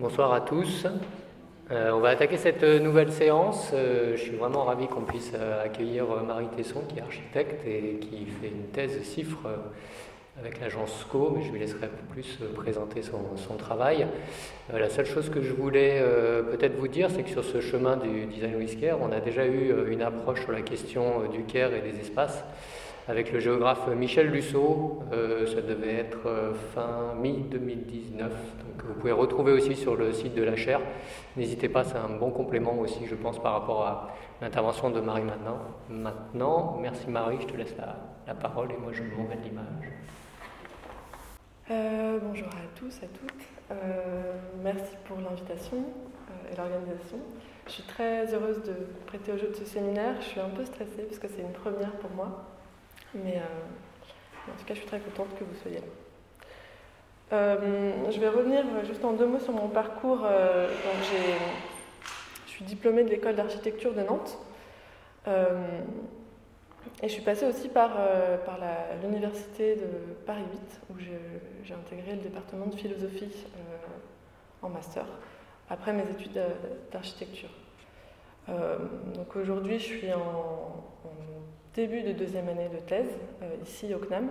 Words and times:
Bonsoir 0.00 0.32
à 0.32 0.40
tous. 0.42 0.86
Euh, 1.72 1.90
on 1.90 1.98
va 1.98 2.10
attaquer 2.10 2.36
cette 2.36 2.62
nouvelle 2.62 3.10
séance. 3.10 3.72
Euh, 3.74 4.12
je 4.16 4.22
suis 4.22 4.36
vraiment 4.36 4.62
ravi 4.62 4.86
qu'on 4.86 5.00
puisse 5.00 5.32
euh, 5.34 5.64
accueillir 5.64 6.04
Marie 6.24 6.46
Tesson, 6.56 6.82
qui 6.88 7.00
est 7.00 7.02
architecte 7.02 7.66
et 7.66 7.98
qui 7.98 8.26
fait 8.26 8.46
une 8.46 8.68
thèse 8.72 9.02
CIFRE 9.02 9.48
avec 10.38 10.60
l'agence 10.60 11.00
SCO, 11.00 11.32
mais 11.34 11.42
je 11.42 11.50
lui 11.50 11.58
laisserai 11.58 11.88
plus 12.12 12.38
présenter 12.54 13.02
son, 13.02 13.56
travail. 13.56 14.06
la 14.72 14.88
seule 14.88 15.06
chose 15.06 15.30
que 15.30 15.42
je 15.42 15.52
voulais 15.52 16.00
peut-être 16.52 16.76
vous 16.76 16.86
dire, 16.86 17.10
c'est 17.10 17.24
que 17.24 17.30
sur 17.30 17.42
ce 17.42 17.60
chemin 17.60 17.96
du 17.96 18.26
design 18.26 18.54
with 18.54 18.80
care, 18.80 18.98
on 19.02 19.10
a 19.10 19.18
déjà 19.18 19.44
eu 19.46 19.90
une 19.90 20.00
approche 20.00 20.42
sur 20.42 20.52
la 20.52 20.62
question 20.62 21.28
du 21.32 21.42
care 21.42 21.74
et 21.74 21.80
des 21.80 21.98
espaces 21.98 22.44
avec 23.08 23.32
le 23.32 23.40
géographe 23.40 23.88
Michel 23.88 24.28
Lusseau. 24.28 25.02
Euh, 25.12 25.46
ça 25.46 25.62
devait 25.62 25.94
être 25.94 26.26
euh, 26.26 26.52
fin 26.74 27.14
mi-2019. 27.18 28.18
Donc 28.18 28.84
vous 28.84 28.94
pouvez 29.00 29.12
retrouver 29.12 29.52
aussi 29.52 29.74
sur 29.74 29.96
le 29.96 30.12
site 30.12 30.34
de 30.34 30.42
la 30.42 30.56
chaire. 30.56 30.80
N'hésitez 31.36 31.70
pas, 31.70 31.84
c'est 31.84 31.96
un 31.96 32.10
bon 32.10 32.30
complément 32.30 32.78
aussi, 32.78 33.06
je 33.06 33.14
pense, 33.14 33.42
par 33.42 33.54
rapport 33.54 33.86
à 33.86 34.14
l'intervention 34.42 34.90
de 34.90 35.00
Marie 35.00 35.22
maintenant. 35.22 35.58
Maintenant, 35.88 36.76
merci 36.80 37.08
Marie, 37.08 37.38
je 37.40 37.46
te 37.46 37.56
laisse 37.56 37.74
la, 37.78 38.34
parole 38.34 38.70
et 38.72 38.76
moi 38.76 38.92
je 38.92 39.02
m'en 39.02 39.24
vais 39.24 39.36
de 39.36 39.42
l'image. 39.42 39.64
Euh, 41.70 42.18
bonjour 42.22 42.48
à 42.48 42.78
tous, 42.78 42.94
à 43.02 43.06
toutes. 43.06 43.74
merci 44.62 44.94
pour 45.06 45.18
l'invitation 45.18 45.78
et 46.52 46.56
l'organisation. 46.56 47.18
Je 47.66 47.72
suis 47.72 47.82
très 47.84 48.32
heureuse 48.34 48.62
de 48.62 48.74
prêter 49.06 49.32
au 49.32 49.38
jeu 49.38 49.48
de 49.48 49.54
ce 49.54 49.64
séminaire. 49.64 50.14
Je 50.20 50.26
suis 50.26 50.40
un 50.40 50.50
peu 50.50 50.64
stressée 50.66 51.04
parce 51.08 51.18
que 51.18 51.28
c'est 51.28 51.42
une 51.42 51.52
première 51.52 51.92
pour 51.92 52.10
moi. 52.10 52.57
Mais 53.14 53.36
euh, 53.36 54.50
en 54.52 54.56
tout 54.56 54.64
cas, 54.64 54.74
je 54.74 54.80
suis 54.80 54.86
très 54.86 55.00
contente 55.00 55.28
que 55.38 55.44
vous 55.44 55.54
soyez 55.62 55.78
là. 55.78 55.86
Euh, 57.30 58.10
je 58.10 58.18
vais 58.20 58.28
revenir 58.28 58.64
juste 58.84 59.04
en 59.04 59.12
deux 59.12 59.26
mots 59.26 59.40
sur 59.40 59.52
mon 59.52 59.68
parcours. 59.68 60.24
Euh, 60.24 60.68
je 62.46 62.50
suis 62.50 62.64
diplômée 62.64 63.04
de 63.04 63.10
l'école 63.10 63.36
d'architecture 63.36 63.94
de 63.94 64.02
Nantes. 64.02 64.38
et 65.26 65.30
je 67.02 67.08
suis 67.08 67.22
passée 67.22 67.46
aussi 67.46 67.68
par, 67.68 67.90
par 68.44 68.58
l'université 69.02 69.76
de 69.76 70.14
Paris 70.26 70.44
8, 70.50 70.80
où 70.90 70.94
j'ai 70.98 71.74
intégré 71.74 72.12
le 72.12 72.22
département 72.22 72.66
de 72.66 72.74
philosophie 72.74 73.46
en 74.62 74.70
master, 74.70 75.04
après 75.68 75.92
mes 75.92 76.10
études 76.10 76.40
d'architecture. 76.90 77.50
donc 78.48 79.36
aujourd'hui, 79.36 79.78
je 79.78 79.84
suis 79.84 80.12
en 80.12 80.82
début 81.78 82.02
de 82.02 82.10
deuxième 82.10 82.48
année 82.48 82.68
de 82.68 82.80
thèse, 82.80 83.12
euh, 83.40 83.54
ici 83.62 83.94
au 83.94 84.00
CNAM, 84.00 84.30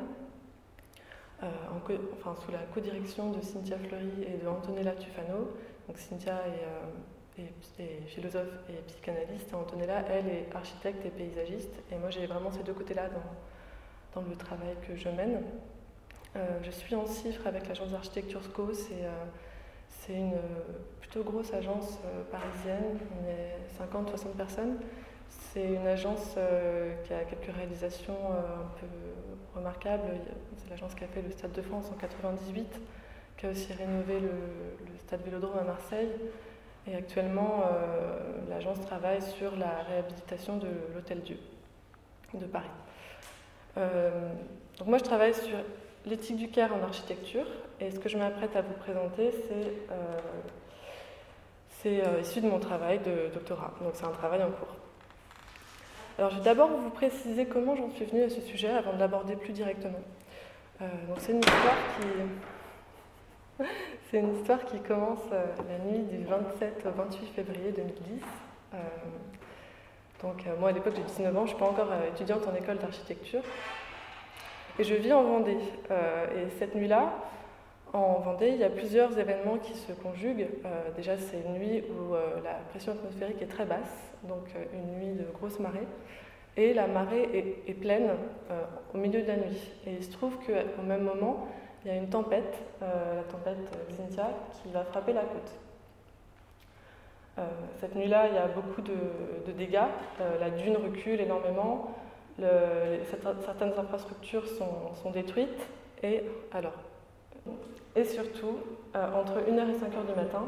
euh, 1.44 1.48
enfin, 2.20 2.36
sous 2.44 2.52
la 2.52 2.58
co-direction 2.74 3.32
de 3.32 3.40
Cynthia 3.40 3.78
Fleury 3.78 4.26
et 4.28 4.44
de 4.44 4.46
Antonella 4.50 4.92
Tufano. 4.92 5.54
Donc 5.88 5.98
Cynthia 5.98 6.42
est, 6.46 7.42
euh, 7.42 7.46
philosophe 8.08 8.52
et 8.70 8.82
psychanalyste, 8.88 9.54
Antonella, 9.54 10.04
elle, 10.10 10.28
est 10.28 10.50
architecte 10.54 11.06
et 11.06 11.10
paysagiste. 11.10 11.74
Et 11.90 11.96
moi, 11.96 12.10
j'ai 12.10 12.26
vraiment 12.26 12.52
ces 12.52 12.64
deux 12.64 12.74
côtés-là 12.74 13.08
dans, 13.08 14.20
dans, 14.22 14.28
le 14.28 14.36
travail 14.36 14.76
que 14.86 14.98
je 14.98 15.08
mène. 15.08 15.42
je 16.36 16.72
suis 16.72 16.96
en 16.96 17.06
CIFRE 17.06 17.48
avec 17.48 17.68
l'agence 17.70 17.92
d'architecture 17.92 18.44
SCO. 18.44 18.74
C'est 18.74 20.14
une 20.14 20.34
plutôt 21.00 21.24
grosse 21.24 21.54
agence 21.54 22.00
parisienne. 22.32 22.98
On 23.22 23.30
est 23.30 23.88
50-60 23.88 24.36
personnes. 24.36 24.80
C'est 25.58 25.66
une 25.66 25.88
agence 25.88 26.36
euh, 26.38 26.94
qui 27.04 27.14
a 27.16 27.24
quelques 27.24 27.56
réalisations 27.56 28.14
euh, 28.14 28.62
un 28.62 28.80
peu 28.80 28.86
remarquables. 29.56 30.04
C'est 30.56 30.70
l'agence 30.70 30.94
qui 30.94 31.04
a 31.04 31.08
fait 31.08 31.24
le 31.24 31.32
Stade 31.32 31.52
de 31.54 31.64
France 31.64 31.90
en 31.92 31.96
98, 31.98 32.68
qui 33.38 33.46
a 33.48 33.50
aussi 33.50 33.74
rénové 33.74 34.20
le, 34.20 34.30
Stade 35.00 35.24
Vélodrome 35.26 35.58
à 35.58 35.64
Marseille. 35.64 36.12
Et 36.86 36.96
actuellement, 36.96 37.64
euh, 37.72 38.20
l'agence 38.50 38.80
travaille 38.82 39.24
sur 39.24 39.56
la 39.56 39.82
réhabilitation 39.90 40.58
de 40.58 40.68
l'Hôtel 40.94 41.22
Dieu 41.22 41.40
de 42.36 42.46
Paris. 42.46 42.70
donc 43.76 44.88
moi, 44.88 45.00
je 45.00 45.06
travaille 45.06 45.34
sur 45.34 45.58
l'éthique 46.06 46.38
du 46.38 46.50
Caire 46.50 46.72
en 46.76 46.84
architecture. 46.84 47.48
Et 47.80 47.90
ce 47.90 47.98
que 47.98 48.10
je 48.10 48.18
m'apprête 48.20 48.56
à 48.56 48.62
vous 48.62 48.76
présenter, 48.76 49.32
c'est 51.82 52.04
issu 52.22 52.42
de 52.42 52.48
mon 52.48 52.60
travail 52.60 53.00
de 53.00 53.34
doctorat. 53.34 53.74
Donc 53.82 53.94
c'est 53.96 54.06
un 54.06 54.12
travail 54.12 54.44
en 54.44 54.52
cours. 54.52 54.76
Alors, 56.18 56.32
je 56.32 56.38
vais 56.38 56.44
d'abord 56.44 56.70
vous 56.70 56.90
préciser 56.90 57.46
comment 57.46 57.76
j'en 57.76 57.92
suis 57.92 58.06
venue 58.06 58.24
à 58.24 58.30
ce 58.30 58.42
sujet 58.42 58.70
avant 58.70 58.94
de 58.94 59.00
l'aborder 59.00 59.36
plus 59.36 59.54
directement. 59.54 60.00
Euh, 60.82 60.86
donc, 61.08 61.18
c'est 61.20 61.32
une 61.32 61.40
histoire 61.40 61.76
qui. 62.00 62.08
commence 64.88 65.20
euh, 65.32 65.46
la 65.70 65.78
nuit 65.86 66.04
du 66.06 66.26
27 66.26 66.88
au 66.88 66.92
28 66.92 67.28
février 67.36 67.72
2010. 67.72 68.24
Euh, 68.74 68.78
donc, 70.24 70.44
moi, 70.60 70.70
à 70.70 70.72
l'époque, 70.72 70.94
j'ai 70.96 71.04
19 71.04 71.38
ans, 71.38 71.40
je 71.40 71.42
ne 71.42 71.48
suis 71.50 71.58
pas 71.58 71.70
encore 71.70 71.90
étudiante 72.12 72.48
en 72.48 72.56
école 72.56 72.80
d'architecture. 72.80 73.44
Et 74.80 74.84
je 74.84 74.96
vis 74.96 75.14
en 75.14 75.24
Vendée. 75.24 75.60
et 75.92 76.50
cette 76.58 76.74
nuit-là, 76.74 77.14
en 77.94 78.20
Vendée, 78.20 78.50
il 78.50 78.58
y 78.58 78.64
a 78.64 78.70
plusieurs 78.70 79.18
événements 79.18 79.58
qui 79.58 79.74
se 79.74 79.92
conjuguent. 79.94 80.48
déjà, 80.96 81.18
c'est 81.18 81.38
une 81.40 81.54
nuit 81.54 81.84
où 81.90 82.14
la 82.44 82.56
pression 82.70 82.92
atmosphérique 82.92 83.42
est 83.42 83.48
très 83.48 83.66
basse 83.66 84.08
donc 84.24 84.48
euh, 84.56 84.66
une 84.74 85.00
nuit 85.00 85.14
de 85.16 85.26
grosse 85.34 85.60
marée. 85.60 85.88
Et 86.56 86.74
la 86.74 86.88
marée 86.88 87.56
est, 87.68 87.74
pleine 87.74 88.10
euh, 88.50 88.64
au 88.94 88.98
milieu 88.98 89.22
de 89.22 89.28
la 89.28 89.38
nuit. 89.38 89.62
Et 89.86 89.94
il 89.94 90.04
se 90.04 90.12
trouve 90.12 90.38
qu'au 90.38 90.82
même 90.82 91.04
moment, 91.04 91.48
il 91.86 91.92
y 91.92 91.94
a 91.94 91.98
une 91.98 92.10
tempête, 92.10 92.58
euh, 92.82 93.18
la 93.18 93.24
tempête 93.24 93.58
Xynthia, 93.90 94.30
qui 94.52 94.72
va 94.72 94.84
frapper 94.84 95.14
la 95.14 95.22
côte. 95.22 95.52
cette 97.80 97.96
nuit-là, 97.96 98.28
il 98.30 98.34
y 98.34 98.40
a 98.40 98.48
beaucoup 98.48 98.82
de, 98.82 99.52
dégâts. 99.52 99.92
la 100.40 100.50
dune 100.50 100.78
recule 100.78 101.22
énormément. 101.22 101.92
certaines 103.46 103.74
infrastructures 103.78 104.48
sont, 104.48 104.96
sont, 104.96 105.12
détruites. 105.12 105.70
Et 106.02 106.24
alors, 106.52 106.74
et 107.96 108.04
surtout, 108.04 108.58
entre 108.94 109.40
1h 109.40 109.70
et 109.70 109.74
5h 109.74 110.06
du 110.08 110.16
matin, 110.16 110.44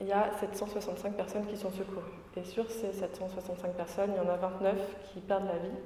il 0.00 0.06
y 0.06 0.12
a 0.12 0.30
765 0.38 1.14
personnes 1.14 1.46
qui 1.46 1.56
sont 1.56 1.70
secourues. 1.70 2.00
Et 2.36 2.44
sur 2.44 2.70
ces 2.70 2.92
765 2.92 3.72
personnes, 3.74 4.10
il 4.14 4.16
y 4.16 4.26
en 4.26 4.32
a 4.32 4.36
29 4.36 4.76
qui 5.12 5.20
perdent 5.20 5.46
la 5.46 5.58
vie 5.58 5.76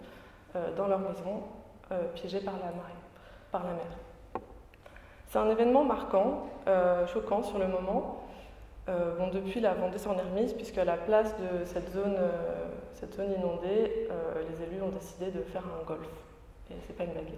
euh, 0.56 0.74
dans 0.76 0.86
leur 0.86 1.00
maison, 1.00 1.42
euh, 1.90 2.04
piégées 2.14 2.40
par 2.40 2.54
la 2.54 2.66
marée, 2.66 2.92
par 3.50 3.64
la 3.64 3.72
mer. 3.72 4.42
C'est 5.28 5.38
un 5.38 5.50
événement 5.50 5.84
marquant, 5.84 6.48
euh, 6.68 7.06
choquant 7.08 7.42
sur 7.42 7.58
le 7.58 7.66
moment. 7.66 8.20
bon, 8.86 9.28
depuis, 9.32 9.60
la 9.60 9.74
Vendée 9.74 9.98
s'en 9.98 10.16
est 10.16 10.22
remise, 10.22 10.52
puisque 10.52 10.78
à 10.78 10.84
la 10.84 10.96
place 10.96 11.34
de 11.38 11.64
cette 11.64 11.90
zone, 11.90 12.16
cette 12.92 13.14
zone 13.14 13.32
inondée, 13.32 14.08
les 14.48 14.62
élus 14.62 14.82
ont 14.82 14.90
décidé 14.90 15.30
de 15.30 15.40
faire 15.42 15.62
un 15.64 15.84
golf. 15.84 16.06
Et 16.70 16.74
c'est 16.86 16.94
pas 16.94 17.04
une 17.04 17.12
blague. 17.12 17.32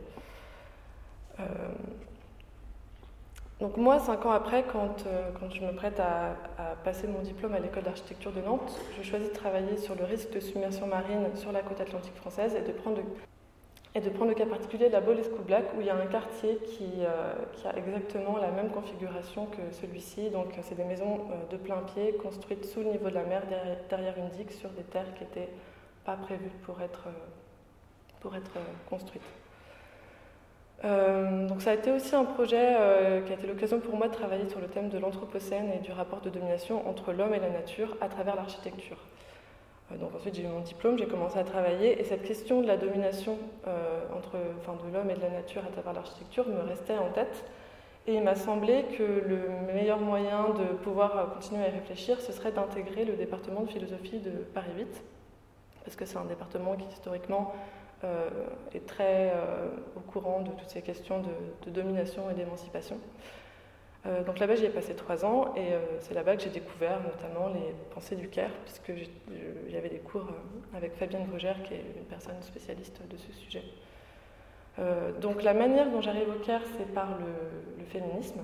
Donc 3.61 3.79
moi, 3.79 3.99
cinq 3.99 4.27
ans 4.27 4.33
après, 4.33 4.65
quand, 4.71 5.07
euh, 5.07 5.31
je 5.51 5.63
me 5.63 5.73
prête 5.73 5.99
à, 5.99 6.37
passer 6.85 7.07
mon 7.07 7.21
diplôme 7.21 7.55
à 7.55 7.59
l'école 7.59 7.85
d'architecture 7.85 8.31
de 8.33 8.43
Nantes, 8.43 8.79
je 8.99 9.03
choisis 9.03 9.31
de 9.31 9.35
travailler 9.35 9.79
sur 9.79 9.95
le 9.95 10.05
risque 10.05 10.31
de 10.31 10.41
submersion 10.41 10.87
marine 10.87 11.35
sur 11.35 11.53
la 11.53 11.63
côte 11.63 11.81
atlantique 11.81 12.15
française 12.17 12.55
et 12.55 12.61
de 12.61 12.73
prendre, 12.73 13.01
le 14.29 14.35
cas 14.35 14.45
particulier 14.45 14.89
de 14.89 14.93
la 14.93 15.01
Bolescu-Black, 15.01 15.73
où 15.75 15.81
il 15.81 15.87
y 15.87 15.91
a 15.91 15.97
un 15.97 16.07
quartier 16.07 16.59
qui, 16.67 16.85
euh, 17.01 17.33
qui, 17.55 17.67
a 17.67 17.75
exactement 17.77 18.37
la 18.37 18.51
même 18.51 18.69
configuration 18.71 19.47
que 19.47 19.73
celui-ci. 19.73 20.29
Donc 20.29 20.49
c'est 20.61 20.75
des 20.75 20.85
maisons 20.85 21.27
euh, 21.31 21.51
de 21.51 21.57
plein 21.57 21.79
pied 21.95 22.15
construites 22.23 22.67
sous 22.67 22.81
le 22.81 22.91
niveau 22.91 23.09
de 23.09 23.15
la 23.15 23.25
mer, 23.25 23.43
derrière, 23.89 24.19
une 24.19 24.29
digue, 24.29 24.51
sur 24.51 24.69
des 24.71 24.83
terres 24.83 25.15
qui 25.15 25.25
n'étaient 25.25 25.49
pas 26.05 26.17
prévues 26.17 26.53
pour 26.63 26.83
être 26.83 27.09
construites. 28.91 29.46
Euh, 30.85 31.49
donc 31.49 31.63
ça 31.63 31.71
a 31.71 31.75
été 31.75 31.91
aussi 31.91 32.15
un 32.15 32.25
projet 32.25 32.77
euh, 32.79 33.23
qui 33.23 33.33
a 33.33 33.35
été 33.35 33.47
l'occasion 33.47 33.81
pour 33.81 33.97
moi 33.97 34.09
de 34.09 34.15
travailler 34.15 34.49
sur 34.49 34.61
le 34.61 34.67
thème 34.67 34.89
de 34.91 34.99
l'Anthropocène 34.99 35.71
et 35.73 35.79
du 35.79 35.91
rapport 35.91 36.21
de 36.21 36.29
domination 36.29 36.87
entre 36.89 37.13
l'homme 37.13 37.33
et 37.35 37.41
la 37.41 37.49
nature 37.49 37.97
à 38.01 38.09
travers 38.09 38.37
l'architecture. 38.37 38.99
Euh, 39.91 39.97
donc 39.97 40.15
ensuite 40.15 40.35
j'ai 40.35 40.43
eu 40.43 40.49
mon 40.49 40.61
diplôme, 40.61 40.99
j'ai 40.99 41.07
commencé 41.07 41.39
à 41.39 41.45
travailler 41.45 41.99
et 41.99 42.05
cette 42.05 42.25
question 42.25 42.61
de 42.61 42.67
la 42.67 42.77
domination 42.77 43.39
entre, 44.15 44.37
enfin, 44.59 44.77
de 44.87 44.93
l'homme 44.93 45.11
et 45.11 45.15
de 45.15 45.21
la 45.21 45.31
nature 45.31 45.63
à 45.67 45.73
travers 45.73 45.95
l'architecture 45.95 46.47
me 46.47 46.61
restait 46.61 46.99
en 46.99 47.11
tête. 47.11 47.45
Et 48.09 48.15
il 48.15 48.23
m'a 48.23 48.37
semblé 48.37 48.85
que 48.97 49.03
le 49.03 49.73
meilleur 49.75 49.99
moyen 49.99 50.51
de 50.51 50.77
pouvoir 50.77 51.35
continuer 51.35 51.65
à 51.65 51.69
y 51.69 51.73
réfléchir, 51.73 52.21
ce 52.21 52.31
serait 52.31 52.53
d'intégrer 52.53 53.05
le 53.05 53.15
département 53.15 53.63
de 53.63 53.69
philosophie 53.69 54.21
de 54.21 54.31
Paris 54.31 54.71
8, 54.77 54.87
parce 55.85 55.97
que 55.97 56.05
c'est 56.05 56.17
un 56.17 56.25
département 56.25 56.77
qui 56.77 56.87
historiquement 56.87 57.53
euh, 58.05 58.29
est 58.75 58.85
très 58.87 59.31
euh, 59.31 59.69
au 59.97 60.01
courant 60.01 60.43
de 60.43 60.51
toutes 60.51 60.69
ces 60.69 60.83
questions 60.83 61.23
de, 61.65 61.71
domination 61.71 62.31
et 62.31 62.35
d'émancipation. 62.35 62.99
Euh, 64.05 64.23
donc 64.23 64.39
là-bas, 64.39 64.55
j'y 64.55 64.67
ai 64.67 64.69
passé 64.69 64.95
trois 64.95 65.25
ans 65.25 65.55
et 65.57 65.73
c'est 66.01 66.13
là-bas 66.13 66.37
que 66.37 66.43
j'ai 66.43 66.51
découvert 66.51 67.01
notamment 67.03 67.49
les 67.49 67.75
pensées 67.95 68.15
du 68.15 68.29
Caire, 68.29 68.51
puisque 68.65 68.93
j'avais 69.69 69.89
des 69.89 69.99
cours 69.99 70.29
avec 70.75 70.95
Fabienne 70.95 71.25
Brugère, 71.25 71.63
qui 71.63 71.73
est 71.73 71.85
une 71.97 72.05
personne 72.05 72.41
spécialiste 72.43 73.01
de 73.09 73.17
ce 73.17 73.33
sujet. 73.33 73.65
donc 75.21 75.43
la 75.43 75.55
manière 75.55 75.91
dont 75.91 76.03
j'arrive 76.03 76.29
au 76.29 76.39
Caire, 76.45 76.63
c'est 76.77 76.93
par 76.93 77.09
le, 77.19 77.85
féminisme. 77.87 78.41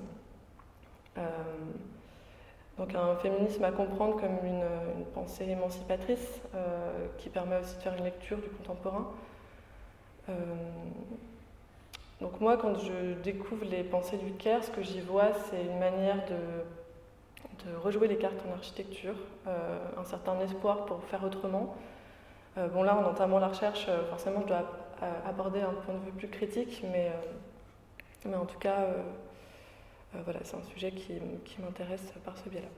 Donc 2.79 2.95
un 2.95 3.17
féminisme 3.17 3.65
à 3.65 3.71
comprendre 3.71 4.19
comme 4.19 4.39
une, 4.45 5.05
pensée 5.15 5.45
émancipatrice 5.45 6.41
qui 7.19 7.29
permet 7.29 7.59
aussi 7.59 7.77
de 7.77 7.83
faire 7.83 7.95
une 7.99 8.05
lecture 8.05 8.39
du 8.39 8.49
contemporain. 8.49 9.13
Donc 12.21 12.41
moi, 12.41 12.57
quand 12.57 12.79
je 12.79 13.15
découvre 13.23 13.65
les 13.65 13.83
pensées 13.83 14.17
du 14.17 14.33
Caire, 14.33 14.63
ce 14.63 14.71
que 14.71 14.83
j'y 14.83 15.01
vois, 15.01 15.33
c'est 15.51 15.63
une 15.63 15.79
manière 15.79 16.25
de, 16.27 17.75
rejouer 17.83 18.09
les 18.09 18.17
cartes 18.17 18.43
en 18.49 18.53
architecture, 18.55 19.15
un 19.47 20.05
certain 20.05 20.39
espoir 20.41 20.85
pour 20.87 21.03
faire 21.05 21.25
autrement. 21.25 21.77
bon 22.57 22.83
là, 22.83 22.97
en 22.97 23.05
entamant 23.05 23.39
la 23.39 23.49
recherche, 23.49 23.87
forcément, 24.11 24.41
je 24.43 24.49
dois 24.49 24.65
aborder 25.27 25.61
un 25.61 25.73
point 25.73 25.95
de 25.95 26.05
vue 26.05 26.13
plus 26.13 26.29
critique, 26.29 26.83
mais, 26.91 27.09
euh, 27.09 27.33
mais 28.27 28.37
en 28.37 28.47
tout 28.47 28.59
cas, 28.59 28.81
euh, 28.81 29.03
euh, 30.15 30.21
voilà, 30.25 30.41
c'est 30.45 30.57
un 30.57 30.63
sujet 30.63 30.93
qui 30.93 31.21
m'intéresse 31.61 32.13
par 32.25 32.37
ce 32.39 32.49
biais-là. 32.49 32.69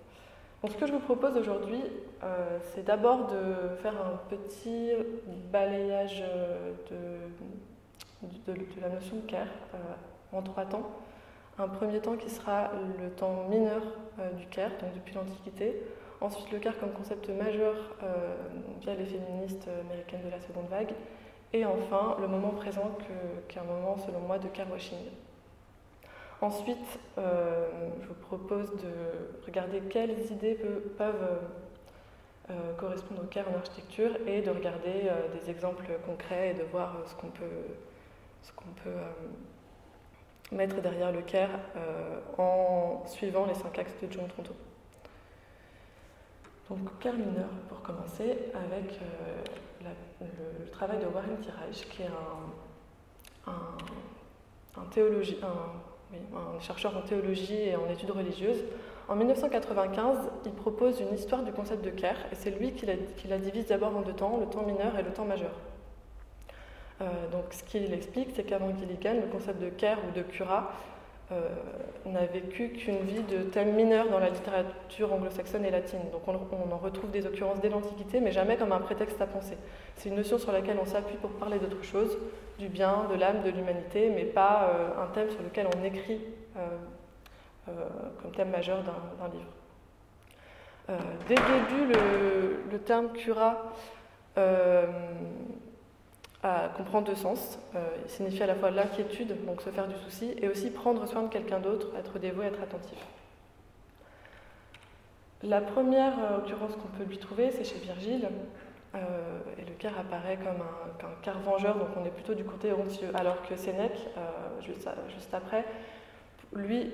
Donc, 0.65 0.73
ce 0.73 0.79
que 0.79 0.87
je 0.87 0.93
vous 0.93 0.99
propose 0.99 1.37
aujourd'hui, 1.37 1.83
c'est 2.73 2.87
d'abord 2.87 3.27
de 3.27 3.77
faire 3.83 3.93
un 4.01 4.17
petit 4.31 4.93
balayage 5.53 6.25
de, 6.91 8.51
de, 8.51 8.81
la 8.81 8.89
notion 8.89 9.17
de 9.17 9.31
Caire 9.31 9.51
en 10.33 10.41
trois 10.41 10.65
temps. 10.65 10.89
Un 11.59 11.69
premier 11.69 12.01
temps 12.01 12.17
qui 12.17 12.31
sera 12.31 12.71
le 12.99 13.11
temps 13.11 13.45
mineur 13.51 13.83
du 14.39 14.47
Caire, 14.47 14.71
donc 14.81 14.95
depuis 14.95 15.15
l'Antiquité. 15.15 15.83
Ensuite, 16.23 16.51
le 16.51 16.59
Caire 16.59 16.81
comme 16.81 16.93
concept 16.93 17.29
majeur 17.29 17.75
via 18.81 18.95
les 18.95 19.05
féministes 19.05 19.69
américaines 19.83 20.25
de 20.25 20.31
la 20.31 20.41
seconde 20.41 20.69
vague. 20.71 20.95
Et 21.53 21.67
enfin, 21.67 22.17
le 22.23 22.27
moment 22.27 22.53
présent, 22.53 22.97
qui 23.51 23.59
est 23.59 23.61
un 23.61 23.65
moment, 23.65 23.99
selon 23.99 24.21
moi, 24.21 24.39
de 24.39 24.49
car-washing. 24.49 24.97
Ensuite, 26.41 26.99
euh, 27.17 27.69
je 28.03 28.09
vous 28.09 28.15
propose 28.15 28.71
de 28.77 28.91
regarder 29.47 29.81
quelles 29.81 30.31
idées 30.31 30.59
peuvent 30.99 31.39
euh, 32.51 32.75
correspondre 32.75 33.23
au 33.23 33.27
CARE 33.27 33.51
en 33.51 33.57
architecture 33.57 34.11
et 34.27 34.43
de 34.43 34.51
regarder 34.51 35.07
euh, 35.07 35.29
des 35.39 35.49
exemples 35.51 35.87
concrets 36.05 36.51
et 36.51 36.55
de 36.55 36.65
voir 36.65 36.97
ce 37.07 37.15
qu'on 37.15 37.29
peut, 37.29 37.45
ce 38.43 38.51
peut 38.53 38.91
mettre 40.53 40.83
derrière 40.83 41.13
le 41.13 41.23
CARE 41.23 41.59
en 42.37 43.05
suivant 43.07 43.47
les 43.47 43.55
cinq 43.55 43.79
axes 43.79 43.97
de 44.03 44.13
John 44.13 44.29
Tronto. 44.29 44.53
Donc, 46.69 46.99
CARE 46.99 47.15
mineur 47.15 47.49
pour 47.69 47.81
commencer 47.83 48.51
avec 48.55 49.01
le, 49.81 50.67
travail 50.71 50.99
de 50.99 51.07
Warren 51.07 51.39
Tirage, 51.41 51.89
qui 51.89 52.03
est 52.03 52.07
un, 52.07 52.51
un, 53.51 53.79
chercheur 56.61 56.97
en 56.97 57.03
théologie 57.03 57.69
et 57.69 57.77
en 57.77 57.89
études 57.89 58.11
religieuses. 58.11 58.65
En 59.09 59.17
1995, 59.17 60.17
il 60.47 60.53
propose 60.53 61.01
une 61.01 61.15
histoire 61.15 61.43
du 61.43 61.53
concept 61.53 61.85
de 61.85 61.91
Caire, 61.91 62.17
et 62.33 62.35
c'est 62.35 62.51
lui 62.51 62.73
qui 62.73 62.87
la, 62.87 63.39
divise 63.39 63.67
d'abord 63.67 63.95
en 63.97 64.01
deux 64.01 64.15
temps, 64.15 64.39
le 64.39 64.47
temps 64.47 64.65
mineur 64.65 64.99
et 64.99 65.03
le 65.03 65.11
temps 65.11 65.27
majeur. 65.27 65.53
Euh, 67.03 67.07
donc, 67.31 67.45
ce 67.51 67.63
qu'il 67.65 67.93
explique, 67.93 68.31
c'est 68.35 68.45
qu'avant 68.45 68.75
Gilligan, 68.75 69.15
le 69.15 69.31
concept 69.31 69.61
de 69.61 69.69
Caire 69.69 69.99
ou 70.09 70.17
de 70.17 70.23
Cura 70.23 70.73
euh, 71.33 71.49
n'a 72.05 72.27
vécu 72.27 72.69
qu'une 72.69 72.99
vie 72.99 73.23
de 73.23 73.45
thème 73.45 73.75
mineur 73.75 74.11
dans 74.11 74.19
la 74.19 74.29
littérature 74.29 75.11
anglo-saxonne 75.11 75.65
et 75.65 75.71
latine. 75.71 76.01
Donc 76.13 76.29
on, 76.29 76.73
en 76.73 76.77
retrouve 76.77 77.11
des 77.11 77.27
occurrences 77.27 77.61
dès 77.61 77.71
l'Antiquité, 77.71 78.21
mais 78.21 78.31
jamais 78.31 78.57
comme 78.57 78.73
un 78.73 78.81
prétexte 78.81 79.21
à 79.23 79.27
penser. 79.27 79.57
C'est 79.97 80.11
une 80.11 80.17
notion 80.17 80.39
sur 80.39 80.53
laquelle 80.53 80.77
on 80.81 80.85
s'appuie 80.85 81.17
pour 81.17 81.31
parler 81.31 81.59
d'autre 81.59 81.83
chose, 81.83 82.19
du 82.59 82.69
bien, 82.69 83.07
de 83.11 83.15
l'âme, 83.15 83.43
de 83.43 83.49
l'humanité, 83.49 84.13
mais 84.15 84.25
pas 84.25 84.69
euh, 84.69 85.03
un 85.03 85.07
thème 85.15 85.31
sur 85.31 85.43
lequel 85.43 85.67
on 85.75 85.83
écrit 85.83 86.21
euh, 86.59 87.73
comme 88.21 88.33
thème 88.33 88.51
majeur 88.51 88.83
d'un 88.83 89.29
livre. 89.29 89.53
dès 91.27 91.37
le 91.37 91.41
début, 91.41 91.95
le, 91.95 92.71
le 92.71 92.79
terme 92.81 93.13
cura 93.13 93.73
comprend 96.77 97.01
deux 97.01 97.15
sens. 97.15 97.59
Euh, 97.75 97.81
il 98.05 98.11
signifie 98.11 98.43
à 98.43 98.47
la 98.47 98.55
fois 98.55 98.71
l'inquiétude, 98.71 99.35
donc 99.47 99.63
se 99.63 99.71
faire 99.71 99.89
du 99.89 99.97
souci, 99.97 100.35
et 100.41 100.49
aussi 100.49 100.71
prendre 100.71 101.07
soin 101.07 101.23
de 101.23 101.29
quelqu'un 101.29 101.59
d'autre, 101.59 101.89
être 101.99 102.19
dévoué, 102.19 102.47
être 102.47 102.63
attentif. 102.63 102.99
La 105.43 105.61
première 105.61 106.13
euh, 106.19 106.39
occurrence 106.39 106.73
qu'on 106.77 106.89
peut 106.99 107.05
lui 107.05 107.19
trouver, 107.19 107.51
c'est 107.51 107.65
chez 107.65 107.79
Virgile. 107.79 108.29
Euh, 108.95 108.99
et 109.59 109.63
le 109.63 109.73
car 109.77 109.99
apparaît 109.99 110.37
comme 110.37 110.63
un, 110.63 111.15
car 111.23 111.41
vengeur, 111.41 111.77
donc 111.77 111.89
on 112.01 112.05
est 112.05 112.11
plutôt 112.11 112.35
du 112.35 112.45
côté 112.45 112.73
oncieux. 112.73 113.11
Alors 113.15 113.43
que 113.43 113.57
Sénèque, 113.57 113.99
juste, 114.61 114.89
juste, 115.13 115.35
après, 115.35 115.65
lui, 116.53 116.93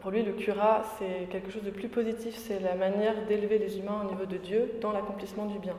pour 0.00 0.10
lui, 0.10 0.22
le 0.22 0.32
curat, 0.32 0.82
c'est 0.98 1.28
quelque 1.30 1.50
chose 1.50 1.62
de 1.62 1.70
plus 1.70 1.88
positif, 1.88 2.36
c'est 2.36 2.58
la 2.58 2.74
manière 2.74 3.26
d'élever 3.26 3.58
les 3.58 3.78
humains 3.78 4.00
au 4.02 4.10
niveau 4.10 4.24
de 4.24 4.38
Dieu 4.38 4.72
dans 4.80 4.92
l'accomplissement 4.92 5.44
du 5.44 5.58
bien. 5.58 5.76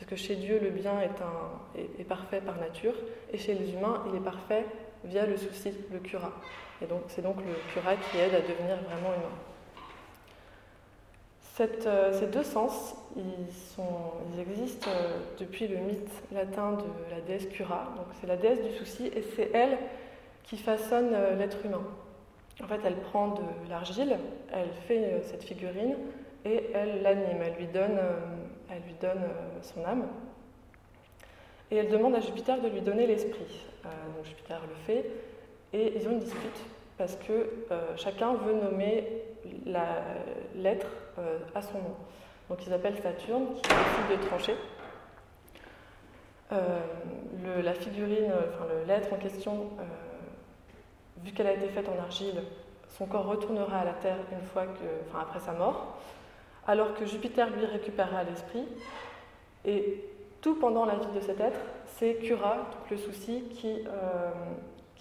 Parce 0.00 0.08
que 0.08 0.16
chez 0.16 0.36
Dieu, 0.36 0.58
le 0.58 0.70
bien 0.70 0.94
est, 1.02 2.04
parfait 2.04 2.40
par 2.40 2.56
nature, 2.56 2.94
et 3.34 3.36
chez 3.36 3.52
les 3.52 3.74
humains, 3.74 4.02
il 4.08 4.16
est 4.16 4.24
parfait 4.24 4.64
via 5.04 5.26
le 5.26 5.36
souci, 5.36 5.74
le 5.92 5.98
cura. 5.98 6.32
Et 6.80 6.86
donc, 6.86 7.02
c'est 7.08 7.20
donc 7.20 7.36
le 7.36 7.52
cura 7.74 7.96
qui 7.96 8.16
aide 8.16 8.34
à 8.34 8.40
devenir 8.40 8.76
vraiment 8.88 9.14
humain. 9.14 9.36
Euh, 11.84 12.18
ces 12.18 12.28
deux 12.28 12.42
sens, 12.42 12.96
ils 13.14 14.40
existent 14.40 14.88
euh, 14.88 15.18
depuis 15.38 15.68
le 15.68 15.76
mythe 15.76 16.10
latin 16.32 16.72
de 16.72 17.14
la 17.14 17.20
déesse 17.20 17.46
Cura. 17.48 17.92
Donc, 17.98 18.06
c'est 18.18 18.26
la 18.26 18.36
déesse 18.36 18.62
du 18.62 18.72
souci, 18.78 19.08
et 19.08 19.22
c'est 19.36 19.50
elle 19.52 19.76
qui 20.44 20.56
façonne 20.56 21.10
euh, 21.12 21.36
l'être 21.36 21.58
humain. 21.62 21.82
En 22.64 22.66
fait, 22.66 22.80
elle 22.86 22.96
prend 22.96 23.28
de 23.28 23.42
l'argile, 23.68 24.16
elle 24.50 24.70
fait 24.88 25.20
cette 25.24 25.44
figurine, 25.44 25.96
et 26.46 26.70
elle 26.72 27.02
l'anime, 27.02 27.42
elle 27.42 27.56
lui 27.56 27.66
donne 27.66 27.98
elle 28.70 28.82
lui 28.82 28.94
donne 29.00 29.22
euh, 29.22 29.62
son 29.62 29.84
âme. 29.84 30.06
Et 31.70 31.76
elle 31.76 31.88
demande 31.88 32.14
à 32.14 32.20
Jupiter 32.20 32.60
de 32.60 32.68
lui 32.68 32.80
donner 32.80 33.06
l'esprit. 33.06 33.66
Euh, 33.84 33.88
donc 34.16 34.24
Jupiter 34.24 34.60
le 34.68 34.74
fait, 34.86 35.10
et 35.72 35.96
ils 35.96 36.08
ont 36.08 36.12
une 36.12 36.20
dispute 36.20 36.64
parce 36.98 37.16
que 37.16 37.32
euh, 37.70 37.96
chacun 37.96 38.34
veut 38.34 38.54
nommer 38.54 39.22
l'être 40.54 40.86
à 41.54 41.62
son 41.62 41.78
nom. 41.78 41.94
Donc 42.48 42.66
ils 42.66 42.72
appellent 42.72 43.00
Saturne 43.00 43.46
qui 43.54 43.62
décide 43.62 44.20
de 44.20 44.26
trancher. 44.26 44.54
la 46.50 47.72
figurine, 47.72 48.32
l'être 48.86 49.12
en 49.12 49.16
question, 49.16 49.70
vu 51.24 51.32
qu'elle 51.32 51.46
a 51.46 51.54
été 51.54 51.68
faite 51.68 51.88
en 51.88 52.02
argile, 52.02 52.42
son 52.90 53.06
corps 53.06 53.26
retournera 53.26 53.78
à 53.78 53.84
la 53.84 53.92
Terre 53.94 54.18
une 54.32 54.46
fois 54.46 54.64
après 55.18 55.40
sa 55.40 55.52
mort 55.52 55.96
alors 56.70 56.94
que 56.94 57.04
Jupiter 57.04 57.50
lui 57.50 57.64
récupérera 57.64 58.22
l'esprit. 58.22 58.64
Et 59.64 60.04
tout 60.40 60.54
pendant 60.54 60.84
la 60.84 60.94
vie 60.94 61.12
de 61.12 61.20
cet 61.20 61.40
être, 61.40 61.58
c'est 61.98 62.14
Cura, 62.14 62.70
le 62.88 62.96
souci, 62.96 63.42
qui, 63.50 63.84
euh, 63.88 64.30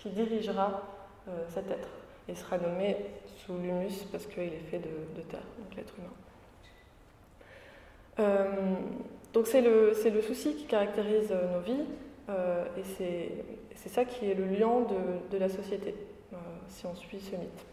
dirigera 0.05 0.81
euh, 1.27 1.31
cet 1.49 1.69
être 1.69 1.89
et 2.27 2.33
sera 2.33 2.57
nommé 2.57 2.97
sous 3.38 3.53
l'humus 3.53 4.03
parce 4.11 4.25
qu'il 4.25 4.43
est 4.43 4.65
fait 4.71 4.79
de, 4.79 5.21
terre, 5.29 5.43
donc 5.59 5.75
l'être 5.75 5.93
humain. 5.99 6.07
Euh, 8.19 8.73
donc 9.33 9.45
c'est 9.45 9.61
le, 9.61 9.93
souci 10.21 10.55
qui 10.55 10.65
caractérise 10.65 11.31
nos 11.31 11.59
vies 11.59 11.85
et 12.77 12.83
c'est 13.75 13.89
ça 13.89 14.05
qui 14.05 14.29
est 14.29 14.33
le 14.35 14.45
liant 14.45 14.81
de, 14.81 14.97
de 15.31 15.38
la 15.38 15.49
société, 15.49 15.93
si 16.67 16.85
on 16.85 16.95
suit 16.95 17.19
ce 17.19 17.35
mythe. 17.35 17.65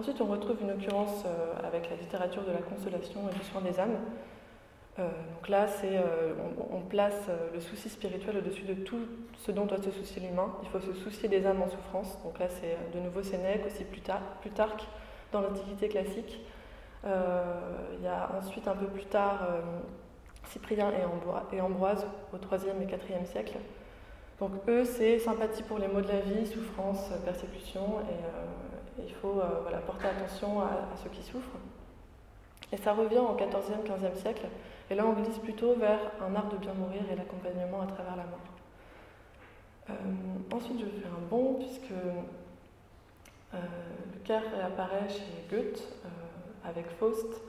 Ensuite, 0.00 0.22
on 0.22 0.28
retrouve 0.28 0.56
une 0.62 0.70
occurrence 0.70 1.24
euh, 1.26 1.52
avec 1.62 1.90
la 1.90 1.96
littérature 1.96 2.42
de 2.42 2.52
la 2.52 2.62
consolation 2.62 3.20
et 3.30 3.38
du 3.38 3.44
soin 3.44 3.60
des 3.60 3.78
âmes. 3.78 3.98
Euh, 4.98 5.02
donc 5.34 5.46
là, 5.50 5.66
c'est, 5.66 5.98
euh, 5.98 6.32
on, 6.72 6.80
place 6.80 7.28
le 7.52 7.60
souci 7.60 7.90
spirituel 7.90 8.38
au-dessus 8.38 8.62
de 8.62 8.72
tout 8.72 9.00
ce 9.36 9.52
dont 9.52 9.66
doit 9.66 9.76
se 9.76 9.90
soucier 9.90 10.22
l'humain. 10.22 10.54
Il 10.62 10.70
faut 10.70 10.80
se 10.80 10.94
soucier 10.94 11.28
des 11.28 11.44
âmes 11.44 11.60
en 11.60 11.68
souffrance. 11.68 12.16
Donc 12.24 12.38
là, 12.38 12.46
c'est 12.48 12.78
de 12.94 13.04
nouveau 13.04 13.22
Sénèque, 13.22 13.66
aussi 13.66 13.84
Plutarque 13.84 14.86
dans 15.32 15.42
l'Antiquité 15.42 15.90
classique. 15.90 16.40
il 17.04 18.02
y 18.02 18.08
a 18.08 18.30
ensuite 18.38 18.68
un 18.68 18.76
peu 18.76 18.86
plus 18.86 19.04
tard 19.04 19.46
Cyprien 20.46 20.92
et 21.52 21.60
Ambroise 21.60 22.06
au 22.32 22.38
3e 22.38 22.80
et 22.80 22.86
4e 22.86 23.26
siècle. 23.26 23.58
Donc 24.38 24.52
eux, 24.66 24.86
c'est 24.86 25.18
sympathie 25.18 25.62
pour 25.62 25.78
les 25.78 25.88
maux 25.88 26.00
de 26.00 26.08
la 26.08 26.20
vie, 26.20 26.46
souffrance, 26.46 27.10
persécution 27.26 28.00
et 28.00 28.69
il 28.98 29.12
faut 29.14 29.40
euh, 29.40 29.80
porter 29.86 30.08
attention 30.08 30.60
à, 30.60 30.96
ceux 31.02 31.10
qui 31.10 31.22
souffrent. 31.22 31.58
Et 32.72 32.76
ça 32.76 32.92
revient 32.92 33.18
au 33.18 33.36
14e, 33.36 33.84
15e 33.84 34.16
siècle. 34.16 34.46
Et 34.90 34.94
là, 34.94 35.04
on 35.06 35.12
glisse 35.12 35.38
plutôt 35.38 35.74
vers 35.74 36.00
un 36.20 36.34
art 36.34 36.48
de 36.48 36.56
bien 36.56 36.74
mourir 36.74 37.02
et 37.10 37.16
l'accompagnement 37.16 37.82
à 37.82 37.86
travers 37.86 38.16
la 38.16 38.24
mort. 38.24 38.38
Euh, 39.90 39.92
ensuite, 40.54 40.80
je 40.80 40.86
faire 40.86 41.10
un 41.10 41.28
bond, 41.28 41.54
puisque 41.54 41.90
euh, 41.92 43.58
le 44.12 44.20
cœur 44.24 44.42
apparaît 44.64 45.08
chez 45.08 45.46
Goethe 45.50 45.82
avec 46.64 46.88
Faust, 46.98 47.42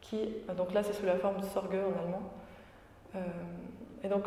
qui, 0.00 0.36
donc 0.56 0.72
là, 0.72 0.82
c'est 0.82 0.92
sous 0.92 1.06
la 1.06 1.16
forme 1.16 1.40
de 1.40 1.46
Sorge 1.46 1.68
en 1.74 2.00
allemand. 2.00 2.32
et 4.02 4.08
donc, 4.08 4.24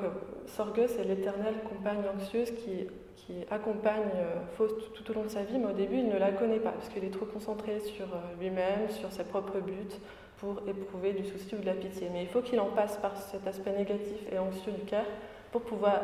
Sorge, 0.47 0.87
c'est 0.87 1.03
l'éternelle 1.03 1.55
compagne 1.67 2.03
anxieuse 2.13 2.51
qui 2.51 2.87
qui 3.15 3.33
accompagne 3.49 4.11
Faust 4.57 4.93
tout 4.93 5.11
au 5.11 5.13
long 5.13 5.23
de 5.23 5.29
sa 5.29 5.43
vie, 5.43 5.57
mais 5.57 5.71
au 5.71 5.73
début, 5.73 5.97
il 5.97 6.09
ne 6.09 6.17
la 6.17 6.31
connaît 6.31 6.59
pas, 6.59 6.71
parce 6.71 6.89
qu'il 6.89 7.03
est 7.03 7.13
trop 7.13 7.25
concentré 7.25 7.79
sur 7.79 8.07
lui-même, 8.39 8.89
sur 8.89 9.11
ses 9.11 9.23
propres 9.23 9.59
buts, 9.59 9.95
pour 10.37 10.61
éprouver 10.67 11.13
du 11.13 11.25
souci 11.25 11.55
ou 11.55 11.59
de 11.59 11.65
la 11.65 11.73
pitié. 11.73 12.09
Mais 12.11 12.23
il 12.23 12.27
faut 12.27 12.41
qu'il 12.41 12.59
en 12.59 12.67
passe 12.67 12.97
par 12.97 13.17
cet 13.17 13.47
aspect 13.47 13.71
négatif 13.71 14.19
et 14.31 14.37
anxieux 14.37 14.73
du 14.73 14.81
cœur 14.81 15.05
pour 15.51 15.61
pouvoir 15.61 16.01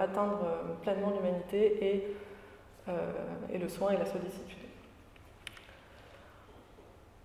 atteindre 0.00 0.38
pleinement 0.82 1.10
l'humanité 1.10 1.84
et, 1.84 2.16
et 3.52 3.58
le 3.58 3.68
soin 3.68 3.90
et 3.90 3.96
la 3.96 4.06
sollicitude. 4.06 4.58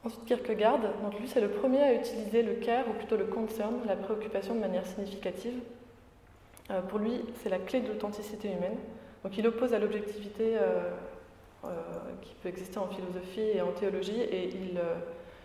Ensuite, 0.04 0.26
Kierkegaard, 0.26 0.80
donc 0.80 1.20
lui 1.20 1.28
c'est 1.28 1.42
le 1.42 1.50
premier 1.50 1.82
à 1.82 1.94
utiliser 1.94 2.42
le 2.42 2.54
care, 2.54 2.88
ou 2.90 2.94
plutôt 2.94 3.18
le 3.18 3.26
concern, 3.26 3.76
la 3.86 3.98
préoccupation 3.98 4.56
de 4.56 4.60
manière 4.60 4.86
significative. 4.86 5.60
Euh, 6.72 6.82
pour 6.82 7.00
lui, 7.00 7.22
c'est 7.42 7.50
la 7.50 7.60
clé 7.60 7.82
de 7.82 7.90
l'authenticité 7.90 8.48
humaine. 8.48 8.78
Donc 9.24 9.38
il 9.38 9.48
oppose 9.48 9.74
à 9.74 9.80
l'objectivité 9.80 10.58
euh, 10.58 10.92
euh, 11.66 11.70
qui 12.22 12.34
peut 12.36 12.50
exister 12.50 12.78
en 12.78 12.88
philosophie 12.88 13.42
et 13.42 13.62
en 13.62 13.72
théologie, 13.72 14.20
et 14.22 14.50
il, 14.50 14.80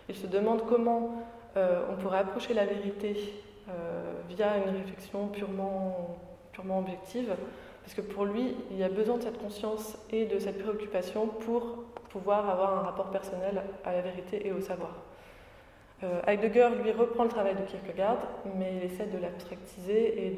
il 0.09 0.15
se 0.15 0.27
demande 0.27 0.63
comment 0.67 1.23
on 1.55 1.95
pourrait 2.01 2.17
approcher 2.17 2.55
la 2.55 2.65
vérité 2.65 3.15
via 4.27 4.57
une 4.57 4.75
réflexion 4.75 5.27
purement, 5.27 6.17
purement 6.51 6.79
objective, 6.79 7.35
parce 7.83 7.93
que 7.93 8.01
pour 8.01 8.25
lui, 8.25 8.55
il 8.71 8.77
y 8.77 8.83
a 8.83 8.89
besoin 8.89 9.17
de 9.17 9.23
cette 9.23 9.37
conscience 9.37 9.97
et 10.11 10.25
de 10.25 10.39
cette 10.39 10.57
préoccupation 10.57 11.27
pour 11.27 11.83
pouvoir 12.09 12.49
avoir 12.49 12.77
un 12.77 12.81
rapport 12.81 13.11
personnel 13.11 13.61
à 13.83 13.91
la 13.91 14.01
vérité 14.01 14.47
et 14.47 14.51
au 14.51 14.61
savoir. 14.61 14.95
Euh, 16.03 16.21
Heidegger, 16.27 16.69
lui, 16.81 16.91
reprend 16.91 17.23
le 17.23 17.29
travail 17.29 17.55
de 17.55 17.61
Kierkegaard, 17.61 18.19
mais 18.55 18.73
il 18.77 18.83
essaie 18.83 19.07
de 19.07 19.17
l'abstractiser 19.17 20.27
et 20.27 20.31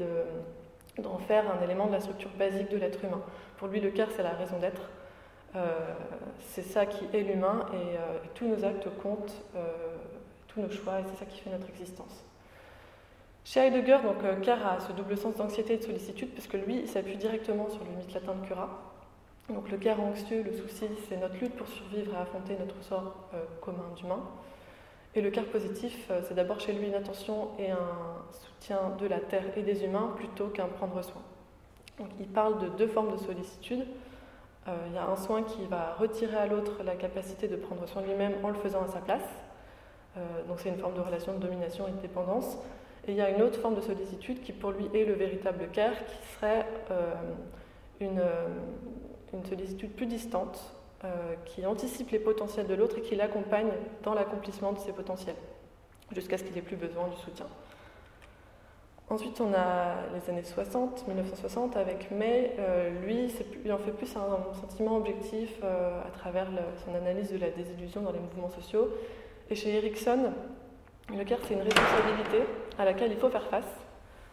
d'en 0.97 1.17
faire 1.17 1.43
un 1.51 1.63
élément 1.63 1.87
de 1.87 1.93
la 1.93 1.99
structure 1.99 2.31
basique 2.37 2.69
de 2.69 2.77
l'être 2.77 3.03
humain. 3.03 3.21
Pour 3.57 3.67
lui, 3.67 3.79
le 3.79 3.91
cœur, 3.91 4.09
c'est 4.15 4.23
la 4.23 4.33
raison 4.33 4.57
d'être. 4.59 4.89
Euh, 5.55 5.93
c'est 6.39 6.63
ça 6.63 6.85
qui 6.85 7.05
est 7.13 7.21
l'humain 7.21 7.65
et, 7.73 7.97
euh, 7.97 8.17
tous 8.33 8.47
nos 8.47 8.65
actes 8.65 8.87
comptent, 9.01 9.41
tous 10.47 10.61
nos 10.61 10.69
choix, 10.69 10.99
et 10.99 11.03
c'est 11.09 11.19
ça 11.19 11.25
qui 11.25 11.39
fait 11.39 11.49
notre 11.49 11.69
existence. 11.69 12.23
Chez 13.43 13.59
Heidegger, 13.59 13.99
donc, 14.03 14.23
a 14.23 14.79
ce 14.79 14.91
double 14.93 15.17
sens 15.17 15.35
d'anxiété 15.35 15.75
et 15.75 15.77
de 15.77 15.83
sollicitude, 15.83 16.31
puisque 16.31 16.53
lui, 16.53 16.79
il 16.79 16.87
s'appuie 16.87 17.17
directement 17.17 17.69
sur 17.69 17.83
le 17.83 17.91
mythe 17.91 18.13
latin 18.13 18.33
de 18.33 18.45
Cura, 18.45 18.69
donc 19.49 19.69
le 19.69 19.77
cœur 19.77 19.99
anxieux, 19.99 20.41
le 20.41 20.53
souci, 20.53 20.85
c'est 21.07 21.17
notre 21.17 21.35
lutte 21.35 21.55
pour 21.55 21.67
survivre 21.67 22.13
et 22.13 22.17
affronter 22.17 22.55
notre 22.57 22.81
sort 22.81 23.15
euh, 23.35 23.43
commun 23.61 23.91
d'humain. 23.95 24.23
Et 25.15 25.21
le 25.21 25.31
cœur 25.31 25.45
positif, 25.45 26.07
euh, 26.11 26.21
c'est 26.27 26.33
d'abord 26.33 26.59
chez 26.59 26.73
lui 26.73 26.87
une 26.87 26.93
attention 26.93 27.49
et 27.57 27.71
un 27.71 27.77
soutien 28.31 28.91
de 28.99 29.07
la 29.07 29.19
terre 29.19 29.45
et 29.55 29.61
des 29.61 29.85
humains 29.85 30.13
plutôt 30.17 30.47
qu'un 30.47 30.67
prendre 30.67 31.01
soin. 31.01 31.21
Donc 31.97 32.09
il 32.19 32.27
parle 32.27 32.59
de 32.59 32.67
deux 32.77 32.87
formes 32.87 33.13
de 33.13 33.17
sollicitude. 33.17 33.85
Euh, 34.67 34.75
il 34.87 34.93
y 34.93 34.97
a 34.97 35.07
un 35.07 35.15
soin 35.15 35.43
qui 35.43 35.65
va 35.67 35.93
retirer 35.97 36.35
à 36.35 36.47
l'autre 36.47 36.83
la 36.83 36.95
capacité 36.95 37.47
de 37.47 37.55
prendre 37.55 37.87
soin 37.87 38.01
de 38.01 38.07
lui-même 38.07 38.33
en 38.43 38.49
le 38.49 38.55
faisant 38.55 38.83
à 38.83 38.87
sa 38.87 38.99
place. 38.99 39.29
donc 40.47 40.59
c'est 40.59 40.69
une 40.69 40.77
forme 40.77 40.95
de 40.95 41.01
relation 41.01 41.33
de 41.33 41.39
domination 41.39 41.87
et 41.87 41.91
de 41.91 42.01
dépendance. 42.01 42.57
Et 43.07 43.11
il 43.11 43.17
y 43.17 43.21
a 43.21 43.29
une 43.29 43.41
autre 43.41 43.59
forme 43.59 43.75
de 43.75 43.81
sollicitude 43.81 44.41
qui 44.41 44.51
pour 44.51 44.71
lui 44.71 44.89
est 44.93 45.05
le 45.05 45.13
véritable 45.13 45.69
cœur, 45.71 45.93
qui 45.93 46.27
serait 46.33 46.65
une 47.99 48.21
une 49.35 49.45
sollicitude 49.45 49.91
plus 49.91 50.05
distante, 50.05 50.59
euh, 50.59 50.74
qui 51.45 51.65
anticipe 51.65 52.11
les 52.11 52.19
potentiels 52.19 52.67
de 52.67 52.73
l'autre 52.73 52.97
et 52.97 53.01
qui 53.01 53.15
l'accompagne 53.15 53.71
dans 54.03 54.13
l'accomplissement 54.13 54.73
de 54.73 54.79
ses 54.79 54.91
potentiels, 54.91 55.35
jusqu'à 56.11 56.37
ce 56.37 56.43
qu'il 56.43 56.57
ait 56.57 56.61
plus 56.61 56.75
besoin 56.75 57.07
du 57.07 57.17
soutien. 57.17 57.47
Ensuite, 59.07 59.39
on 59.39 59.53
a 59.53 59.97
les 60.15 60.31
années 60.31 60.43
60, 60.43 61.07
1960, 61.07 61.77
avec 61.77 62.09
May. 62.09 62.55
Euh, 62.57 62.89
lui, 63.05 63.31
il 63.63 63.71
en 63.71 63.77
fait 63.77 63.91
plus 63.91 64.15
un, 64.15 64.53
sentiment 64.59 64.97
objectif 64.97 65.59
euh, 65.63 66.01
à 66.01 66.09
travers 66.09 66.47
son 66.83 66.95
analyse 66.95 67.31
de 67.31 67.37
la 67.37 67.51
désillusion 67.51 68.01
dans 68.01 68.11
les 68.11 68.19
mouvements 68.19 68.49
sociaux. 68.49 68.89
Et 69.51 69.55
chez 69.55 69.75
Erickson, 69.75 70.31
le 71.15 71.23
cœur, 71.23 71.37
c'est 71.47 71.53
une 71.53 71.61
responsabilité 71.61 72.49
à 72.79 72.85
laquelle 72.85 73.11
il 73.11 73.17
faut 73.17 73.29
faire 73.29 73.47
face. 73.47 73.69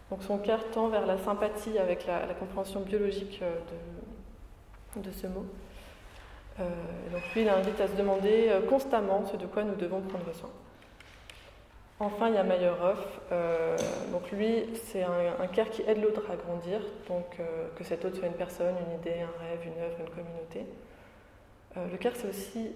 Donc 0.08 0.22
son 0.22 0.38
cœur 0.38 0.64
tend 0.70 0.88
vers 0.88 1.04
la 1.04 1.18
sympathie 1.18 1.78
avec 1.78 2.06
la, 2.06 2.32
compréhension 2.32 2.80
biologique 2.80 3.42
de 4.96 5.10
ce 5.10 5.26
mot. 5.26 5.44
Euh, 6.60 6.64
donc 7.10 7.22
lui, 7.34 7.42
il 7.42 7.48
invite 7.48 7.80
à 7.80 7.88
se 7.88 7.94
demander 7.94 8.48
euh, 8.48 8.60
constamment 8.62 9.24
ce 9.24 9.36
de 9.36 9.46
quoi 9.46 9.64
nous 9.64 9.74
devons 9.74 10.00
prendre 10.00 10.32
soin. 10.34 10.50
Enfin, 11.98 12.28
il 12.28 12.34
y 12.34 12.38
a 12.38 12.42
Meyerhoff. 12.42 13.20
Euh, 13.30 13.76
donc 14.10 14.30
lui, 14.32 14.64
c'est 14.84 15.02
un, 15.02 15.12
un 15.40 15.46
qui 15.46 15.82
aide 15.86 16.02
l'autre 16.02 16.22
à 16.30 16.36
grandir, 16.36 16.80
donc 17.08 17.40
que 17.76 17.84
cet 17.84 18.04
autre 18.04 18.16
soit 18.16 18.26
une 18.26 18.34
personne, 18.34 18.74
une 18.88 18.98
idée, 18.98 19.20
un 19.20 19.44
rêve, 19.44 19.60
une 19.64 19.80
œuvre, 19.80 19.96
une 20.00 20.10
communauté. 20.10 20.66
le 21.76 21.96
cœur, 21.98 22.12
c'est 22.16 22.28
aussi 22.28 22.72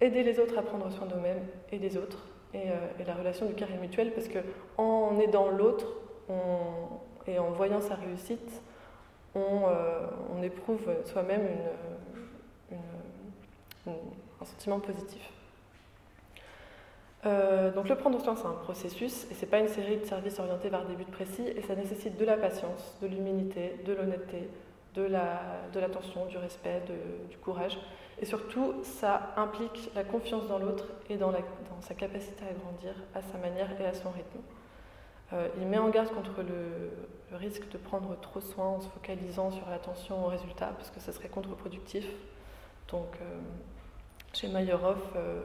aider 0.00 0.22
les 0.22 0.38
autres 0.38 0.58
à 0.58 0.62
prendre 0.62 0.90
soin 0.92 1.06
d'eux-mêmes 1.06 1.42
et 1.72 1.78
des 1.78 1.96
autres. 1.96 2.26
Et, 2.52 2.66
la 3.06 3.14
relation 3.14 3.46
du 3.46 3.54
cœur 3.54 3.68
est 3.70 3.78
mutuelle 3.78 4.12
parce 4.12 4.28
que 4.28 4.40
en 4.76 5.18
aidant 5.20 5.48
l'autre 5.48 5.86
et 7.26 7.38
en 7.38 7.50
voyant 7.52 7.80
sa 7.80 7.94
réussite, 7.94 8.60
on, 9.34 10.42
éprouve 10.42 10.86
soi-même 11.06 11.48
un 13.86 14.44
sentiment 14.44 14.80
positif. 14.80 15.30
Euh, 17.24 17.72
donc 17.72 17.88
le 17.88 17.96
prendre 17.96 18.20
soin, 18.20 18.36
c'est 18.36 18.46
un 18.46 18.52
processus 18.52 19.26
et 19.30 19.34
c'est 19.34 19.46
pas 19.46 19.58
une 19.58 19.68
série 19.68 19.96
de 19.96 20.04
services 20.04 20.38
orientés 20.38 20.68
vers 20.68 20.84
des 20.84 20.94
buts 20.94 21.04
précis 21.10 21.42
et 21.42 21.62
ça 21.62 21.74
nécessite 21.74 22.16
de 22.16 22.24
la 22.24 22.36
patience, 22.36 22.96
de 23.02 23.08
l'humilité, 23.08 23.80
de 23.84 23.94
l'honnêteté, 23.94 24.48
de 24.94 25.80
l'attention, 25.80 26.24
la, 26.24 26.30
du 26.30 26.38
respect, 26.38 26.82
du 27.30 27.36
courage. 27.38 27.78
Et 28.20 28.24
surtout, 28.24 28.74
ça 28.82 29.34
implique 29.36 29.90
la 29.94 30.04
confiance 30.04 30.46
dans 30.46 30.58
l'autre 30.58 30.86
et 31.10 31.16
dans, 31.16 31.32
dans, 31.32 31.40
sa 31.80 31.94
capacité 31.94 32.44
à 32.44 32.54
grandir 32.54 32.94
à 33.14 33.20
sa 33.20 33.38
manière 33.38 33.68
et 33.80 33.84
à 33.84 33.92
son 33.92 34.10
rythme. 34.10 34.40
Euh, 35.32 35.48
il 35.60 35.66
met 35.66 35.78
en 35.78 35.90
garde 35.90 36.08
contre 36.10 36.42
le, 36.42 37.36
risque 37.36 37.68
de 37.70 37.76
prendre 37.76 38.18
trop 38.20 38.40
soin 38.40 38.66
en 38.66 38.80
se 38.80 38.88
focalisant 38.88 39.50
sur 39.50 39.68
l'attention 39.68 40.24
au 40.24 40.28
résultat, 40.28 40.72
parce 40.76 40.90
que 40.90 41.00
ça 41.00 41.12
serait 41.12 41.28
contre-productif. 41.28 42.06
Donc, 42.88 43.08
euh, 43.20 43.38
chez 44.36 44.48
Meyerhoff, 44.48 44.98
euh, 45.16 45.40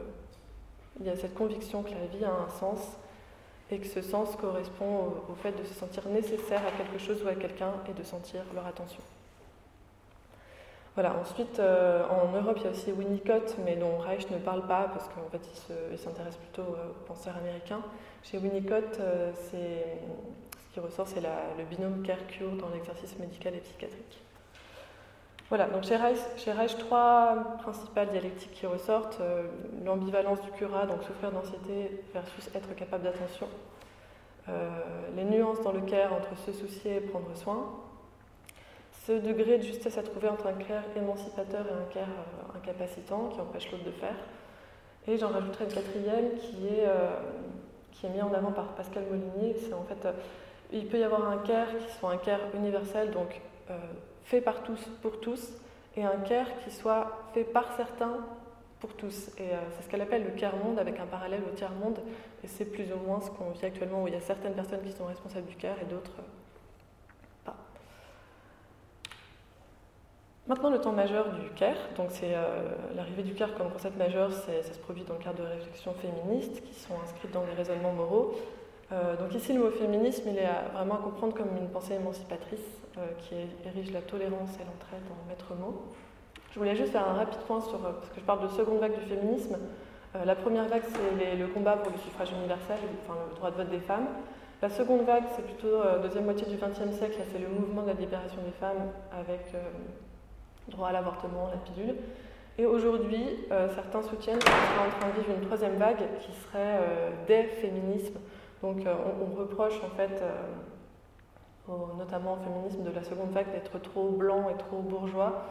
il 1.00 1.06
y 1.06 1.10
a 1.10 1.16
cette 1.16 1.34
conviction 1.34 1.82
que 1.82 1.90
la 1.90 2.06
vie 2.06 2.24
a 2.24 2.32
un 2.32 2.48
sens 2.60 2.80
et 3.70 3.78
que 3.78 3.86
ce 3.86 4.02
sens 4.02 4.36
correspond 4.36 5.14
au, 5.28 5.34
fait 5.34 5.52
de 5.52 5.64
se 5.64 5.74
sentir 5.74 6.06
nécessaire 6.08 6.60
à 6.66 6.70
quelque 6.72 6.98
chose 6.98 7.22
ou 7.24 7.28
à 7.28 7.34
quelqu'un 7.34 7.72
et 7.88 7.94
de 7.94 8.02
sentir 8.02 8.42
leur 8.54 8.66
attention. 8.66 9.00
Voilà, 10.94 11.16
ensuite, 11.16 11.58
en 11.58 12.32
Europe, 12.36 12.58
il 12.58 12.64
y 12.64 12.66
a 12.66 12.70
aussi 12.70 12.92
Winnicott, 12.92 13.56
mais 13.64 13.76
dont 13.76 13.96
Reich 13.96 14.28
ne 14.30 14.36
parle 14.36 14.66
pas 14.66 14.90
parce 14.92 15.08
qu'en 15.08 15.26
fait, 15.30 15.40
il 15.90 15.98
s'intéresse 15.98 16.36
plutôt 16.36 16.64
aux 16.64 17.06
penseurs 17.06 17.34
américains. 17.38 17.80
Chez 18.22 18.38
Winnicott, 18.38 19.00
euh, 19.00 19.32
ce 19.50 20.72
qui 20.72 20.80
ressort, 20.80 21.08
c'est 21.08 21.20
le 21.20 21.64
binôme 21.64 22.02
care-cure 22.02 22.52
dans 22.52 22.68
l'exercice 22.68 23.18
médical 23.18 23.54
et 23.54 23.58
psychiatrique. 23.58 24.20
Voilà, 25.52 25.66
donc 25.66 25.84
chez 25.84 25.96
Reich, 25.96 26.78
trois 26.78 27.58
principales 27.62 28.08
dialectiques 28.08 28.52
qui 28.52 28.64
ressortent 28.64 29.20
euh, 29.20 29.42
l'ambivalence 29.84 30.40
du 30.40 30.50
curat, 30.52 30.86
donc 30.86 31.02
souffrir 31.02 31.30
d'anxiété 31.30 32.02
versus 32.14 32.48
être 32.54 32.74
capable 32.74 33.04
d'attention, 33.04 33.46
euh, 34.48 34.70
les 35.14 35.24
nuances 35.24 35.60
dans 35.60 35.72
le 35.72 35.82
care 35.82 36.14
entre 36.14 36.34
se 36.38 36.52
soucier 36.52 36.96
et 36.96 37.00
prendre 37.00 37.36
soin, 37.36 37.70
ce 39.06 39.12
degré 39.12 39.58
de 39.58 39.62
justesse 39.62 39.98
à 39.98 40.02
trouver 40.02 40.30
entre 40.30 40.46
un 40.46 40.54
care 40.54 40.84
émancipateur 40.96 41.66
et 41.66 41.72
un 41.72 41.92
care 41.92 42.56
incapacitant 42.56 43.28
qui 43.34 43.40
empêche 43.42 43.70
l'autre 43.70 43.84
de 43.84 43.90
faire, 43.90 44.16
et 45.06 45.18
j'en 45.18 45.28
rajouterai 45.28 45.64
une 45.64 45.72
quatrième 45.74 46.34
qui 46.36 46.66
est 46.68 46.86
est 48.06 48.10
mis 48.10 48.22
en 48.22 48.32
avant 48.32 48.52
par 48.52 48.68
Pascal 48.74 49.04
Molinier, 49.10 49.54
c'est 49.58 49.72
en 49.72 49.84
fait, 49.84 50.06
euh, 50.06 50.12
il 50.72 50.86
peut 50.86 50.98
y 50.98 51.04
avoir 51.04 51.28
un 51.28 51.38
care 51.38 51.68
qui 51.68 51.92
soit 51.98 52.10
un 52.10 52.16
care 52.16 52.40
universel, 52.54 53.10
donc 53.10 53.40
euh, 53.70 53.76
fait 54.24 54.40
par 54.40 54.62
tous 54.62 54.80
pour 55.02 55.20
tous, 55.20 55.52
et 55.96 56.04
un 56.04 56.18
care 56.18 56.46
qui 56.64 56.70
soit 56.70 57.30
fait 57.34 57.44
par 57.44 57.76
certains 57.76 58.18
pour 58.80 58.94
tous. 58.94 59.28
Et 59.38 59.52
euh, 59.52 59.56
c'est 59.76 59.84
ce 59.84 59.88
qu'elle 59.88 60.00
appelle 60.00 60.24
le 60.24 60.30
care 60.30 60.56
monde 60.56 60.78
avec 60.78 60.98
un 60.98 61.06
parallèle 61.06 61.42
au 61.50 61.54
tiers 61.54 61.72
monde, 61.72 61.98
et 62.42 62.48
c'est 62.48 62.64
plus 62.64 62.92
ou 62.92 63.06
moins 63.06 63.20
ce 63.20 63.30
qu'on 63.30 63.50
vit 63.50 63.64
actuellement 63.64 64.02
où 64.02 64.08
il 64.08 64.14
y 64.14 64.16
a 64.16 64.20
certaines 64.20 64.54
personnes 64.54 64.82
qui 64.82 64.92
sont 64.92 65.06
responsables 65.06 65.46
du 65.46 65.56
care 65.56 65.76
et 65.80 65.84
d'autres 65.84 66.16
pas. 67.44 67.56
Maintenant, 70.48 70.70
le 70.70 70.80
temps 70.80 70.92
majeur 70.92 71.32
du 71.32 71.48
CARE, 71.50 71.76
donc 71.96 72.08
c'est 72.10 72.34
euh, 72.34 72.70
l'arrivée 72.96 73.22
du 73.22 73.34
CARE 73.34 73.54
comme 73.54 73.70
concept 73.70 73.96
majeur, 73.96 74.32
ça 74.32 74.62
se 74.62 74.78
produit 74.80 75.04
dans 75.04 75.14
le 75.14 75.22
cadre 75.22 75.42
de 75.42 75.48
réflexions 75.48 75.94
féministes 75.94 76.62
qui 76.64 76.74
sont 76.74 76.94
inscrites 77.04 77.32
dans 77.32 77.44
des 77.44 77.52
raisonnements 77.52 77.92
moraux. 77.92 78.34
Euh, 78.90 79.16
donc 79.16 79.34
ici, 79.34 79.52
le 79.52 79.60
mot 79.60 79.70
féminisme, 79.70 80.28
il 80.28 80.38
est 80.38 80.48
vraiment 80.74 80.96
à 80.96 80.98
comprendre 80.98 81.34
comme 81.34 81.56
une 81.56 81.68
pensée 81.68 81.94
émancipatrice 81.94 82.58
euh, 82.58 82.81
qui 83.18 83.34
érige 83.66 83.92
la 83.92 84.02
tolérance 84.02 84.54
et 84.56 84.64
l'entraide 84.64 85.02
en 85.10 85.28
maître 85.28 85.54
mot. 85.54 85.82
Je 86.52 86.58
voulais 86.58 86.76
juste 86.76 86.92
faire 86.92 87.08
un 87.08 87.14
rapide 87.14 87.40
point 87.46 87.60
sur, 87.60 87.78
parce 87.78 88.08
que 88.10 88.20
je 88.20 88.24
parle 88.24 88.42
de 88.42 88.48
seconde 88.48 88.78
vague 88.78 88.94
du 88.98 89.06
féminisme. 89.06 89.56
la 90.14 90.34
première 90.34 90.68
vague, 90.68 90.82
c'est 90.84 91.36
le 91.36 91.46
combat 91.48 91.76
pour 91.76 91.92
le 91.92 91.98
suffrage 91.98 92.30
universel, 92.32 92.76
enfin 93.04 93.18
le 93.30 93.36
droit 93.36 93.50
de 93.50 93.56
vote 93.56 93.70
des 93.70 93.80
femmes. 93.80 94.06
La 94.60 94.68
seconde 94.68 95.06
vague, 95.06 95.24
c'est 95.34 95.44
plutôt 95.44 95.80
deuxième 96.02 96.24
moitié 96.24 96.46
du 96.46 96.56
XXe 96.56 96.94
siècle, 96.96 97.16
c'est 97.32 97.38
le 97.38 97.48
mouvement 97.48 97.82
de 97.82 97.88
la 97.88 97.94
libération 97.94 98.42
des 98.44 98.52
femmes 98.52 98.90
avec 99.10 99.40
droit 100.68 100.88
à 100.88 100.92
l'avortement, 100.92 101.50
la 101.50 101.56
pilule. 101.56 101.96
Et 102.58 102.66
aujourd'hui, 102.66 103.24
certains 103.74 104.02
soutiennent 104.02 104.38
qu'on 104.38 104.44
serait 104.44 104.86
en 104.86 105.00
train 105.00 105.08
de 105.08 105.20
vivre 105.20 105.34
une 105.40 105.46
troisième 105.46 105.76
vague 105.76 106.04
qui 106.20 106.32
serait 106.32 106.80
des 107.26 107.44
féminismes. 107.44 108.18
Donc 108.62 108.82
on, 108.86 109.34
reproche 109.34 109.80
en 109.82 109.96
fait 109.96 110.22
notamment 111.68 112.34
au 112.34 112.36
féminisme 112.36 112.82
de 112.82 112.90
la 112.90 113.04
seconde 113.04 113.30
vague 113.30 113.50
d'être 113.52 113.78
trop 113.78 114.10
blanc 114.10 114.48
et 114.50 114.56
trop 114.56 114.80
bourgeois. 114.80 115.46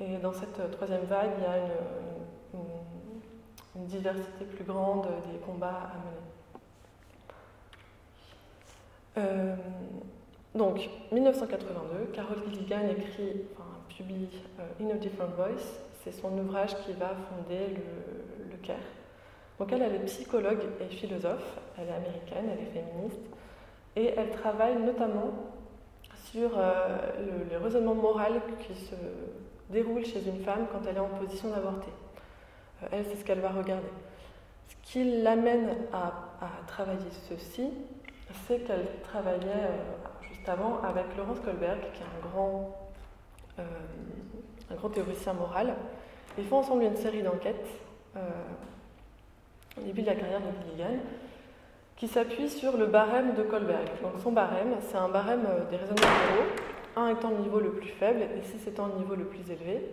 Et 0.00 0.16
dans 0.18 0.32
cette 0.32 0.70
troisième 0.72 1.04
vague, 1.04 1.30
il 1.38 1.42
y 1.42 1.46
a 1.46 1.56
une, 3.76 3.86
diversité 3.86 4.44
plus 4.44 4.64
grande 4.64 5.08
des 5.30 5.38
combats 5.38 5.90
à 5.92 5.96
mener. 5.98 6.24
Euh, 9.16 9.56
donc, 10.54 10.88
1982, 11.10 12.12
Carol 12.12 12.38
Gilligan 12.48 12.88
écrit, 12.96 13.42
publie 13.88 14.28
euh, 14.60 14.84
In 14.84 14.90
a 14.90 14.94
Different 14.94 15.34
Voice. 15.36 15.80
C'est 16.02 16.12
son 16.12 16.36
ouvrage 16.38 16.76
qui 16.84 16.92
va 16.92 17.08
fonder 17.08 17.68
le, 17.68 18.50
le 18.50 18.56
CARE. 18.62 18.76
Donc, 19.58 19.72
elle, 19.72 19.82
elle 19.82 19.94
est 19.96 20.04
psychologue 20.06 20.62
et 20.80 20.94
philosophe. 20.94 21.58
Elle 21.78 21.88
est 21.88 21.92
américaine, 21.92 22.50
elle 22.52 22.60
est 22.60 22.70
féministe. 22.70 23.20
Et 23.96 24.12
elle 24.16 24.30
travaille 24.30 24.76
notamment 24.76 25.32
sur 26.30 26.50
euh, 26.56 26.98
le, 27.18 27.52
le, 27.52 27.58
raisonnement 27.62 27.94
moral 27.94 28.40
qui 28.66 28.74
se 28.74 28.94
déroule 29.70 30.04
chez 30.04 30.26
une 30.26 30.42
femme 30.42 30.66
quand 30.72 30.80
elle 30.88 30.96
est 30.96 31.00
en 31.00 31.08
position 31.08 31.50
d'avorter. 31.50 31.92
elle, 32.90 33.04
c'est 33.06 33.16
ce 33.16 33.24
qu'elle 33.24 33.40
va 33.40 33.50
regarder. 33.50 33.88
Ce 34.68 34.74
qui 34.82 35.22
l'amène 35.22 35.76
à, 35.92 36.06
à, 36.40 36.66
travailler 36.66 37.10
ceci, 37.28 37.70
c'est 38.46 38.60
qu'elle 38.60 38.86
travaillait 39.02 39.46
euh, 39.46 40.28
juste 40.28 40.48
avant 40.48 40.80
avec 40.82 41.04
Laurence 41.16 41.40
Kohlberg, 41.40 41.80
qui 41.92 42.02
est 42.02 42.06
un 42.06 42.28
grand, 42.28 42.76
euh, 43.58 43.62
un 44.70 44.74
grand 44.74 44.88
théoricien 44.90 45.34
moral. 45.34 45.74
Ils 46.36 46.44
font 46.44 46.58
ensemble 46.58 46.84
une 46.84 46.96
série 46.96 47.22
d'enquêtes 47.22 47.66
euh, 48.16 48.20
au 49.78 49.82
début 49.82 50.02
de 50.02 50.06
la 50.06 50.14
carrière 50.14 50.40
de 50.40 50.46
Gilligan 50.62 50.98
qui 52.04 52.12
s'appuie 52.12 52.50
sur 52.50 52.76
le 52.76 52.84
barème 52.84 53.34
de 53.34 53.42
Kohlberg. 53.42 53.88
Donc 54.02 54.12
son 54.22 54.30
barème, 54.30 54.74
c'est 54.82 54.98
un 54.98 55.08
barème 55.08 55.46
des 55.70 55.76
raisonnements 55.76 56.02
généraux, 56.02 56.50
1 56.96 57.08
étant 57.08 57.30
le 57.30 57.38
niveau 57.38 57.60
le 57.60 57.70
plus 57.70 57.88
faible 57.88 58.20
et 58.20 58.42
6 58.42 58.68
étant 58.68 58.88
le 58.88 58.98
niveau 58.98 59.14
le 59.14 59.24
plus 59.24 59.50
élevé. 59.50 59.88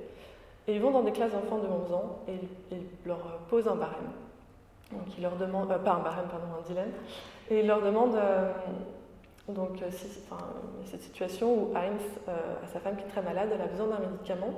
Et 0.67 0.75
ils 0.75 0.81
vont 0.81 0.91
dans 0.91 1.03
des 1.03 1.13
classes 1.13 1.31
d'enfants 1.31 1.59
de 1.59 1.67
11 1.67 1.93
ans 1.93 2.19
et 2.27 2.33
ils 2.69 2.81
leur 3.05 3.39
posent 3.49 3.69
un 3.69 3.75
barème. 3.75 4.11
Donc 4.91 5.03
il 5.17 5.23
leur 5.23 5.37
demande, 5.37 5.69
pas 5.69 5.93
un 5.93 5.99
barème, 5.99 6.25
pardon, 6.29 6.47
un 6.59 6.67
dilemme, 6.67 6.91
et 7.49 7.61
il 7.61 7.67
leur 7.67 7.81
demande, 7.81 8.15
euh, 8.15 8.51
donc, 9.47 9.81
euh, 9.81 9.89
cette 10.83 11.01
situation 11.03 11.53
où 11.53 11.73
Heinz 11.77 12.01
a 12.27 12.31
euh, 12.31 12.35
sa 12.73 12.81
femme 12.81 12.97
qui 12.97 13.03
est 13.03 13.07
très 13.07 13.21
malade, 13.21 13.51
elle 13.53 13.61
a 13.61 13.67
besoin 13.67 13.87
d'un 13.87 13.99
médicament. 13.99 14.51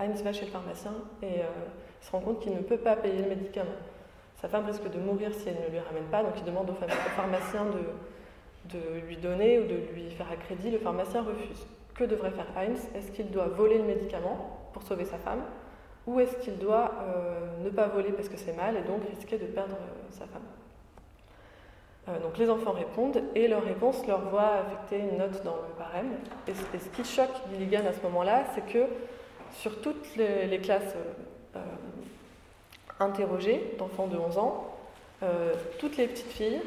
Heinz 0.00 0.24
va 0.24 0.32
chez 0.32 0.46
le 0.46 0.50
pharmacien 0.50 0.90
et 1.22 1.42
se 2.00 2.10
rend 2.10 2.18
compte 2.18 2.40
qu'il 2.40 2.52
ne 2.52 2.62
peut 2.62 2.78
pas 2.78 2.96
payer 2.96 3.22
le 3.22 3.28
médicament. 3.28 3.70
Sa 4.44 4.50
femme 4.50 4.66
risque 4.66 4.90
de 4.90 4.98
mourir 4.98 5.32
si 5.32 5.48
elle 5.48 5.54
ne 5.54 5.70
lui 5.70 5.78
ramène 5.78 6.04
pas, 6.10 6.22
donc 6.22 6.34
il 6.36 6.44
demande 6.44 6.68
au 6.68 6.74
pharmacien 6.74 7.64
de, 7.64 8.78
lui 9.06 9.16
donner 9.16 9.58
ou 9.58 9.62
de 9.62 9.76
lui 9.94 10.10
faire 10.10 10.30
à 10.30 10.36
crédit. 10.36 10.70
Le 10.70 10.76
pharmacien 10.76 11.22
refuse. 11.22 11.66
Que 11.94 12.04
devrait 12.04 12.30
faire 12.30 12.48
Heinz? 12.54 12.90
Est-ce 12.94 13.10
qu'il 13.10 13.30
doit 13.30 13.46
voler 13.46 13.78
le 13.78 13.84
médicament 13.84 14.68
pour 14.74 14.82
sauver 14.82 15.06
sa 15.06 15.16
femme? 15.16 15.40
Ou 16.06 16.20
est-ce 16.20 16.36
qu'il 16.36 16.58
doit 16.58 16.92
ne 17.64 17.70
pas 17.70 17.86
voler 17.86 18.12
parce 18.12 18.28
que 18.28 18.36
c'est 18.36 18.54
mal 18.54 18.76
et 18.76 18.82
donc 18.82 19.08
risquer 19.08 19.38
de 19.38 19.46
perdre 19.46 19.78
sa 20.10 20.26
femme? 20.26 20.42
Euh, 22.10 22.18
donc 22.18 22.36
les 22.36 22.50
enfants 22.50 22.72
répondent 22.72 23.22
et 23.34 23.48
leur 23.48 23.64
réponse 23.64 24.06
leur 24.06 24.28
voit 24.28 24.56
affecter 24.56 24.98
une 24.98 25.16
note 25.16 25.42
dans 25.42 25.56
le 25.56 25.78
barème. 25.78 26.10
Et, 26.46 26.52
ce 26.52 26.88
qui 26.90 27.02
choque 27.02 27.32
Gilligan 27.50 27.86
à 27.88 27.94
ce 27.94 28.02
moment-là, 28.02 28.44
c'est 28.54 28.66
que 28.70 28.84
sur 29.52 29.80
toutes 29.80 30.16
les, 30.16 30.58
classes 30.58 30.94
euh, 33.00 33.04
interrogées 33.04 33.74
d'enfants 33.78 34.06
de 34.06 34.16
11 34.16 34.38
ans, 34.38 34.74
euh, 35.22 35.54
toutes 35.78 35.96
les 35.96 36.06
petites 36.06 36.30
filles, 36.30 36.60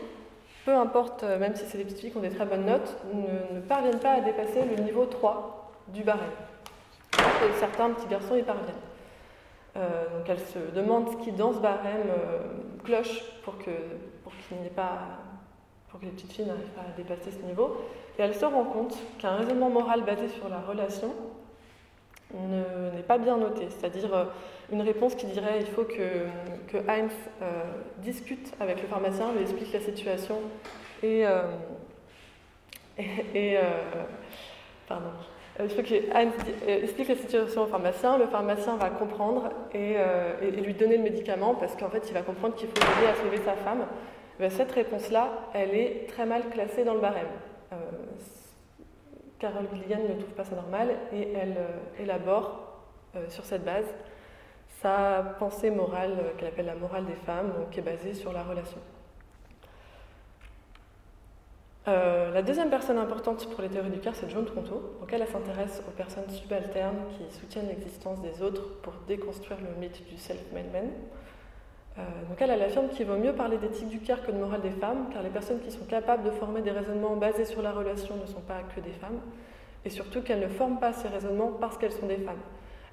peu 0.66 0.74
importe, 0.74 1.24
même 1.24 1.56
si 1.56 1.66
c'est 1.66 1.78
des 1.78 1.86
petites 1.86 2.00
filles 2.00 2.12
qui 2.12 2.18
ont 2.18 2.22
des 2.22 2.30
très 2.30 2.46
bonnes 2.46 2.66
notes, 2.66 2.98
ne, 3.14 3.60
parviennent 3.62 4.00
pas 4.00 4.14
à 4.14 4.22
dépasser 4.22 4.64
le 4.66 4.84
niveau 4.84 5.06
3 5.06 5.72
du 5.90 6.04
barème. 6.04 6.26
Certains 7.60 7.92
petits 7.92 8.08
garçons 8.08 8.36
y 8.36 8.44
parviennent. 8.44 8.76
donc 9.76 10.28
elle 10.28 10.40
se 10.40 10.60
demande 10.76 11.10
ce 11.10 11.16
qui 11.24 11.32
dans 11.32 11.54
ce 11.54 11.60
barème 11.60 12.12
cloche 12.84 13.24
pour 13.44 13.58
qu'il 13.58 13.74
pour 14.24 14.34
qu'il 14.48 14.58
n'y 14.58 14.70
pas 14.70 15.00
pour 15.90 16.00
que 16.00 16.06
les 16.06 16.12
petites 16.12 16.34
filles 16.34 16.46
n'arrivent 16.46 16.74
pas 16.76 16.82
à 16.82 16.96
dépasser 16.98 17.32
ce 17.32 17.46
niveau. 17.46 17.78
Et 18.20 18.22
elle 18.22 18.36
se 18.36 18.46
rend 18.46 18.66
compte 18.66 18.98
qu'un 19.20 19.36
raisonnement 19.36 19.70
moral 19.70 20.04
basé 20.04 20.28
sur 20.28 20.50
la 20.50 20.60
relation 20.60 21.14
n'est 22.34 23.04
pas 23.04 23.18
bien 23.18 23.38
noté. 23.38 23.68
C'est-à-dire 23.70 24.14
euh, 24.14 24.26
une 24.72 24.82
réponse 24.82 25.16
qui 25.16 25.28
dirait 25.28 25.60
il 25.60 25.68
faut 25.68 25.84
que, 25.84 26.28
que 26.68 26.78
Heinz 26.90 27.12
euh, 27.42 27.64
discute 28.00 28.54
avec 28.60 28.82
le 28.82 28.88
pharmacien, 28.88 29.32
lui 29.34 29.42
explique 29.42 29.74
la 29.74 29.82
situation 29.82 30.40
et. 31.04 31.26
Euh, 31.26 31.44
et, 33.36 33.56
pardon. 34.88 35.12
Il 35.60 35.70
faut 35.70 35.84
que 35.84 36.12
Heinz 36.16 36.34
explique 36.68 37.10
la 37.10 37.16
situation 37.16 37.64
au 37.64 37.68
pharmacien, 37.68 38.18
le 38.18 38.26
pharmacien 38.26 38.76
va 38.78 38.90
comprendre 38.90 39.52
et, 39.72 39.98
lui 40.64 40.74
donner 40.74 40.98
le 40.98 41.04
médicament 41.04 41.54
parce 41.54 41.76
qu'en 41.76 41.90
fait 41.90 42.04
il 42.08 42.14
va 42.16 42.24
comprendre 42.24 42.56
qu'il 42.56 42.68
faut 42.70 42.76
aider 42.76 43.08
à 43.08 43.14
sauver 43.14 43.38
sa 43.38 43.54
femme 43.54 43.86
ben, 44.40 44.50
cette 44.50 44.72
réponse-là, 44.72 45.30
elle 45.54 45.76
est 45.76 46.08
très 46.10 46.26
mal 46.26 46.50
classée 46.50 46.84
dans 46.84 46.96
le 46.96 47.02
barème. 47.02 47.28
Euh, 49.38 49.40
Carole 49.40 49.68
Gilligan 49.74 50.04
ne 50.04 50.20
trouve 50.20 50.34
pas 50.34 50.44
ça 50.44 50.56
normal 50.56 50.90
et 51.12 51.34
elle 51.34 51.56
euh, 51.58 52.02
élabore 52.02 52.82
euh, 53.16 53.30
sur 53.30 53.46
cette 53.46 53.64
base 53.64 53.86
sa 54.82 55.36
pensée 55.40 55.72
morale 55.72 56.34
qu'elle 56.38 56.50
appelle 56.50 56.68
la 56.68 56.76
morale 56.76 57.06
des 57.06 57.16
femmes, 57.16 57.52
qui 57.72 57.80
est 57.80 57.84
basée 57.84 58.14
sur 58.14 58.32
la 58.32 58.44
relation. 58.44 58.78
la 61.88 62.44
deuxième 62.44 62.70
personne 62.70 63.00
importante 63.00 63.50
pour 63.50 63.64
les 63.64 63.70
théories 63.70 63.90
du 63.90 64.00
cœur, 64.00 64.14
c'est 64.14 64.30
Joan 64.30 64.46
Tronto. 64.46 64.98
Donc 65.00 65.12
elle, 65.12 65.22
elle 65.24 65.28
s'intéresse 65.28 65.82
aux 65.88 65.92
personnes 65.92 66.30
subalternes 66.30 67.00
qui 67.18 67.34
soutiennent 67.36 67.70
l'existence 67.70 68.22
des 68.22 68.44
autres 68.44 68.80
pour 68.84 68.94
déconstruire 69.08 69.58
le 69.62 69.74
mythe 69.80 70.08
du 70.08 70.18
self-made 70.18 70.72
man. 70.72 70.92
Euh, 72.00 72.02
donc 72.30 72.40
elle, 72.42 72.52
affirme 72.62 72.90
qu'il 72.90 73.08
vaut 73.08 73.18
mieux 73.18 73.34
parler 73.34 73.58
d'éthique 73.58 73.90
du 73.90 74.00
cœur 74.00 74.24
que 74.26 74.32
de 74.32 74.38
morale 74.38 74.62
des 74.62 74.72
femmes, 74.72 75.08
car 75.12 75.24
les 75.24 75.30
personnes 75.30 75.60
qui 75.60 75.72
sont 75.72 75.86
capables 75.86 76.24
de 76.24 76.32
former 76.32 76.62
des 76.62 76.72
raisonnements 76.72 77.16
basés 77.16 77.46
sur 77.46 77.62
la 77.62 77.72
relation 77.72 78.16
ne 78.18 78.26
sont 78.26 78.42
pas 78.42 78.62
que 78.76 78.80
des 78.80 78.92
femmes, 78.92 79.20
et 79.84 79.90
surtout 79.90 80.22
qu'elles 80.22 80.40
ne 80.40 80.48
forment 80.48 80.80
pas 80.80 80.94
ces 80.94 81.08
raisonnements 81.08 81.52
parce 81.60 81.78
qu'elles 81.78 81.92
sont 81.92 82.08
des 82.08 82.18
femmes. 82.18 82.40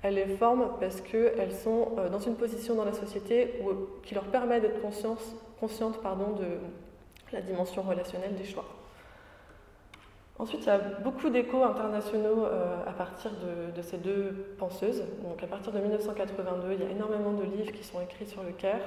Elles 0.02 0.14
les 0.14 0.26
forment 0.26 0.70
parce 0.80 1.00
qu'elles 1.00 1.52
sont 1.52 1.92
euh, 1.98 2.08
dans 2.08 2.18
une 2.18 2.36
position 2.36 2.74
dans 2.74 2.84
la 2.84 2.92
société 2.92 3.60
qui 4.02 4.14
leur 4.14 4.24
permet 4.24 4.60
d'être 4.60 4.80
conscientes 4.80 6.02
pardon, 6.02 6.32
de 6.32 6.58
la 7.32 7.40
dimension 7.40 7.82
relationnelle 7.82 8.34
des 8.34 8.44
choix. 8.44 8.64
Ensuite, 10.36 10.62
il 10.62 10.66
y 10.66 10.70
a 10.70 10.78
beaucoup 10.78 11.30
d'échos 11.30 11.62
internationaux 11.62 12.44
euh, 12.44 12.76
à 12.86 12.92
partir 12.92 13.30
de, 13.74 13.82
ces 13.82 13.98
deux 13.98 14.54
penseuses. 14.58 15.04
Donc, 15.22 15.40
à 15.42 15.46
partir 15.46 15.72
de 15.72 15.78
1982, 15.78 16.72
il 16.72 16.80
y 16.80 16.86
a 16.86 16.90
énormément 16.90 17.32
de 17.32 17.44
livres 17.44 17.70
qui 17.70 17.84
sont 17.84 18.00
écrits 18.00 18.26
sur 18.26 18.42
le 18.42 18.50
CARE, 18.50 18.80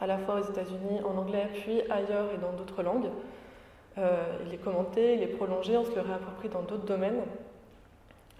à 0.00 0.06
la 0.06 0.16
fois 0.16 0.40
aux 0.40 0.50
États-Unis, 0.50 1.00
en 1.04 1.18
anglais, 1.18 1.48
puis 1.52 1.82
ailleurs 1.90 2.32
et 2.34 2.38
dans 2.38 2.52
d'autres 2.52 2.82
langues. 2.82 3.10
Euh, 3.98 4.24
il 4.46 4.54
est 4.54 4.58
commenté, 4.58 5.14
il 5.14 5.22
est 5.22 5.26
prolongé, 5.26 5.76
on 5.76 5.84
se 5.84 5.94
le 5.94 6.00
réapproprie 6.00 6.48
dans 6.48 6.62
d'autres 6.62 6.86
domaines, 6.86 7.20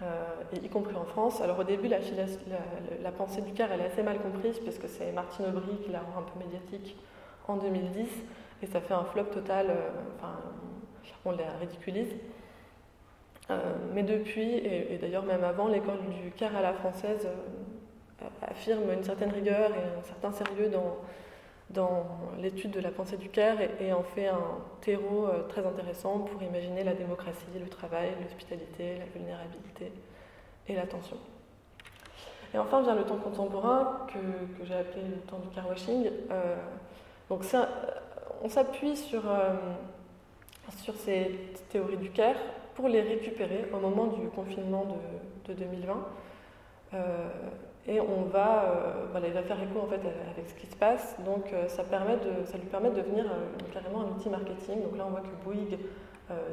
euh, 0.00 0.24
y 0.62 0.68
compris 0.70 0.96
en 0.96 1.04
France. 1.04 1.42
Alors, 1.42 1.58
au 1.58 1.64
début, 1.64 1.88
la, 1.88 3.12
pensée 3.12 3.42
du 3.42 3.52
CARE, 3.52 3.72
elle 3.72 3.80
est 3.82 3.86
assez 3.92 4.02
mal 4.02 4.18
comprise, 4.20 4.58
puisque 4.60 4.88
c'est 4.88 5.12
Martine 5.12 5.46
Aubry 5.48 5.76
qui 5.84 5.92
la 5.92 6.00
rend 6.00 6.20
un 6.20 6.22
peu 6.22 6.38
médiatique 6.38 6.96
en 7.46 7.56
2010, 7.56 8.08
et 8.62 8.66
ça 8.66 8.80
fait 8.80 8.94
un 8.94 9.04
flop 9.04 9.24
total. 9.24 9.66
On 11.24 11.32
la 11.32 11.50
ridiculise. 11.60 12.14
Euh, 13.50 13.74
mais 13.94 14.02
depuis, 14.02 14.54
et, 14.54 14.98
d'ailleurs 15.00 15.22
même 15.22 15.44
avant, 15.44 15.68
l'école 15.68 16.00
du 16.10 16.30
CAR 16.32 16.54
à 16.56 16.62
la 16.62 16.72
française 16.72 17.26
euh, 17.26 18.26
affirme 18.42 18.90
une 18.92 19.04
certaine 19.04 19.30
rigueur 19.30 19.70
et 19.70 19.98
un 19.98 20.02
certain 20.02 20.32
sérieux 20.32 20.68
dans, 20.70 22.06
l'étude 22.38 22.70
de 22.70 22.80
la 22.80 22.90
pensée 22.90 23.16
du 23.16 23.28
CAR 23.28 23.56
et, 23.80 23.92
en 23.92 24.02
fait 24.02 24.28
un 24.28 24.58
terreau 24.80 25.26
euh, 25.26 25.46
très 25.48 25.64
intéressant 25.64 26.20
pour 26.20 26.42
imaginer 26.42 26.82
la 26.82 26.94
démocratie, 26.94 27.46
le 27.58 27.68
travail, 27.68 28.10
l'hospitalité, 28.22 28.98
la 28.98 29.06
vulnérabilité 29.06 29.92
et 30.68 30.74
l'attention. 30.74 31.16
Et 32.54 32.58
enfin 32.58 32.82
vient 32.82 32.94
le 32.94 33.04
temps 33.04 33.18
contemporain 33.18 34.06
que, 34.12 34.64
j'ai 34.64 34.74
appelé 34.74 35.02
le 35.02 35.20
temps 35.28 35.38
du 35.38 35.48
carwashing. 35.48 36.10
donc 37.28 37.44
ça, 37.44 37.68
on 38.42 38.48
s'appuie 38.48 38.96
sur 38.96 39.22
sur 40.72 40.94
ces 40.94 41.38
théories 41.70 41.96
du 41.96 42.10
CARE 42.10 42.36
pour 42.76 42.88
les 42.88 43.00
récupérer 43.00 43.64
au 43.72 43.78
moment 43.78 44.06
du 44.06 44.28
confinement 44.28 44.86
de, 45.46 45.54
2020. 45.54 45.94
Euh, 46.94 47.28
et 47.88 48.00
on 48.00 48.22
va, 48.22 48.64
euh, 48.64 49.20
il 49.24 49.32
va 49.32 49.42
faire 49.42 49.62
écho 49.62 49.80
en 49.80 49.86
fait 49.86 50.00
avec 50.30 50.48
ce 50.48 50.54
qui 50.54 50.66
se 50.66 50.76
passe. 50.76 51.16
Donc 51.24 51.52
euh, 51.52 51.68
ça, 51.68 51.84
ça 51.84 52.58
lui 52.58 52.66
permet 52.66 52.90
de 52.90 52.96
devenir 52.96 53.24
carrément 53.72 54.02
un 54.02 54.16
outil 54.16 54.28
marketing. 54.28 54.82
Donc 54.82 54.96
là 54.98 55.04
on 55.06 55.10
voit 55.10 55.22
que 55.22 55.44
Bouygues 55.44 55.78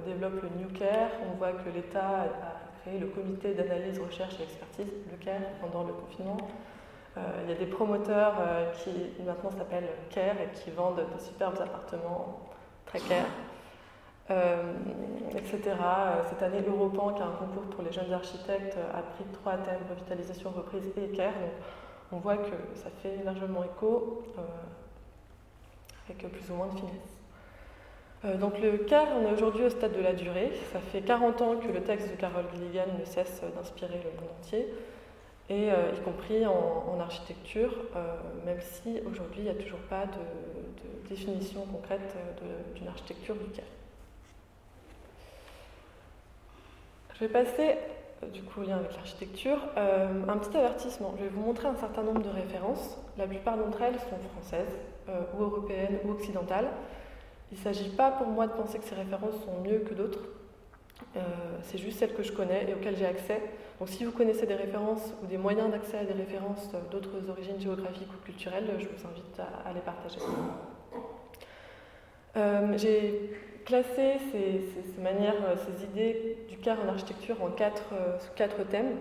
développe 0.06 0.43
le 0.43 0.49
New 0.62 0.69
Care, 0.78 1.10
on 1.32 1.36
voit 1.38 1.52
que 1.52 1.69
l'État 1.73 2.21
a 2.21 2.82
créé 2.82 2.99
le 2.99 3.08
comité 3.08 3.56
d'analyse, 3.56 3.99
recherche 3.99 4.39
et 4.39 4.43
expertise, 4.43 4.93
le 5.10 5.17
CARE, 5.17 5.41
pendant 5.62 5.84
le 5.84 5.93
confinement. 5.93 6.38
il 7.17 7.49
y 7.49 7.54
a 7.54 7.58
des 7.58 7.65
promoteurs 7.65 8.36
qui 8.76 8.91
maintenant 9.26 9.49
s'appellent 9.49 9.89
CARE 10.12 10.36
et 10.43 10.56
qui 10.56 10.69
vendent 10.69 10.97
de 10.97 11.19
superbes 11.19 11.60
appartements 11.60 12.39
très 12.86 12.99
CARE. 12.99 13.26
Etc. 14.30 15.62
Cette 16.30 16.42
année, 16.42 16.64
Europan, 16.68 17.14
qui 17.14 17.22
a 17.22 17.26
un 17.26 17.32
concours 17.32 17.64
pour 17.72 17.84
les 17.84 17.92
jeunes 17.92 18.12
architectes, 18.14 18.78
a 18.94 19.02
pris 19.02 19.26
trois 19.34 19.58
thèmes 19.58 19.82
revitalisation, 19.90 20.52
reprise 20.52 20.92
et 20.98 21.16
CARE. 21.16 21.34
Donc, 21.34 21.52
on 22.12 22.18
voit 22.18 22.38
que 22.38 22.56
ça 22.76 22.90
fait 23.02 23.24
largement 23.24 23.64
écho, 23.64 24.24
avec 26.08 26.32
plus 26.32 26.52
ou 26.52 26.56
moins 26.56 26.68
de 26.68 26.80
finesse. 26.80 27.24
Euh, 28.26 28.38
donc 28.38 28.60
le 28.60 28.78
CAR, 28.78 29.08
on 29.20 29.28
est 29.28 29.34
aujourd'hui 29.34 29.66
au 29.66 29.70
stade 29.70 29.94
de 29.94 30.02
la 30.02 30.14
durée. 30.14 30.52
Ça 30.72 30.80
fait 30.80 31.02
40 31.02 31.42
ans 31.42 31.56
que 31.58 31.72
le 31.72 31.82
texte 31.82 32.10
de 32.10 32.16
Carole 32.16 32.46
Gilligan 32.54 32.86
ne 33.00 33.06
cesse 33.06 33.42
d'inspirer 33.56 34.02
le 34.04 34.22
monde 34.22 34.30
entier, 34.40 34.68
et 35.50 35.72
euh, 35.72 35.92
y 35.96 36.02
compris 36.02 36.46
en, 36.46 37.00
architecture, 37.00 37.74
euh, 37.96 38.16
même 38.46 38.62
si 38.62 39.02
aujourd'hui 39.06 39.40
il 39.40 39.44
n'y 39.44 39.50
a 39.50 39.56
toujours 39.56 39.80
pas 39.90 40.06
de, 40.06 41.10
définition 41.10 41.66
concrète 41.66 42.16
d'une 42.76 42.88
architecture 42.88 43.36
du 43.36 43.46
CAR. 43.52 43.66
Je 47.13 47.19
vais 47.19 47.28
passer 47.28 47.78
du 48.34 48.41
coup 48.41 48.62
au 48.62 48.63
lien 48.63 48.78
avec 48.78 48.95
l'architecture. 48.95 49.58
un 49.76 50.38
petit 50.38 50.58
avertissement, 50.58 51.13
je 51.17 51.23
vais 51.23 51.30
vous 51.30 51.41
montrer 51.41 51.67
un 51.67 51.76
certain 51.76 52.04
nombre 52.04 52.21
de 52.21 52.30
références. 52.30 52.97
La 53.17 53.28
plupart 53.28 53.58
d'entre 53.58 53.82
elles 53.82 53.99
sont 53.99 54.17
françaises, 54.34 54.80
ou 55.38 55.43
européennes, 55.43 55.99
ou 56.06 56.12
occidentales. 56.12 56.69
Il 57.52 57.60
ne 57.60 57.63
s'agit 57.63 57.89
pas 57.89 58.10
pour 58.10 58.28
moi 58.28 58.47
de 58.47 58.54
penser 58.54 58.80
que 58.80 58.86
ces 58.86 58.95
références 58.95 59.36
sont 59.45 59.62
mieux 59.63 59.80
que 59.80 59.93
d'autres. 59.93 60.21
Euh, 61.15 61.19
c'est 61.63 61.78
juste 61.78 61.99
celles 61.99 62.13
que 62.13 62.23
je 62.23 62.32
connais 62.32 62.67
et 62.67 62.73
auxquelles 62.73 62.97
j'ai 62.97 63.06
accès. 63.06 63.41
Donc 63.80 63.89
si 63.89 64.04
vous 64.04 64.12
connaissez 64.12 64.47
des 64.47 64.56
références 64.56 65.13
ou 65.21 65.28
des 65.28 65.38
moyens 65.38 65.69
d'accès 65.69 65.99
à 65.99 66.04
des 66.04 66.13
références 66.13 66.71
d'autres 66.91 67.30
origines 67.30 67.60
géographiques 67.60 68.12
ou 68.12 68.26
culturelles, 68.26 68.67
je 68.80 68.86
vous 68.86 69.08
invite 69.08 69.39
à, 69.39 69.71
les 69.73 69.82
partager. 69.82 70.19
Euh, 72.36 72.78
j'ai 72.78 73.32
classé 73.65 74.17
ces, 74.32 75.02
manières, 75.02 75.36
euh, 75.45 75.56
ces 75.56 75.86
idées 75.86 76.38
du 76.49 76.58
quart 76.58 76.78
en 76.84 76.89
architecture 76.89 77.41
en 77.41 77.49
quatre, 77.49 77.93
quatre 78.36 78.63
thèmes, 78.67 78.97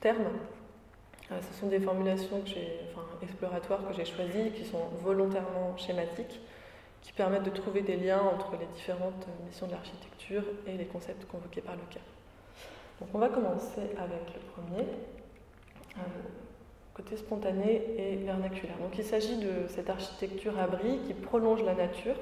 termes. 0.00 0.30
ce 1.30 1.60
sont 1.60 1.66
des 1.66 1.80
formulations 1.80 2.42
exploratoires 3.22 3.86
que 3.88 3.94
j'ai 3.94 4.04
choisies, 4.04 4.50
qui 4.54 4.64
sont 4.64 4.86
volontairement 5.02 5.76
schématiques 5.76 6.40
qui 7.04 7.12
permettent 7.12 7.44
de 7.44 7.50
trouver 7.50 7.82
des 7.82 7.96
liens 7.96 8.20
entre 8.22 8.52
les 8.58 8.66
différentes 8.74 9.26
missions 9.46 9.66
de 9.66 9.72
l'architecture 9.72 10.42
et 10.66 10.72
les 10.72 10.86
concepts 10.86 11.26
convoqués 11.26 11.60
par 11.60 11.76
le. 11.76 11.82
Donc 13.00 13.08
on 13.12 13.18
va 13.18 13.28
commencer 13.28 13.82
avec 13.98 14.34
le 14.34 14.40
premier, 14.52 14.88
euh, 15.98 16.00
côté 16.94 17.16
spontané 17.16 17.82
et 17.98 18.16
vernaculaire. 18.16 18.78
Donc 18.78 18.96
il 18.96 19.04
s'agit 19.04 19.36
de 19.36 19.68
cette 19.68 19.90
architecture 19.90 20.58
abri 20.58 20.98
qui 21.06 21.12
prolonge 21.12 21.62
la 21.62 21.74
nature 21.74 22.16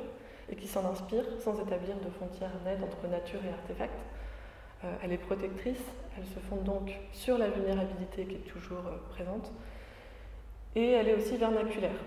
et 0.52 0.56
qui 0.56 0.68
s'en 0.68 0.84
inspire 0.84 1.24
sans 1.40 1.58
établir 1.60 1.96
de 1.96 2.10
frontières 2.10 2.52
nettes 2.64 2.82
entre 2.82 3.08
nature 3.08 3.40
et 3.44 3.48
artefacts. 3.48 3.98
Euh, 4.84 4.92
elle 5.02 5.12
est 5.12 5.18
protectrice, 5.18 5.82
elle 6.18 6.26
se 6.26 6.38
fonde 6.48 6.64
donc 6.64 6.92
sur 7.12 7.38
la 7.38 7.48
vulnérabilité 7.48 8.26
qui 8.26 8.34
est 8.34 8.50
toujours 8.50 8.86
euh, 8.86 8.98
présente, 9.10 9.50
et 10.74 10.92
elle 10.92 11.08
est 11.08 11.14
aussi 11.14 11.36
vernaculaire. 11.36 11.98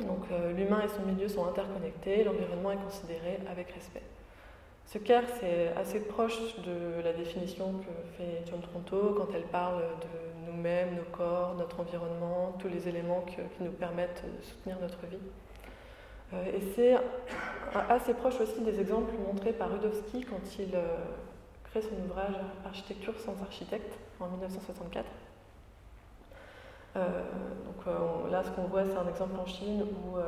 Donc 0.00 0.24
euh, 0.30 0.52
l'humain 0.52 0.82
et 0.84 0.88
son 0.88 1.02
milieu 1.02 1.28
sont 1.28 1.46
interconnectés, 1.46 2.24
l'environnement 2.24 2.72
est 2.72 2.76
considéré 2.76 3.40
avec 3.50 3.70
respect. 3.70 4.02
Ce 4.86 4.96
CARE, 4.96 5.24
c'est 5.38 5.68
assez 5.76 6.00
proche 6.00 6.38
de 6.60 7.02
la 7.02 7.12
définition 7.12 7.74
que 7.74 8.16
fait 8.16 8.42
John 8.48 8.62
Tronto 8.62 9.14
quand 9.18 9.28
elle 9.34 9.42
parle 9.42 9.82
de 9.82 10.50
nous-mêmes, 10.50 10.94
nos 10.94 11.16
corps, 11.16 11.56
notre 11.58 11.80
environnement, 11.80 12.54
tous 12.58 12.68
les 12.68 12.88
éléments 12.88 13.20
qui 13.22 13.36
nous 13.60 13.72
permettent 13.72 14.22
de 14.24 14.42
soutenir 14.42 14.78
notre 14.80 15.04
vie. 15.06 15.18
Euh, 16.32 16.44
et 16.54 16.60
c'est 16.74 16.96
assez 17.88 18.14
proche 18.14 18.40
aussi 18.40 18.60
des 18.60 18.80
exemples 18.80 19.14
montrés 19.26 19.52
par 19.52 19.70
Rudowski 19.70 20.24
quand 20.24 20.58
il 20.58 20.74
euh, 20.74 20.96
crée 21.64 21.80
son 21.82 21.96
ouvrage 22.04 22.34
Architecture 22.66 23.18
sans 23.18 23.40
architecte 23.42 23.98
en 24.20 24.28
1964. 24.28 25.06
Euh, 26.96 27.00
donc 27.64 28.30
là, 28.30 28.42
ce 28.42 28.50
qu'on 28.50 28.64
voit, 28.64 28.84
c'est 28.84 28.96
un 28.96 29.08
exemple 29.08 29.38
en 29.38 29.46
Chine 29.46 29.82
où 29.82 30.18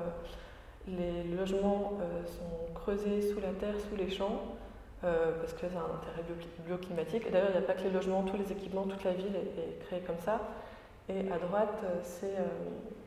les 0.88 1.24
logements 1.36 1.98
sont 2.26 2.72
creusés 2.74 3.22
sous 3.22 3.40
la 3.40 3.50
terre, 3.52 3.74
sous 3.88 3.96
les 3.96 4.08
champs, 4.08 4.40
parce 5.02 5.52
que 5.52 5.60
c'est 5.60 5.76
un 5.76 5.96
intérêt 5.96 6.24
bioclimatique. 6.66 7.30
D'ailleurs, 7.30 7.50
il 7.50 7.58
n'y 7.58 7.64
a 7.64 7.66
pas 7.66 7.74
que 7.74 7.82
les 7.82 7.90
logements, 7.90 8.22
tous 8.22 8.36
les 8.36 8.52
équipements, 8.52 8.84
toute 8.84 9.04
la 9.04 9.12
ville 9.12 9.34
est, 9.36 9.84
créée 9.84 10.00
comme 10.00 10.20
ça. 10.20 10.40
Et 11.08 11.30
à 11.30 11.38
droite, 11.38 11.82
c'est 12.02 12.36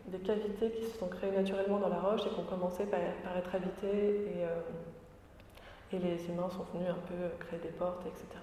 des 0.08 0.20
cavités 0.20 0.72
qui 0.72 0.84
se 0.84 0.98
sont 0.98 1.08
créées 1.08 1.32
naturellement 1.32 1.80
dans 1.80 1.90
la 1.90 2.00
roche 2.00 2.22
et 2.26 2.30
qui 2.30 2.40
ont 2.40 2.44
commencé 2.44 2.86
par, 2.86 3.00
être 3.00 3.56
habitées 3.56 4.28
et, 4.28 5.96
et, 5.96 6.00
les 6.00 6.26
humains 6.28 6.50
sont 6.50 6.66
venus 6.74 6.90
un 6.90 7.08
peu 7.08 7.46
créer 7.46 7.60
des 7.60 7.70
portes, 7.70 8.06
etc. 8.06 8.40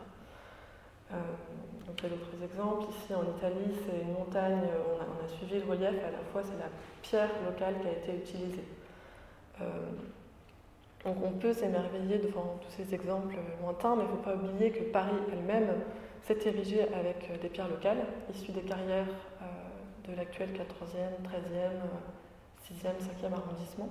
Euh, 1.12 1.16
donc 1.86 1.98
il 1.98 2.04
y 2.04 2.06
a 2.06 2.16
d'autres 2.16 2.42
exemples. 2.42 2.86
Ici 2.90 3.14
en 3.14 3.24
Italie, 3.36 3.74
c'est 3.84 4.02
une 4.02 4.12
montagne, 4.12 4.60
on 4.62 5.24
a, 5.24 5.28
suivi 5.28 5.60
le 5.60 5.70
relief, 5.70 5.98
à 6.06 6.10
la 6.10 6.22
fois 6.32 6.42
c'est 6.44 6.58
la 6.58 6.70
pierre 7.02 7.30
locale 7.44 7.74
qui 7.80 7.88
a 7.88 7.92
été 7.92 8.16
utilisée. 8.16 8.64
Euh, 9.60 9.64
donc 11.04 11.16
on 11.24 11.32
peut 11.32 11.52
s'émerveiller 11.52 12.18
devant 12.18 12.58
tous 12.60 12.70
ces 12.70 12.94
exemples 12.94 13.34
lointains, 13.60 13.96
mais 13.96 14.04
il 14.04 14.10
ne 14.10 14.16
faut 14.16 14.22
pas 14.22 14.34
oublier 14.34 14.70
que 14.70 14.84
Paris 14.84 15.16
elle-même 15.32 15.68
s'est 16.22 16.38
érigée 16.44 16.82
avec 16.94 17.40
des 17.40 17.48
pierres 17.48 17.68
locales, 17.68 18.04
issues 18.32 18.52
des 18.52 18.62
carrières 18.62 19.06
euh, 19.08 19.29
de 20.10 20.16
l'actuel 20.16 20.50
14e, 20.50 21.22
13e, 21.24 21.80
6e, 22.66 22.98
5e 22.98 23.32
arrondissement. 23.32 23.88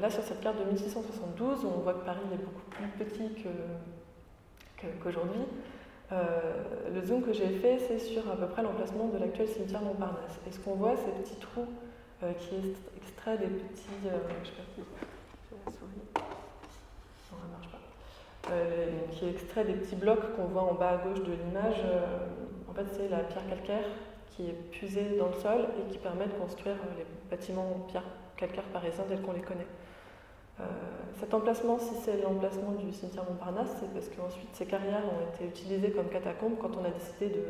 là, 0.00 0.10
sur 0.10 0.22
cette 0.22 0.40
carte 0.40 0.58
de 0.58 0.64
1672, 0.64 1.64
on 1.64 1.80
voit 1.80 1.94
que 1.94 2.04
Paris 2.04 2.20
est 2.32 2.44
beaucoup 2.44 2.68
plus 2.70 2.88
petit 3.04 3.44
qu'aujourd'hui. 5.02 5.42
Euh, 6.12 6.52
le 6.94 7.04
zoom 7.04 7.22
que 7.22 7.32
j'ai 7.32 7.48
fait, 7.58 7.78
c'est 7.78 7.98
sur 7.98 8.30
à 8.30 8.36
peu 8.36 8.46
près 8.46 8.62
l'emplacement 8.62 9.08
de 9.08 9.18
l'actuel 9.18 9.48
cimetière 9.48 9.82
Montparnasse. 9.82 10.38
Et 10.46 10.52
ce 10.52 10.60
qu'on 10.60 10.74
voit, 10.74 10.94
c'est 10.96 11.22
petits 11.22 11.40
trous 11.40 11.66
euh, 12.22 12.32
qui 12.34 12.54
extraient 12.96 13.38
des 13.38 13.46
petits. 13.46 13.88
Euh, 14.06 14.18
je 14.42 14.48
sais 14.48 14.54
pas 14.54 14.62
si 14.74 14.80
la 15.64 15.72
souris. 15.72 16.24
Non, 17.32 17.38
marche 17.50 17.70
pas. 17.70 17.78
qui 19.10 19.28
extrait 19.28 19.64
des 19.64 19.74
petits 19.74 19.96
blocs 19.96 20.36
qu'on 20.36 20.44
voit 20.44 20.62
en 20.62 20.74
bas 20.74 20.90
à 20.90 20.96
gauche 20.98 21.24
de 21.24 21.32
l'image. 21.32 21.82
en 22.68 22.74
fait, 22.74 22.86
c'est 22.96 23.08
la 23.08 23.20
pierre 23.20 23.48
calcaire 23.48 23.86
qui 24.36 24.48
est 24.50 24.70
puisée 24.70 25.16
dans 25.18 25.28
le 25.28 25.34
sol 25.34 25.66
et 25.80 25.90
qui 25.90 25.98
permet 25.98 26.26
de 26.26 26.32
construire 26.32 26.76
les 26.98 27.06
bâtiments 27.30 27.72
en 27.74 27.80
pierre 27.88 28.04
calcaire 28.36 28.64
parisiens 28.64 29.04
tels 29.08 29.22
qu'on 29.22 29.32
les 29.32 29.40
connaît. 29.40 29.66
Euh, 30.60 30.64
cet 31.18 31.32
emplacement, 31.34 31.78
si 31.78 31.94
c'est 32.02 32.20
l'emplacement 32.22 32.72
du 32.72 32.92
cimetière 32.92 33.24
Montparnasse, 33.28 33.76
c'est 33.80 33.92
parce 33.92 34.08
qu'ensuite 34.08 34.48
ces 34.52 34.66
carrières 34.66 35.02
ont 35.04 35.34
été 35.34 35.46
utilisées 35.46 35.90
comme 35.90 36.08
catacombes 36.08 36.56
quand 36.60 36.76
on 36.76 36.84
a 36.84 36.90
décidé 36.90 37.28
de, 37.28 37.44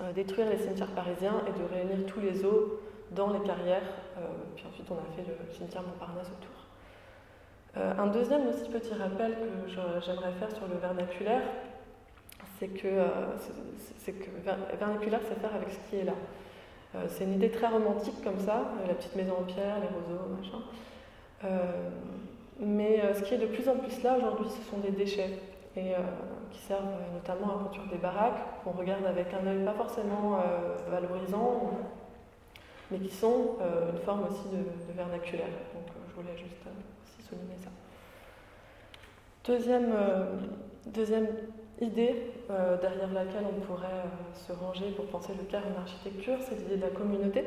euh, 0.00 0.12
détruire 0.12 0.48
les 0.48 0.58
cimetières 0.58 0.92
parisiens 0.92 1.42
et 1.46 1.58
de 1.58 1.64
réunir 1.64 2.06
tous 2.06 2.20
les 2.20 2.44
os 2.44 2.70
dans 3.10 3.32
les 3.32 3.40
carrières. 3.40 3.82
Euh, 4.18 4.26
puis 4.54 4.64
ensuite, 4.68 4.86
on 4.90 4.94
a 4.94 5.16
fait 5.16 5.24
le 5.26 5.52
cimetière 5.52 5.82
Montparnasse 5.82 6.28
autour. 6.28 6.54
un 7.76 8.06
deuxième 8.08 8.48
aussi 8.48 8.68
petit 8.68 8.94
rappel 8.94 9.32
que 9.34 9.70
j'aimerais 10.00 10.32
faire 10.32 10.50
sur 10.50 10.66
le 10.66 10.76
vernaculaire, 10.78 11.42
c'est 12.58 12.68
que, 12.68 12.88
c'est 13.98 14.12
que 14.12 14.30
vernaculaire, 14.78 15.20
c'est 15.28 15.38
faire 15.40 15.54
avec 15.54 15.70
ce 15.70 15.90
qui 15.90 15.96
est 15.96 16.04
là. 16.04 16.14
Euh, 16.94 17.04
c'est 17.08 17.24
une 17.24 17.34
idée 17.34 17.50
très 17.50 17.66
romantique 17.66 18.22
comme 18.24 18.38
ça, 18.38 18.60
euh, 18.60 18.88
la 18.88 18.94
petite 18.94 19.14
maison 19.14 19.34
en 19.40 19.44
pierre, 19.44 19.76
les 19.80 19.88
roseaux, 19.88 20.28
machin. 20.36 20.58
Euh, 21.44 21.90
mais 22.60 23.14
ce 23.14 23.22
qui 23.22 23.34
est 23.34 23.38
de 23.38 23.46
plus 23.46 23.68
en 23.68 23.76
plus 23.76 24.02
là 24.02 24.16
aujourd'hui, 24.16 24.46
ce 24.48 24.68
sont 24.68 24.78
des 24.78 24.90
déchets 24.90 25.38
et 25.76 25.92
qui 26.50 26.58
servent 26.58 26.82
notamment 27.14 27.54
à 27.54 27.62
construire 27.62 27.86
des 27.86 27.98
baraques 27.98 28.64
qu'on 28.64 28.72
regarde 28.72 29.06
avec 29.06 29.28
un 29.32 29.46
œil 29.46 29.64
pas 29.64 29.74
forcément 29.74 30.40
valorisant, 30.90 31.70
mais 32.90 32.98
qui 32.98 33.14
sont 33.14 33.58
une 33.92 34.00
forme 34.00 34.24
aussi 34.24 34.48
de, 34.48 34.92
vernaculaire. 34.92 35.46
Donc 35.72 35.86
je 36.08 36.14
voulais 36.16 36.36
juste 36.36 36.56
aussi 37.04 37.28
souligner 37.28 37.54
ça. 37.62 37.70
Deuxième, 39.44 39.94
deuxième 40.86 41.28
idée 41.80 42.14
euh, 42.50 42.76
derrière 42.80 43.12
laquelle 43.12 43.44
on 43.48 43.60
pourrait 43.60 43.86
euh, 43.86 44.34
se 44.34 44.52
ranger 44.52 44.90
pour 44.92 45.06
penser 45.06 45.32
le 45.38 45.44
cas 45.44 45.60
en 45.60 45.80
architecture, 45.80 46.36
c'est 46.40 46.56
l'idée 46.56 46.76
de 46.76 46.82
la 46.82 46.90
communauté, 46.90 47.44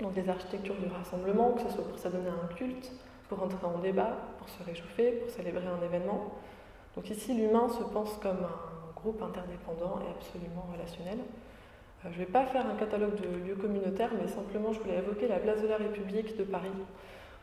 donc 0.00 0.14
des 0.14 0.28
architectures 0.28 0.76
du 0.76 0.88
rassemblement, 0.88 1.52
que 1.52 1.62
ce 1.62 1.70
soit 1.70 1.84
pour 1.88 1.98
s'adonner 1.98 2.28
à 2.28 2.44
un 2.44 2.54
culte, 2.54 2.92
pour 3.28 3.42
entrer 3.42 3.64
en 3.64 3.78
débat, 3.78 4.16
pour 4.38 4.48
se 4.48 4.62
réchauffer, 4.62 5.12
pour 5.12 5.30
célébrer 5.30 5.66
un 5.66 5.84
événement. 5.84 6.32
Donc 6.96 7.08
ici, 7.10 7.34
l'humain 7.34 7.68
se 7.68 7.82
pense 7.82 8.18
comme 8.18 8.44
un 8.44 8.92
groupe 8.94 9.22
interdépendant 9.22 10.00
et 10.00 10.10
absolument 10.10 10.66
relationnel. 10.72 11.18
Euh, 12.04 12.08
je 12.10 12.20
ne 12.20 12.24
vais 12.24 12.30
pas 12.30 12.46
faire 12.46 12.66
un 12.66 12.74
catalogue 12.74 13.14
de 13.20 13.46
lieux 13.46 13.56
communautaires, 13.56 14.10
mais 14.20 14.28
simplement 14.28 14.72
je 14.72 14.80
voulais 14.80 14.98
évoquer 14.98 15.28
la 15.28 15.38
place 15.38 15.62
de 15.62 15.68
la 15.68 15.76
République 15.76 16.36
de 16.36 16.44
Paris, 16.44 16.70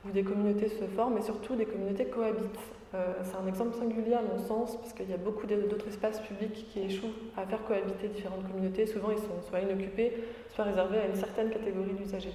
où 0.06 0.12
des 0.12 0.24
communautés 0.24 0.70
se 0.70 0.86
forment 0.86 1.18
et 1.18 1.22
surtout 1.22 1.56
des 1.56 1.66
communautés 1.66 2.06
cohabitent 2.06 2.60
c'est 2.92 3.36
un 3.36 3.48
exemple 3.48 3.78
singulier 3.78 4.16
à 4.16 4.22
mon 4.22 4.40
sens, 4.40 4.76
parce 4.78 4.94
qu'il 4.94 5.10
y 5.10 5.14
a 5.14 5.18
beaucoup 5.18 5.46
d'autres 5.46 5.88
espaces 5.88 6.20
publics 6.22 6.68
qui 6.72 6.80
échouent 6.80 7.14
à 7.38 7.46
faire 7.46 7.64
cohabiter 7.66 8.08
différentes 8.08 8.48
communautés. 8.48 8.88
Souvent, 8.88 9.12
ils 9.12 9.20
sont 9.20 9.42
soit 9.48 9.60
inoccupés, 9.62 10.24
soit 10.50 10.64
réservés 10.64 10.98
à 10.98 11.06
une 11.06 11.16
certaine 11.16 11.50
catégorie 11.52 11.94
d'usagers. 11.94 12.34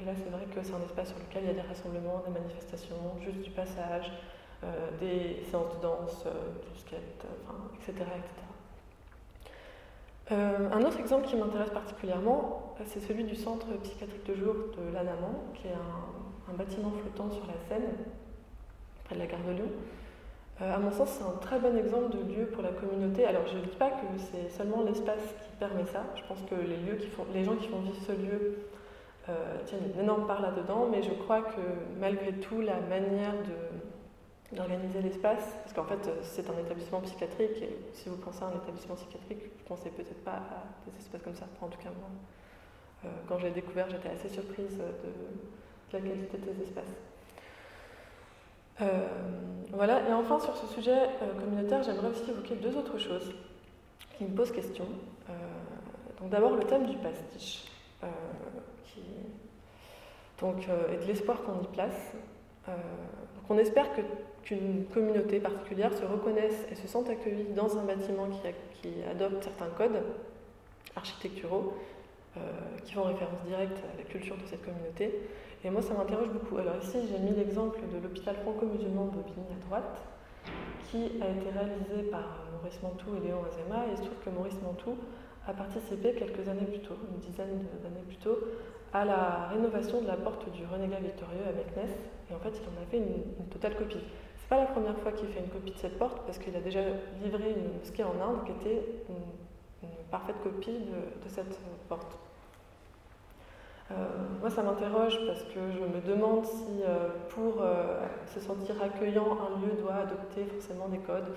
Et 0.00 0.04
là, 0.04 0.12
c'est 0.16 0.30
vrai 0.30 0.46
que 0.46 0.62
c'est 0.62 0.74
un 0.74 0.82
espace 0.82 1.08
sur 1.08 1.18
lequel 1.18 1.44
il 1.44 1.48
y 1.48 1.50
a 1.50 1.62
des 1.62 1.68
rassemblements, 1.68 2.22
des 2.26 2.32
manifestations, 2.32 2.96
juste 3.20 3.42
du 3.42 3.50
passage, 3.50 4.10
des 5.00 5.42
séances 5.50 5.76
de 5.76 5.82
danse, 5.82 6.24
du 6.72 6.80
skate, 6.80 7.26
etc. 7.82 7.92
etc. 7.92 8.44
Euh, 10.32 10.70
un 10.72 10.82
autre 10.82 10.98
exemple 11.00 11.26
qui 11.26 11.36
m'intéresse 11.36 11.70
particulièrement, 11.70 12.74
c'est 12.86 13.00
celui 13.00 13.24
du 13.24 13.36
centre 13.36 13.66
psychiatrique 13.82 14.24
de 14.26 14.34
jour 14.34 14.54
de 14.76 14.92
l'Anamant, 14.92 15.44
qui 15.54 15.68
est 15.68 15.72
un, 15.72 16.54
bâtiment 16.56 16.92
flottant 16.92 17.30
sur 17.30 17.44
la 17.46 17.54
Seine, 17.68 17.90
près 19.04 19.14
de 19.14 19.20
la 19.20 19.26
gare 19.26 19.40
de 19.46 19.52
Lyon. 19.52 19.68
Euh, 20.62 20.74
à 20.74 20.78
mon 20.78 20.90
sens, 20.90 21.10
c'est 21.18 21.24
un 21.24 21.36
très 21.40 21.58
bon 21.58 21.76
exemple 21.76 22.16
de 22.16 22.32
lieu 22.32 22.46
pour 22.46 22.62
la 22.62 22.70
communauté. 22.70 23.24
Alors, 23.26 23.46
je 23.46 23.56
ne 23.56 23.62
dis 23.62 23.76
pas 23.76 23.90
que 23.90 24.06
c'est 24.18 24.50
seulement 24.50 24.82
l'espace 24.82 25.34
qui 25.42 25.56
permet 25.58 25.84
ça. 25.86 26.04
Je 26.14 26.22
pense 26.28 26.38
que 26.48 26.54
les, 26.54 26.76
lieux 26.76 26.96
qui 26.96 27.08
font, 27.08 27.26
les 27.32 27.44
gens 27.44 27.56
qui 27.56 27.68
font 27.68 27.80
vivre 27.80 27.96
ce 28.06 28.12
lieu 28.12 28.58
euh, 29.28 29.56
tiennent 29.66 29.90
une 29.94 30.00
énorme 30.00 30.26
part 30.26 30.42
là-dedans, 30.42 30.86
mais 30.90 31.02
je 31.02 31.10
crois 31.10 31.42
que 31.42 31.60
malgré 31.98 32.32
tout, 32.34 32.60
la 32.60 32.80
manière 32.80 33.32
de, 33.32 34.56
d'organiser 34.56 35.00
l'espace, 35.00 35.56
parce 35.62 35.72
qu'en 35.72 35.84
fait 35.84 36.10
c'est 36.22 36.48
un 36.50 36.58
établissement 36.58 37.00
psychiatrique, 37.00 37.62
et 37.62 37.78
si 37.92 38.08
vous 38.08 38.16
pensez 38.16 38.42
à 38.42 38.48
un 38.48 38.56
établissement 38.56 38.94
psychiatrique, 38.94 39.40
vous 39.40 39.62
ne 39.62 39.68
pensez 39.68 39.90
peut-être 39.90 40.22
pas 40.24 40.32
à 40.32 40.64
des 40.86 40.96
espaces 40.98 41.22
comme 41.22 41.34
ça, 41.34 41.46
en 41.60 41.68
tout 41.68 41.78
cas 41.78 41.90
moi. 41.98 42.08
Euh, 43.04 43.08
quand 43.28 43.38
je 43.38 43.46
l'ai 43.46 43.52
découvert, 43.52 43.88
j'étais 43.88 44.10
assez 44.10 44.28
surprise 44.28 44.76
de, 44.78 44.84
la 45.92 46.00
qualité 46.00 46.38
de 46.38 46.44
ces 46.44 46.62
espaces. 46.62 46.92
Euh, 48.80 49.06
voilà, 49.72 50.08
et 50.08 50.12
enfin 50.12 50.38
sur 50.40 50.56
ce 50.56 50.66
sujet 50.66 50.92
euh, 50.92 51.40
communautaire, 51.40 51.82
j'aimerais 51.82 52.08
aussi 52.08 52.28
évoquer 52.30 52.56
deux 52.56 52.76
autres 52.76 52.98
choses 52.98 53.32
qui 54.16 54.24
me 54.24 54.34
posent 54.34 54.52
question. 54.52 54.86
donc 56.20 56.30
d'abord 56.30 56.54
le 56.56 56.64
thème 56.64 56.86
du 56.86 56.96
pastiche, 56.96 57.64
qui, 58.84 59.00
donc, 60.40 60.68
et 60.92 60.96
de 60.96 61.04
l'espoir 61.06 61.42
qu'on 61.42 61.60
y 61.62 61.66
place. 61.66 62.12
donc 62.66 63.50
on 63.50 63.58
espère 63.58 63.92
que 63.96 64.02
qu'une 64.44 64.84
communauté 64.92 65.40
particulière 65.40 65.92
se 65.92 66.04
reconnaisse 66.04 66.66
et 66.70 66.74
se 66.74 66.86
sente 66.86 67.08
accueillie 67.08 67.52
dans 67.54 67.78
un 67.78 67.84
bâtiment 67.84 68.28
qui, 68.28 68.88
adopte 69.10 69.42
certains 69.42 69.68
codes 69.76 70.02
architecturaux 70.94 71.74
euh, 72.36 72.40
qui 72.84 72.92
font 72.92 73.04
référence 73.04 73.40
directe 73.46 73.78
à 73.78 73.96
la 73.96 74.04
culture 74.04 74.36
de 74.36 74.46
cette 74.46 74.62
communauté. 74.64 75.18
Et 75.64 75.70
moi, 75.70 75.80
ça 75.80 75.94
m'interroge 75.94 76.28
beaucoup. 76.28 76.58
Alors 76.58 76.76
ici, 76.82 76.98
j'ai 77.08 77.18
mis 77.18 77.34
l'exemple 77.34 77.80
de 77.92 77.98
l'hôpital 77.98 78.36
franco-musulman 78.36 79.06
de 79.06 79.10
Bobigny 79.12 79.46
à 79.50 79.66
droite, 79.66 80.02
qui 80.90 81.10
a 81.22 81.30
été 81.30 81.50
réalisé 81.50 82.10
par 82.10 82.44
Maurice 82.52 82.82
Mantoux 82.82 83.16
et 83.16 83.26
Léon 83.26 83.40
Azema. 83.44 83.86
Et 83.86 83.92
il 83.92 83.96
se 83.96 84.02
trouve 84.02 84.18
que 84.24 84.30
Maurice 84.30 84.60
Mantoux 84.62 84.98
a 85.46 85.54
participé 85.54 86.12
quelques 86.14 86.46
années 86.48 86.66
plus 86.66 86.80
tôt, 86.80 86.96
une 87.10 87.18
dizaine 87.18 87.64
d'années 87.82 88.04
plus 88.06 88.18
tôt, 88.18 88.38
à 88.92 89.04
la 89.04 89.48
rénovation 89.48 90.02
de 90.02 90.06
la 90.06 90.16
porte 90.16 90.50
du 90.52 90.64
renégat 90.66 91.00
victorieux 91.00 91.44
à 91.48 91.52
Meknès. 91.52 91.90
Et 92.30 92.34
en 92.34 92.38
fait, 92.38 92.52
il 92.60 92.68
en 92.68 92.82
a 92.82 92.86
fait 92.86 92.98
une 92.98 93.46
totale 93.48 93.76
copie. 93.76 94.04
C'est 94.44 94.50
pas 94.50 94.60
la 94.60 94.66
première 94.66 94.98
fois 94.98 95.12
qu'il 95.12 95.28
fait 95.28 95.40
une 95.40 95.48
copie 95.48 95.72
de 95.72 95.78
cette 95.78 95.98
porte, 95.98 96.20
parce 96.26 96.36
qu'il 96.36 96.54
a 96.54 96.60
déjà 96.60 96.80
livré 97.22 97.54
une 97.56 97.78
mosquée 97.78 98.04
en 98.04 98.12
Inde 98.20 98.44
qui 98.44 98.52
était 98.52 98.84
une, 99.08 99.88
parfaite 100.10 100.36
copie 100.42 100.78
de, 100.78 101.28
cette 101.28 101.58
porte. 101.88 102.18
Euh, 103.94 104.06
moi, 104.40 104.50
ça 104.50 104.62
m'interroge 104.62 105.18
parce 105.26 105.42
que 105.44 105.60
je 105.72 105.78
me 105.78 106.00
demande 106.00 106.44
si, 106.44 106.82
euh, 106.82 107.08
pour 107.28 107.62
euh, 107.62 108.00
se 108.26 108.40
sentir 108.40 108.74
accueillant, 108.82 109.26
un 109.32 109.60
lieu 109.60 109.80
doit 109.80 109.94
adopter 109.94 110.44
forcément 110.44 110.88
des 110.88 110.98
codes. 110.98 111.28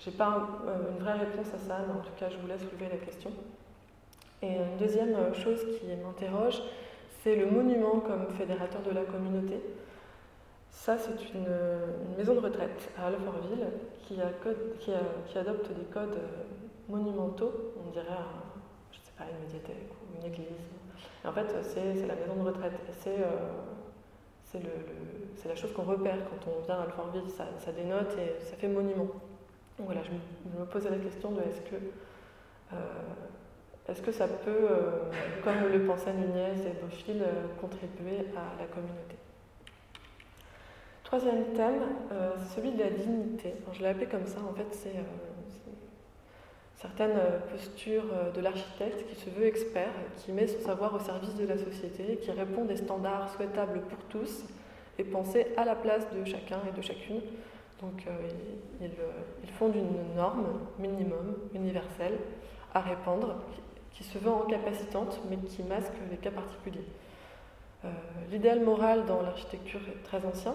Je 0.00 0.10
n'ai 0.10 0.16
pas 0.16 0.48
une 0.66 1.02
vraie 1.02 1.12
réponse 1.12 1.46
à 1.54 1.58
ça, 1.58 1.78
mais 1.86 1.94
en 1.94 2.02
tout 2.02 2.12
cas, 2.18 2.28
je 2.28 2.36
voulais 2.38 2.58
soulever 2.58 2.88
la 2.90 2.98
question. 2.98 3.30
Et 4.42 4.56
une 4.56 4.76
deuxième 4.76 5.16
chose 5.32 5.60
qui 5.78 5.86
m'interroge, 5.86 6.60
c'est 7.22 7.36
le 7.36 7.46
monument 7.46 8.00
comme 8.00 8.26
fédérateur 8.36 8.82
de 8.82 8.90
la 8.90 9.02
communauté. 9.02 9.60
Ça, 10.70 10.98
c'est 10.98 11.34
une, 11.34 11.46
maison 12.18 12.34
de 12.34 12.40
retraite 12.40 12.90
à 12.98 13.06
Alfortville 13.06 13.64
qui, 14.02 14.20
adopte 15.38 15.68
des 15.68 15.84
codes 15.84 16.18
monumentaux, 16.88 17.72
on 17.86 17.90
dirait, 17.92 18.06
je 18.90 18.96
sais 18.96 19.12
pas, 19.16 19.24
une 19.30 19.46
médiathèque 19.46 19.88
ou 20.02 20.18
une 20.18 20.32
église. 20.32 20.71
En 21.24 21.32
fait, 21.32 21.46
c'est 21.62 22.06
la 22.06 22.14
maison 22.14 22.42
de 22.42 22.48
retraite. 22.48 22.72
Euh, 23.06 23.20
c'est 25.36 25.48
la 25.48 25.56
chose 25.56 25.72
qu'on 25.72 25.82
repère 25.82 26.18
quand 26.28 26.50
on 26.50 26.64
vient 26.64 26.76
à 26.76 26.82
Alfortville. 26.82 27.30
Ça, 27.30 27.46
ça, 27.58 27.72
dénote 27.72 28.16
et 28.18 28.42
ça 28.44 28.56
fait 28.56 28.68
monument. 28.68 29.08
Donc 29.78 29.86
voilà, 29.86 30.02
je 30.02 30.10
me, 30.10 30.66
posais 30.66 30.90
la 30.90 30.98
question 30.98 31.32
de 31.32 31.40
est-ce 31.40 31.60
que, 31.62 31.76
euh, 32.72 33.94
que 34.04 34.12
ça 34.12 34.28
peut, 34.28 34.68
comme 35.42 35.72
le 35.72 35.86
pensaient 35.86 36.12
Nunez 36.12 36.66
et 36.66 36.82
Beaufil, 36.82 37.22
contribuer 37.60 38.26
à 38.36 38.60
la 38.60 38.66
communauté? 38.66 39.16
Troisième 41.12 41.52
thème, 41.52 41.82
euh, 42.10 42.30
c'est 42.38 42.56
celui 42.56 42.72
de 42.72 42.78
la 42.78 42.88
dignité. 42.88 43.52
je 43.74 43.80
l'ai 43.80 43.88
appelé 43.88 44.06
comme 44.06 44.26
ça, 44.26 44.38
en 44.50 44.54
fait, 44.54 44.66
c'est 44.70 44.96
euh, 44.96 45.02
certaines 46.82 47.16
euh, 47.16 47.38
postures 47.50 48.04
de 48.34 48.40
l'architecte 48.40 49.08
qui 49.08 49.14
se 49.14 49.30
veut 49.30 49.46
expert, 49.46 49.92
qui 50.18 50.32
met 50.32 50.46
son 50.46 50.60
savoir 50.60 50.94
au 50.94 50.98
service 50.98 51.34
de 51.36 51.46
la 51.46 51.56
société, 51.56 52.18
qui 52.20 52.30
répond 52.32 52.64
des 52.64 52.76
standards 52.76 53.30
souhaitables 53.30 53.80
pour 53.82 53.98
tous 54.10 54.44
et 54.98 55.04
pensés 55.04 55.46
à 55.56 55.64
la 55.64 55.76
place 55.76 56.06
de 56.12 56.24
chacun 56.24 56.58
et 56.68 56.76
de 56.76 56.82
chacune. 56.82 57.20
Donc, 57.80 58.04
ils, 58.80 58.90
ils, 59.42 59.50
fondent 59.50 59.74
une 59.74 60.14
norme 60.14 60.46
minimum, 60.78 61.36
universelle, 61.54 62.18
à 62.74 62.80
répandre, 62.80 63.36
qui 63.90 64.04
se 64.04 64.18
veut 64.18 64.30
incapacitante, 64.30 65.20
mais 65.28 65.36
qui 65.36 65.62
masque 65.64 65.94
les 66.10 66.16
cas 66.16 66.30
particuliers. 66.30 66.86
L'idéal 68.30 68.60
moral 68.60 69.04
dans 69.06 69.22
l'architecture 69.22 69.80
est 69.88 70.02
très 70.04 70.24
ancien, 70.24 70.54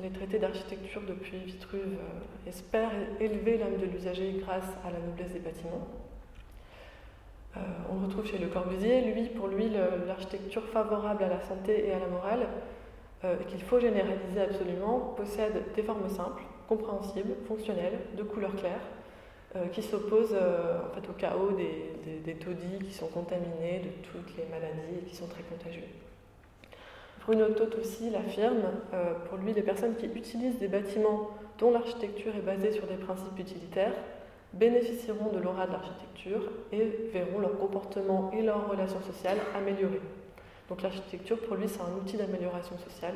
les 0.00 0.10
traités 0.10 0.38
d'architecture 0.38 1.02
depuis 1.06 1.38
Vitruve 1.38 1.82
euh, 1.82 2.48
espèrent 2.48 2.90
élever 3.20 3.58
l'âme 3.58 3.76
de 3.76 3.86
l'usager 3.86 4.40
grâce 4.40 4.68
à 4.84 4.90
la 4.90 4.98
noblesse 4.98 5.32
des 5.32 5.38
bâtiments. 5.38 5.86
Euh, 7.56 7.60
on 7.90 8.04
retrouve 8.04 8.26
chez 8.26 8.38
Le 8.38 8.48
Corbusier, 8.48 9.02
lui, 9.12 9.28
pour 9.28 9.46
lui, 9.46 9.70
l'architecture 10.06 10.64
favorable 10.70 11.22
à 11.22 11.28
la 11.28 11.40
santé 11.40 11.86
et 11.86 11.92
à 11.92 12.00
la 12.00 12.08
morale, 12.08 12.48
euh, 13.22 13.36
qu'il 13.46 13.62
faut 13.62 13.78
généraliser 13.78 14.40
absolument, 14.40 15.14
possède 15.16 15.62
des 15.76 15.82
formes 15.84 16.08
simples, 16.08 16.42
compréhensibles, 16.68 17.36
fonctionnelles, 17.46 18.00
de 18.16 18.22
couleurs 18.22 18.56
claires, 18.56 18.86
qui 19.70 19.84
s'opposent 19.84 20.34
au 20.34 21.12
chaos 21.12 21.52
des, 21.52 22.18
des 22.24 22.34
taudis 22.34 22.80
qui 22.84 22.92
sont 22.92 23.06
contaminés 23.06 23.82
de 23.84 23.90
toutes 24.10 24.36
les 24.36 24.46
maladies 24.46 24.98
et 25.00 25.04
qui 25.04 25.14
sont 25.14 25.28
très 25.28 25.44
contagieux. 25.44 25.84
Bruno 27.26 27.48
Todt 27.48 27.78
aussi 27.80 28.10
l'affirme, 28.10 28.64
euh, 28.92 29.14
pour 29.28 29.38
lui, 29.38 29.54
les 29.54 29.62
personnes 29.62 29.96
qui 29.96 30.06
utilisent 30.06 30.58
des 30.58 30.68
bâtiments 30.68 31.30
dont 31.58 31.70
l'architecture 31.70 32.36
est 32.36 32.42
basée 32.42 32.72
sur 32.72 32.86
des 32.86 32.96
principes 32.96 33.38
utilitaires 33.38 33.94
bénéficieront 34.52 35.32
de 35.32 35.38
l'aura 35.38 35.66
de 35.66 35.72
l'architecture 35.72 36.50
et 36.70 36.84
verront 37.12 37.38
leur 37.38 37.58
comportement 37.58 38.30
et 38.32 38.42
leurs 38.42 38.68
relations 38.68 39.00
sociales 39.00 39.38
améliorées. 39.56 40.02
Donc 40.68 40.82
l'architecture, 40.82 41.38
pour 41.40 41.56
lui, 41.56 41.66
c'est 41.66 41.80
un 41.80 41.96
outil 41.98 42.18
d'amélioration 42.18 42.76
sociale 42.78 43.14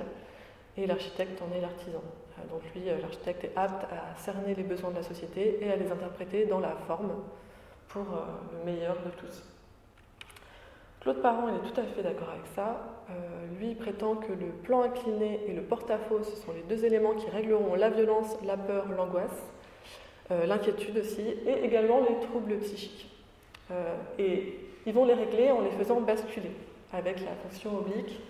et 0.78 0.86
l'architecte 0.86 1.42
en 1.42 1.54
est 1.54 1.60
l'artisan. 1.60 2.02
Euh, 2.38 2.50
donc 2.50 2.62
lui, 2.74 2.88
euh, 2.88 2.98
l'architecte 3.02 3.44
est 3.44 3.52
apte 3.56 3.84
à 3.92 4.18
cerner 4.18 4.54
les 4.54 4.62
besoins 4.62 4.90
de 4.90 4.96
la 4.96 5.02
société 5.02 5.58
et 5.60 5.70
à 5.70 5.76
les 5.76 5.92
interpréter 5.92 6.46
dans 6.46 6.60
la 6.60 6.74
forme 6.86 7.12
pour 7.88 8.06
le 8.52 8.64
meilleur 8.70 8.96
de 8.96 9.10
tous. 9.10 9.57
Claude 11.00 11.22
Parent 11.22 11.48
il 11.48 11.54
est 11.54 11.72
tout 11.72 11.80
à 11.80 11.84
fait 11.84 12.02
d'accord 12.02 12.30
avec 12.30 12.46
ça. 12.54 12.98
Euh, 13.11 13.14
lui 13.58 13.74
prétend 13.74 14.16
que 14.16 14.32
le 14.32 14.48
plan 14.62 14.82
incliné 14.82 15.40
et 15.46 15.52
le 15.52 15.62
porte-à-faux, 15.62 16.22
ce 16.22 16.37
sont 16.37 16.52
les 16.52 16.62
deux 16.62 16.84
éléments 16.84 17.14
qui 17.14 17.30
régleront 17.30 17.74
la 17.74 17.88
violence, 17.88 18.37
la 18.44 18.56
peur, 18.56 18.87
l'angoisse, 18.94 19.46
euh, 20.30 20.44
l'inquiétude 20.46 20.98
aussi, 20.98 21.22
et 21.22 21.64
également 21.64 22.00
les 22.00 22.18
troubles 22.26 22.58
psychiques. 22.58 23.08
Euh, 23.70 23.94
et 24.18 24.58
ils 24.87 24.92
vont 24.92 25.04
les 25.04 25.14
régler 25.14 25.50
en 25.50 25.62
les 25.62 25.70
faisant 25.70 26.00
basculer 26.00 26.50
avec 26.92 27.20
la 27.20 27.32
fonction 27.42 27.78
oblique, 27.78 28.20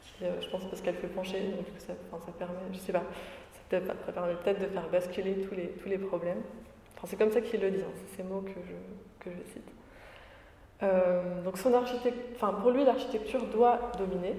qui, 0.00 0.24
je 0.40 0.48
pense, 0.50 0.64
parce 0.64 0.82
qu'elle 0.82 0.96
fait 0.96 1.08
pencher, 1.08 1.40
donc 1.40 1.66
ça, 1.78 1.94
ça 2.10 2.32
permet, 2.38 2.54
je 2.72 2.78
sais 2.78 2.92
pas, 2.92 3.04
ça 3.70 4.12
permet 4.12 4.34
peut-être 4.34 4.60
de 4.60 4.66
faire 4.66 4.88
basculer 4.88 5.36
tous 5.42 5.88
les, 5.88 5.98
problèmes. 5.98 6.42
Enfin, 6.96 7.06
c'est 7.06 7.16
comme 7.16 7.30
ça 7.30 7.40
qu'il 7.40 7.60
le 7.60 7.70
dit, 7.70 7.80
hein, 7.80 7.92
c'est 7.94 8.16
ces 8.16 8.22
mots 8.22 8.42
que 8.42 9.30
je 9.30 9.52
cite. 9.52 9.77
Euh, 10.82 11.42
donc 11.42 11.58
pour 12.60 12.70
lui, 12.70 12.84
l'architecture 12.84 13.44
doit 13.46 13.92
dominer. 13.98 14.36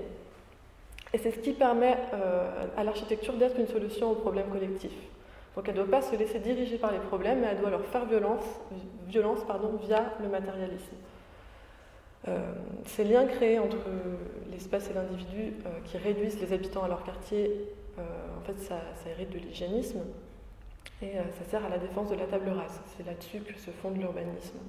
Et 1.13 1.17
c'est 1.17 1.31
ce 1.31 1.39
qui 1.39 1.53
permet 1.53 1.97
euh, 2.13 2.67
à 2.77 2.83
l'architecture 2.83 3.33
d'être 3.33 3.59
une 3.59 3.67
solution 3.67 4.11
aux 4.11 4.15
problèmes 4.15 4.49
collectifs. 4.49 4.91
Donc 5.55 5.67
elle 5.67 5.75
ne 5.75 5.81
doit 5.81 5.99
pas 5.99 6.01
se 6.01 6.15
laisser 6.15 6.39
diriger 6.39 6.77
par 6.77 6.91
les 6.91 6.99
problèmes, 6.99 7.41
mais 7.41 7.47
elle 7.47 7.59
doit 7.59 7.71
leur 7.71 7.83
faire 7.85 8.05
violence, 8.05 8.43
via 9.07 10.13
le 10.21 10.29
matérialisme. 10.29 10.95
Euh, 12.27 12.37
ces 12.85 13.03
liens 13.05 13.25
créés 13.25 13.57
entre 13.57 13.77
l'espace 14.51 14.89
et 14.91 14.93
l'individu 14.93 15.53
qui 15.85 15.97
réduisent 15.97 16.39
les 16.39 16.53
habitants 16.53 16.83
à 16.83 16.87
leur 16.87 17.03
quartier, 17.03 17.51
en 17.97 18.41
fait, 18.45 18.57
ça, 18.59 18.75
hérite 19.09 19.31
de 19.31 19.39
l'hygiénisme. 19.39 20.01
Et 21.01 21.13
ça 21.13 21.49
sert 21.49 21.65
à 21.65 21.69
la 21.69 21.77
défense 21.79 22.09
de 22.09 22.15
la 22.15 22.25
table 22.25 22.49
rase. 22.49 22.79
C'est 22.95 23.05
là-dessus 23.05 23.39
que 23.39 23.59
se 23.59 23.71
fonde 23.71 23.97
l'urbanisme. 23.97 24.59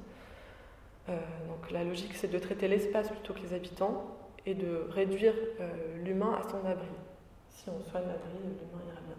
Donc 1.48 1.70
la 1.70 1.84
logique, 1.84 2.14
c'est 2.14 2.30
de 2.30 2.38
traiter 2.38 2.68
l'espace 2.68 3.08
plutôt 3.08 3.34
que 3.34 3.40
les 3.40 3.52
habitants 3.54 4.04
et 4.46 4.54
de 4.54 4.86
réduire 4.90 5.34
l'humain 6.04 6.38
à 6.38 6.48
son 6.48 6.58
abri. 6.66 6.86
Si 7.50 7.68
on 7.68 7.80
soigne 7.90 8.06
l'abri, 8.06 8.38
l'humain 8.42 8.82
ira 8.86 9.00
bien. 9.06 9.16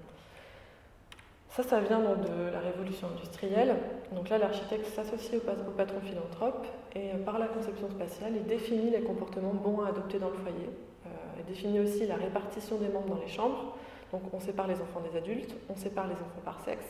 Ça, 1.51 1.63
ça 1.63 1.81
vient 1.81 1.99
de 1.99 2.49
la 2.49 2.59
révolution 2.59 3.09
industrielle. 3.09 3.75
Donc 4.13 4.29
là, 4.29 4.37
l'architecte 4.37 4.85
s'associe 4.87 5.35
au, 5.35 5.71
patron 5.71 5.99
philanthrope 5.99 6.65
et 6.95 7.11
euh, 7.11 7.23
par 7.25 7.39
la 7.39 7.47
conception 7.47 7.89
spatiale, 7.89 8.33
il 8.37 8.45
définit 8.45 8.89
les 8.89 9.01
comportements 9.01 9.53
bons 9.53 9.81
à 9.81 9.89
adopter 9.89 10.17
dans 10.17 10.29
le 10.29 10.35
foyer. 10.35 10.69
Euh, 11.05 11.09
il 11.39 11.45
définit 11.45 11.81
aussi 11.81 12.07
la 12.07 12.15
répartition 12.15 12.77
des 12.77 12.87
membres 12.87 13.15
dans 13.15 13.21
les 13.21 13.27
chambres. 13.27 13.75
Donc 14.13 14.21
on 14.33 14.39
sépare 14.39 14.67
les 14.67 14.75
enfants 14.75 15.01
des 15.01 15.17
adultes, 15.17 15.53
on 15.69 15.75
sépare 15.75 16.07
les 16.07 16.13
enfants 16.13 16.41
par 16.45 16.61
sexe. 16.61 16.85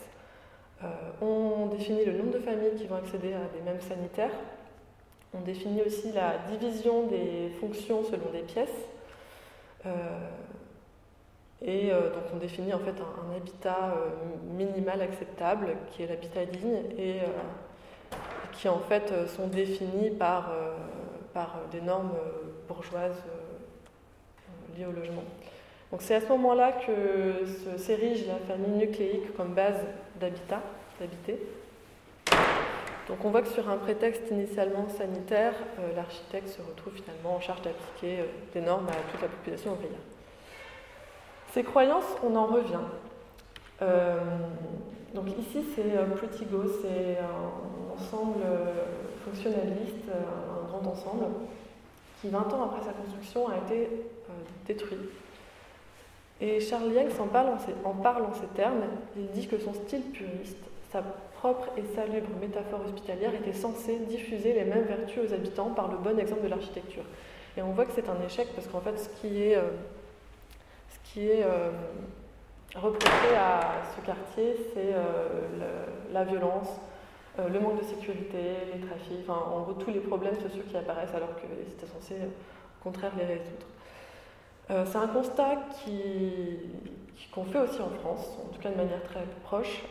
Euh, 0.84 0.86
on 1.20 1.66
définit 1.66 2.04
le 2.04 2.12
nombre 2.12 2.32
de 2.32 2.38
familles 2.38 2.74
qui 2.76 2.86
vont 2.86 2.96
accéder 2.96 3.34
à 3.34 3.46
des 3.56 3.60
mêmes 3.64 3.80
sanitaires. 3.80 4.34
On 5.34 5.40
définit 5.40 5.82
aussi 5.82 6.12
la 6.12 6.38
division 6.50 7.06
des 7.06 7.50
fonctions 7.60 8.04
selon 8.04 8.30
des 8.32 8.42
pièces. 8.42 8.68
Et 11.64 11.92
euh, 11.92 12.10
donc 12.10 12.24
on 12.34 12.38
définit 12.38 12.74
en 12.74 12.80
fait 12.80 12.90
un, 12.90 13.36
habitat 13.36 13.94
euh, 13.96 14.08
minimal 14.56 15.00
acceptable, 15.00 15.76
qui 15.90 16.02
est 16.02 16.06
l'habitat 16.06 16.44
digne, 16.44 16.82
et 16.98 17.20
euh, 17.20 18.16
qui 18.52 18.68
en 18.68 18.80
fait 18.80 19.12
sont 19.28 19.46
définis 19.46 20.10
par, 20.10 20.50
par 21.32 21.60
des 21.70 21.80
normes 21.80 22.12
bourgeoises 22.68 23.22
liées 24.76 24.84
au 24.84 24.92
logement. 24.92 25.24
Donc 25.90 26.02
c'est 26.02 26.14
à 26.14 26.20
ce 26.20 26.28
moment-là 26.28 26.72
que 26.72 27.46
s'érige 27.78 28.26
la 28.26 28.38
famille 28.38 28.76
nucléique 28.76 29.34
comme 29.34 29.54
base 29.54 29.80
d'habitat, 30.20 30.60
d'habiter. 31.00 31.38
Donc 33.08 33.24
on 33.24 33.30
voit 33.30 33.42
que 33.42 33.48
sur 33.48 33.68
un 33.68 33.76
prétexte 33.76 34.30
initialement 34.30 34.88
sanitaire, 34.88 35.54
l'architecte 35.96 36.48
se 36.48 36.62
retrouve 36.62 36.94
finalement 36.94 37.36
en 37.36 37.40
charge 37.40 37.62
d'appliquer 37.62 38.24
des 38.54 38.60
normes 38.60 38.88
à 38.88 39.10
toute 39.10 39.20
la 39.20 39.28
population 39.28 39.72
ouvrière. 39.72 39.98
Ces 41.52 41.64
croyances, 41.64 42.16
on 42.24 42.34
en 42.34 42.46
revient. 42.46 42.80
Euh, 43.82 44.16
donc 45.14 45.26
ici, 45.38 45.62
c'est 45.74 45.96
euh, 45.96 46.06
Pretty 46.16 46.46
Go, 46.46 46.62
c'est 46.80 47.18
un 47.18 47.92
ensemble 47.94 48.40
euh, 48.42 48.72
fonctionnaliste, 49.22 50.08
un 50.08 50.66
grand 50.68 50.90
ensemble, 50.90 51.26
qui 52.20 52.28
20 52.28 52.38
ans 52.38 52.64
après 52.64 52.82
sa 52.82 52.92
construction 52.92 53.48
a 53.48 53.58
été 53.58 53.90
détruit. 54.66 55.10
Et 56.40 56.58
Charles 56.58 56.90
Yang 56.90 57.12
en 57.20 57.26
parle 57.26 57.50
en, 57.50 58.32
ces 58.32 58.46
termes. 58.56 58.84
Il 59.14 59.26
dit 59.32 59.46
que 59.46 59.58
son 59.58 59.74
style 59.74 60.02
puriste, 60.04 60.56
propre 61.42 61.68
et 61.76 61.82
salubre 61.96 62.28
métaphore 62.40 62.82
hospitalière 62.86 63.34
était 63.34 63.52
censée 63.52 63.98
diffuser 64.08 64.52
les 64.52 64.64
mêmes 64.64 64.84
vertus 64.84 65.28
aux 65.28 65.34
habitants 65.34 65.70
par 65.70 65.90
le 65.90 65.98
bon 65.98 66.16
exemple 66.18 66.44
de 66.44 66.48
l'architecture. 66.48 67.02
Et 67.56 67.62
on 67.62 67.72
voit 67.72 67.84
que 67.84 67.92
c'est 67.94 68.08
un 68.08 68.24
échec 68.24 68.48
parce 68.54 68.68
qu'en 68.68 68.80
fait, 68.80 68.96
ce 68.96 69.08
qui 69.20 69.42
est 69.42 69.58
qui 71.12 71.28
est 71.28 71.42
euh, 71.44 71.70
reproché 72.74 73.36
à 73.36 73.82
ce 73.94 74.04
quartier, 74.04 74.56
c'est 74.72 74.94
euh, 74.94 75.84
la 76.10 76.24
violence, 76.24 76.68
euh, 77.38 77.48
le 77.48 77.60
manque 77.60 77.80
de 77.80 77.84
sécurité, 77.84 78.38
les 78.72 78.80
trafics, 78.80 79.28
enfin, 79.28 79.38
en 79.52 79.60
gros 79.60 79.74
tous 79.74 79.90
les 79.90 80.00
problèmes 80.00 80.36
sociaux 80.36 80.62
qui 80.68 80.76
apparaissent 80.76 81.14
alors 81.14 81.34
que 81.36 81.46
c'était 81.68 81.86
censé 81.86 82.14
au 82.14 82.82
contraire 82.84 83.12
les 83.18 83.26
résoudre. 83.26 83.66
c'est 84.90 84.98
un 84.98 85.08
constat 85.08 85.58
qu'on 87.30 87.44
fait 87.44 87.58
aussi 87.58 87.80
en 87.80 87.90
France, 87.90 88.38
en 88.44 88.52
tout 88.52 88.60
cas 88.60 88.70
de 88.70 88.76
manière 88.76 89.02
très 89.04 89.24
proche, 89.44 89.84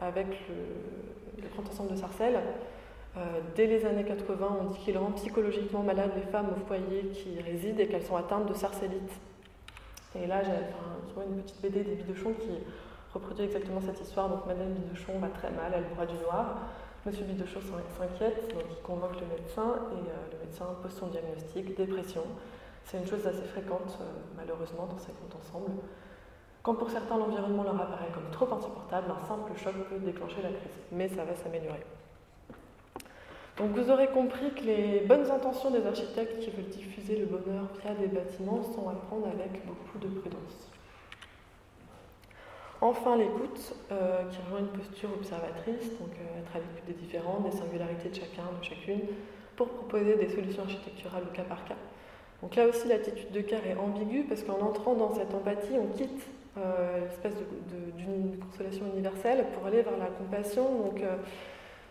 avec 0.00 0.26
le, 0.26 1.42
le, 1.42 1.48
grand 1.48 1.68
ensemble 1.68 1.90
de 1.92 1.96
Sarcelles. 1.96 2.40
dès 3.54 3.66
les 3.66 3.84
années 3.84 4.04
80, 4.04 4.58
on 4.60 4.64
dit 4.64 4.78
qu'il 4.78 4.98
rend 4.98 5.12
psychologiquement 5.12 5.82
malade 5.82 6.10
les 6.16 6.30
femmes 6.30 6.50
au 6.56 6.66
foyer 6.66 7.10
qui 7.12 7.40
résident 7.40 7.78
et 7.78 7.86
qu'elles 7.86 8.04
sont 8.04 8.16
atteintes 8.16 8.46
de 8.46 8.54
sarcellite 8.54 9.12
et 10.16 10.26
là, 10.26 10.42
j'ai 10.42 10.52
trouvé 11.10 11.26
une 11.26 11.42
petite 11.42 11.60
BD 11.60 11.84
des 11.84 11.94
Bidochon 11.96 12.32
qui 12.34 12.58
reproduit 13.12 13.44
exactement 13.44 13.80
cette 13.80 14.00
histoire. 14.00 14.28
Donc, 14.28 14.46
Madame 14.46 14.72
Bidochon 14.72 15.18
va 15.18 15.28
très 15.28 15.50
mal, 15.50 15.72
elle 15.74 15.84
boit 15.94 16.06
du 16.06 16.16
noir. 16.24 16.62
Monsieur 17.04 17.24
Bidochon 17.24 17.60
s'inquiète, 17.96 18.52
donc 18.52 18.64
il 18.70 18.82
convoque 18.82 19.20
le 19.20 19.26
médecin 19.26 19.76
et 19.92 20.08
euh, 20.10 20.32
le 20.32 20.46
médecin 20.46 20.66
pose 20.82 20.92
son 20.92 21.06
diagnostic 21.08 21.76
dépression. 21.76 22.22
C'est 22.84 22.98
une 22.98 23.06
chose 23.06 23.26
assez 23.26 23.44
fréquente, 23.44 23.98
euh, 24.00 24.04
malheureusement, 24.36 24.86
dans 24.86 24.98
ces 24.98 25.12
comptes 25.12 25.36
ensemble. 25.40 25.72
Quand 26.68 26.74
pour 26.74 26.90
certains 26.90 27.16
l'environnement 27.16 27.62
leur 27.62 27.80
apparaît 27.80 28.10
comme 28.12 28.30
trop 28.30 28.54
insupportable, 28.54 29.06
un 29.10 29.26
simple 29.26 29.52
choc 29.56 29.72
peut 29.88 29.98
déclencher 30.04 30.42
la 30.42 30.50
crise, 30.50 30.76
mais 30.92 31.08
ça 31.08 31.24
va 31.24 31.34
s'améliorer. 31.34 31.80
Donc 33.56 33.70
vous 33.70 33.90
aurez 33.90 34.08
compris 34.08 34.52
que 34.52 34.64
les 34.64 35.00
bonnes 35.00 35.30
intentions 35.30 35.70
des 35.70 35.86
architectes 35.86 36.40
qui 36.40 36.50
veulent 36.50 36.68
diffuser 36.68 37.16
le 37.16 37.24
bonheur 37.24 37.68
via 37.80 37.94
des 37.94 38.08
bâtiments 38.08 38.62
sont 38.62 38.86
à 38.86 38.92
prendre 38.92 39.28
avec 39.28 39.64
beaucoup 39.64 39.98
de 39.98 40.08
prudence. 40.08 40.70
Enfin, 42.82 43.16
l'écoute, 43.16 43.74
euh, 43.90 44.24
qui 44.28 44.36
rejoint 44.44 44.58
une 44.58 44.78
posture 44.78 45.08
observatrice, 45.14 45.98
donc 45.98 46.12
euh, 46.20 46.40
être 46.40 46.54
à 46.54 46.58
l'écoute 46.58 46.84
des 46.86 46.92
différents, 46.92 47.40
des 47.40 47.56
singularités 47.56 48.10
de 48.10 48.14
chacun, 48.14 48.44
de 48.60 48.62
chacune, 48.62 49.00
pour 49.56 49.68
proposer 49.68 50.16
des 50.16 50.28
solutions 50.28 50.64
architecturales 50.64 51.22
au 51.22 51.34
cas 51.34 51.44
par 51.44 51.64
cas. 51.64 51.76
Donc 52.42 52.56
là 52.56 52.68
aussi, 52.68 52.86
l'attitude 52.88 53.32
de 53.32 53.40
Carr 53.40 53.66
est 53.66 53.74
ambiguë 53.74 54.24
parce 54.24 54.42
qu'en 54.42 54.60
entrant 54.60 54.92
dans 54.92 55.14
cette 55.14 55.32
empathie, 55.32 55.78
on 55.80 55.96
quitte 55.96 56.28
l'espèce 57.00 57.34
d'une 57.96 58.38
consolation 58.38 58.84
universelle 58.92 59.44
pour 59.54 59.66
aller 59.66 59.82
vers 59.82 59.96
la 59.96 60.06
compassion, 60.06 60.64
donc 60.64 61.02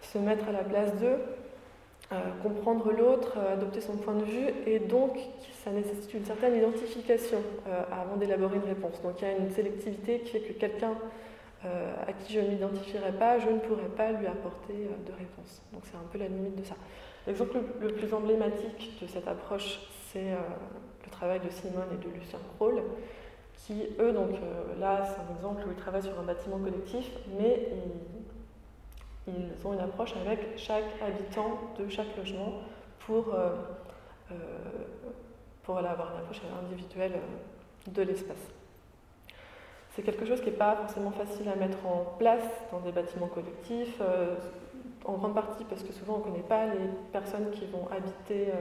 se 0.02 0.18
mettre 0.18 0.48
à 0.50 0.52
la 0.52 0.64
place 0.64 0.96
d'eux 0.96 1.20
euh, 2.14 2.16
comprendre 2.42 2.90
l'autre, 2.94 3.34
euh, 3.38 3.56
adopter 3.56 3.82
son 3.82 3.98
point 3.98 4.14
de 4.14 4.24
vue, 4.24 4.48
et 4.66 4.80
donc 4.80 5.20
ça 5.66 5.72
nécessite 5.72 6.14
une 6.14 6.24
certaine 6.24 6.56
identification 6.56 7.40
euh, 7.68 7.84
avant 7.92 8.16
d'élaborer 8.16 8.56
une 8.56 8.64
réponse. 8.64 9.02
Donc 9.02 9.22
il 9.22 9.28
y 9.28 9.32
a 9.32 9.36
une 9.36 9.52
sélectivité 9.52 10.22
qui 10.22 10.32
fait 10.32 10.40
que 10.40 10.54
quelqu'un 10.54 10.94
à 11.64 12.14
qui 12.14 12.34
je 12.34 12.40
ne 12.40 12.48
m'identifierais 12.50 13.12
pas, 13.12 13.40
je 13.40 13.50
ne 13.50 13.60
pourrais 13.60 13.90
pas 13.90 14.12
lui 14.14 14.26
apporter 14.26 14.74
de 14.74 15.12
réponse. 15.12 15.62
Donc 15.74 15.82
c'est 15.84 15.98
un 15.98 16.08
peu 16.10 16.18
la 16.18 16.28
limite 16.28 16.56
de 16.56 16.64
ça. 16.64 16.76
L'exemple 17.26 17.58
le 17.82 17.90
plus 17.90 18.14
emblématique 18.14 18.98
de 19.02 19.08
cette 19.08 19.28
approche, 19.28 19.82
c'est 20.14 20.30
le 21.04 21.12
travail 21.12 21.42
de 21.42 21.50
Simone 21.50 21.88
et 21.92 21.98
de 21.98 22.14
Lucien 22.14 22.40
Kroll, 22.56 22.84
qui, 23.58 23.88
eux, 24.00 24.14
donc 24.14 24.32
là, 24.80 25.04
c'est 25.06 25.20
un 25.20 25.36
exemple 25.36 25.68
où 25.68 25.72
ils 25.72 25.78
travaillent 25.78 26.04
sur 26.04 26.18
un 26.20 26.24
bâtiment 26.24 26.58
collectif, 26.60 27.10
mais 27.38 27.70
ils 29.28 29.68
ont 29.68 29.74
une 29.74 29.80
approche 29.80 30.14
avec 30.16 30.58
chaque 30.58 30.86
habitant 31.02 31.60
de 31.78 31.90
chaque 31.90 32.16
logement 32.16 32.62
pour, 33.00 33.34
euh, 33.34 33.50
euh, 34.32 34.36
pour 35.64 35.78
avoir 35.78 36.14
une 36.14 36.20
approche 36.22 36.42
individuelle 36.64 37.14
euh, 37.16 37.92
de 37.92 38.02
l'espace. 38.04 38.38
C'est 39.94 40.04
quelque 40.04 40.26
chose 40.26 40.40
qui 40.40 40.48
n'est 40.48 40.58
pas 40.58 40.76
forcément 40.76 41.12
facile 41.12 41.50
à 41.50 41.56
mettre 41.56 41.86
en 41.86 42.16
place 42.18 42.46
dans 42.72 42.80
des 42.80 42.92
bâtiments 42.92 43.28
collectifs, 43.28 44.00
en 45.08 45.14
grande 45.14 45.34
partie 45.34 45.64
parce 45.64 45.84
que 45.84 45.94
souvent 45.94 46.16
on 46.16 46.18
ne 46.20 46.24
connaît 46.24 46.48
pas 46.48 46.66
les 46.66 46.88
personnes 47.12 47.50
qui 47.52 47.66
vont 47.66 47.88
habiter 47.92 48.52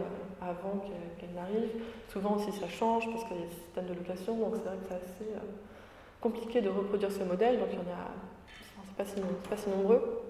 avant 0.40 0.80
qu'elles 1.18 1.34
n'arrivent. 1.34 1.82
Souvent 2.08 2.36
aussi 2.36 2.52
ça 2.52 2.68
change 2.68 3.10
parce 3.10 3.24
qu'il 3.24 3.36
y 3.36 3.42
a 3.42 3.46
des 3.46 3.52
systèmes 3.52 3.86
de 3.86 3.94
location, 3.94 4.36
donc 4.36 4.54
c'est 4.54 4.68
vrai 4.68 4.76
que 4.76 4.84
c'est 4.88 4.94
assez 4.94 5.32
compliqué 6.20 6.60
de 6.60 6.68
reproduire 6.68 7.10
ce 7.10 7.24
modèle, 7.24 7.58
donc 7.58 7.68
il 7.72 7.78
y 7.78 7.82
en 7.82 7.92
a, 7.92 8.96
pas, 8.96 9.04
pas 9.50 9.56
si 9.56 9.70
nombreux. 9.70 10.26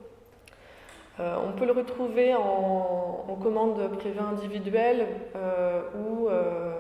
Euh, 1.19 1.37
on 1.47 1.53
peut 1.53 1.65
le 1.65 1.73
retrouver 1.73 2.35
en, 2.35 3.39
commande 3.43 3.91
privée 3.99 4.21
individuelle 4.21 5.07
euh, 5.37 5.83
euh, 5.95 6.79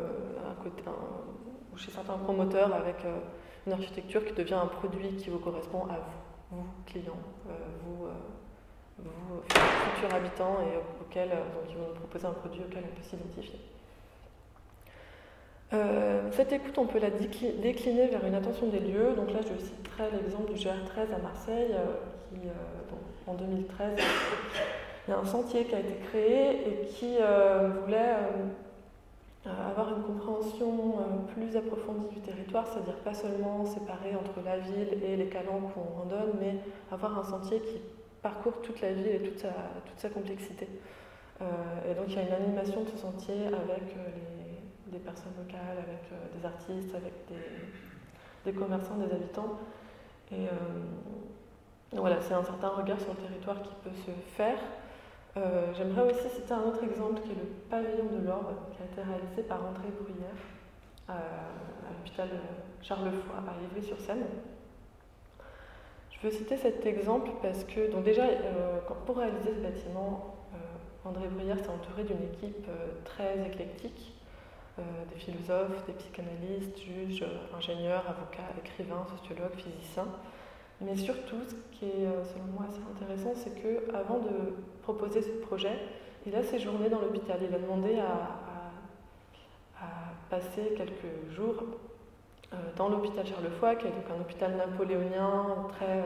ou, 1.72 1.76
chez 1.76 1.90
certains 1.90 2.16
promoteurs 2.18 2.74
avec 2.74 2.96
une 3.66 3.72
architecture 3.72 4.24
qui 4.24 4.32
devient 4.32 4.54
un 4.54 4.66
produit 4.66 5.16
qui 5.16 5.30
vous 5.30 5.38
correspond 5.38 5.84
à 5.84 5.98
vous, 6.50 6.56
vous 6.56 6.64
clients, 6.86 7.12
vous, 7.84 8.06
vous, 8.98 9.42
futurs 9.48 10.14
habitants 10.14 10.58
et 10.60 10.76
auquel 11.00 11.28
donc 11.28 11.68
ils 11.68 11.76
vont 11.76 11.88
vous 11.88 12.00
proposer 12.00 12.26
un 12.26 12.32
produit 12.32 12.62
auquel 12.62 12.84
on 12.84 12.96
peut 12.96 13.02
s'identifier. 13.02 13.60
cette 16.32 16.52
écoute, 16.52 16.78
on 16.78 16.86
peut 16.86 16.98
la 16.98 17.10
décliner 17.10 18.06
vers 18.08 18.24
une 18.24 18.34
attention 18.34 18.68
des 18.68 18.80
lieux. 18.80 19.14
Donc 19.16 19.32
là, 19.32 19.40
je 19.42 19.62
citerai 19.62 20.10
l'exemple 20.12 20.52
du 20.52 20.58
GR13 20.58 21.14
à 21.14 21.18
Marseille, 21.18 21.74
qui, 22.30 22.40
en 23.26 23.34
2013, 23.34 23.98
il 25.06 25.10
y 25.12 25.14
a 25.14 25.18
un 25.18 25.24
sentier 25.24 25.64
qui 25.64 25.74
a 25.74 25.80
été 25.80 25.94
créé 26.08 26.68
et 26.68 26.86
qui 26.86 27.16
euh, 27.20 27.68
voulait 27.80 28.16
euh, 29.46 29.50
avoir 29.68 29.96
une 29.96 30.02
compréhension 30.02 30.96
euh, 30.98 31.32
plus 31.32 31.56
approfondie 31.56 32.08
du 32.12 32.20
territoire, 32.20 32.66
c'est-à-dire 32.66 32.96
pas 32.96 33.14
seulement 33.14 33.64
séparer 33.64 34.16
entre 34.16 34.44
la 34.44 34.58
ville 34.58 34.98
et 35.04 35.16
les 35.16 35.28
calanques 35.28 35.76
où 35.76 35.80
on 35.80 35.98
randonne, 36.00 36.32
mais 36.40 36.56
avoir 36.90 37.20
un 37.20 37.24
sentier 37.24 37.60
qui 37.60 37.80
parcourt 38.26 38.60
toute 38.60 38.80
la 38.80 38.92
ville 38.92 39.06
et 39.06 39.20
toute 39.20 39.38
sa, 39.38 40.08
complexité. 40.08 40.66
et 41.40 41.94
donc 41.94 42.06
il 42.08 42.14
y 42.14 42.18
a 42.18 42.22
une 42.22 42.32
animation 42.32 42.82
de 42.82 42.88
ce 42.88 42.96
sentier 42.96 43.46
avec 43.46 43.94
des 44.86 44.98
personnes 44.98 45.34
locales, 45.38 45.78
avec 45.78 46.02
des 46.34 46.44
artistes, 46.44 46.92
avec 46.92 47.12
des, 48.44 48.52
commerçants, 48.52 48.96
des 48.96 49.14
habitants. 49.14 49.60
Et 50.32 50.48
voilà, 51.92 52.20
c'est 52.20 52.34
un 52.34 52.42
certain 52.42 52.70
regard 52.70 53.00
sur 53.00 53.14
le 53.14 53.28
territoire 53.28 53.62
qui 53.62 53.74
peut 53.84 53.94
se 53.94 54.10
faire. 54.34 54.58
Euh, 55.36 55.72
j'aimerais 55.76 56.10
aussi 56.10 56.28
citer 56.28 56.52
un 56.52 56.62
autre 56.62 56.82
exemple 56.82 57.20
qui 57.22 57.30
est 57.30 57.34
le 57.34 57.46
pavillon 57.70 58.06
de 58.10 58.26
l'Orbe, 58.26 58.56
qui 58.72 58.82
a 58.82 58.86
été 58.86 59.02
réalisé 59.02 59.42
par 59.42 59.58
André 59.64 59.88
Bruyère 60.00 60.40
à 61.08 61.92
l'hôpital 61.92 62.28
Charles-Foy 62.82 63.36
à 63.36 63.62
Ivry-sur-Seine. 63.62 64.24
Je 66.16 66.28
veux 66.28 66.32
citer 66.32 66.56
cet 66.56 66.84
exemple 66.86 67.30
parce 67.42 67.64
que, 67.64 67.90
donc 67.90 68.04
déjà, 68.04 68.24
pour 69.04 69.18
réaliser 69.18 69.54
ce 69.54 69.60
bâtiment, 69.60 70.34
André 71.04 71.28
Bruyère 71.28 71.58
s'est 71.58 71.68
entouré 71.68 72.04
d'une 72.04 72.22
équipe 72.22 72.66
très 73.04 73.46
éclectique 73.46 74.16
euh, 74.78 74.82
des 75.10 75.18
philosophes, 75.18 75.86
des 75.86 75.94
psychanalystes, 75.94 76.78
juges, 76.78 77.24
ingénieurs, 77.56 78.04
avocats, 78.06 78.52
écrivains, 78.62 79.06
sociologues, 79.16 79.56
physiciens. 79.56 80.08
Mais 80.82 80.94
surtout, 80.94 81.38
ce 81.48 81.54
qui 81.72 81.86
est 81.86 82.04
euh, 82.04 82.22
selon 82.24 82.44
moi 82.52 82.66
assez 82.68 82.82
intéressant, 82.94 83.32
c'est 83.34 83.54
qu'avant 83.54 84.18
de 84.18 84.54
proposer 84.82 85.22
ce 85.22 85.30
projet, 85.46 85.72
il 86.26 86.36
a 86.36 86.42
séjourné 86.42 86.90
dans 86.90 87.00
l'hôpital. 87.00 87.38
Il 87.40 87.54
a 87.54 87.58
demandé 87.58 87.98
à, 87.98 88.42
passer 90.28 90.74
quelques 90.76 91.30
jours 91.30 91.62
euh, 91.62 91.66
dans 92.76 92.88
l'hôpital 92.88 93.26
Charlefoy, 93.26 93.76
qui 93.76 93.86
est 93.86 93.90
donc 93.90 94.04
un 94.16 94.20
hôpital 94.20 94.56
napoléonien 94.56 95.66
très, 95.68 96.04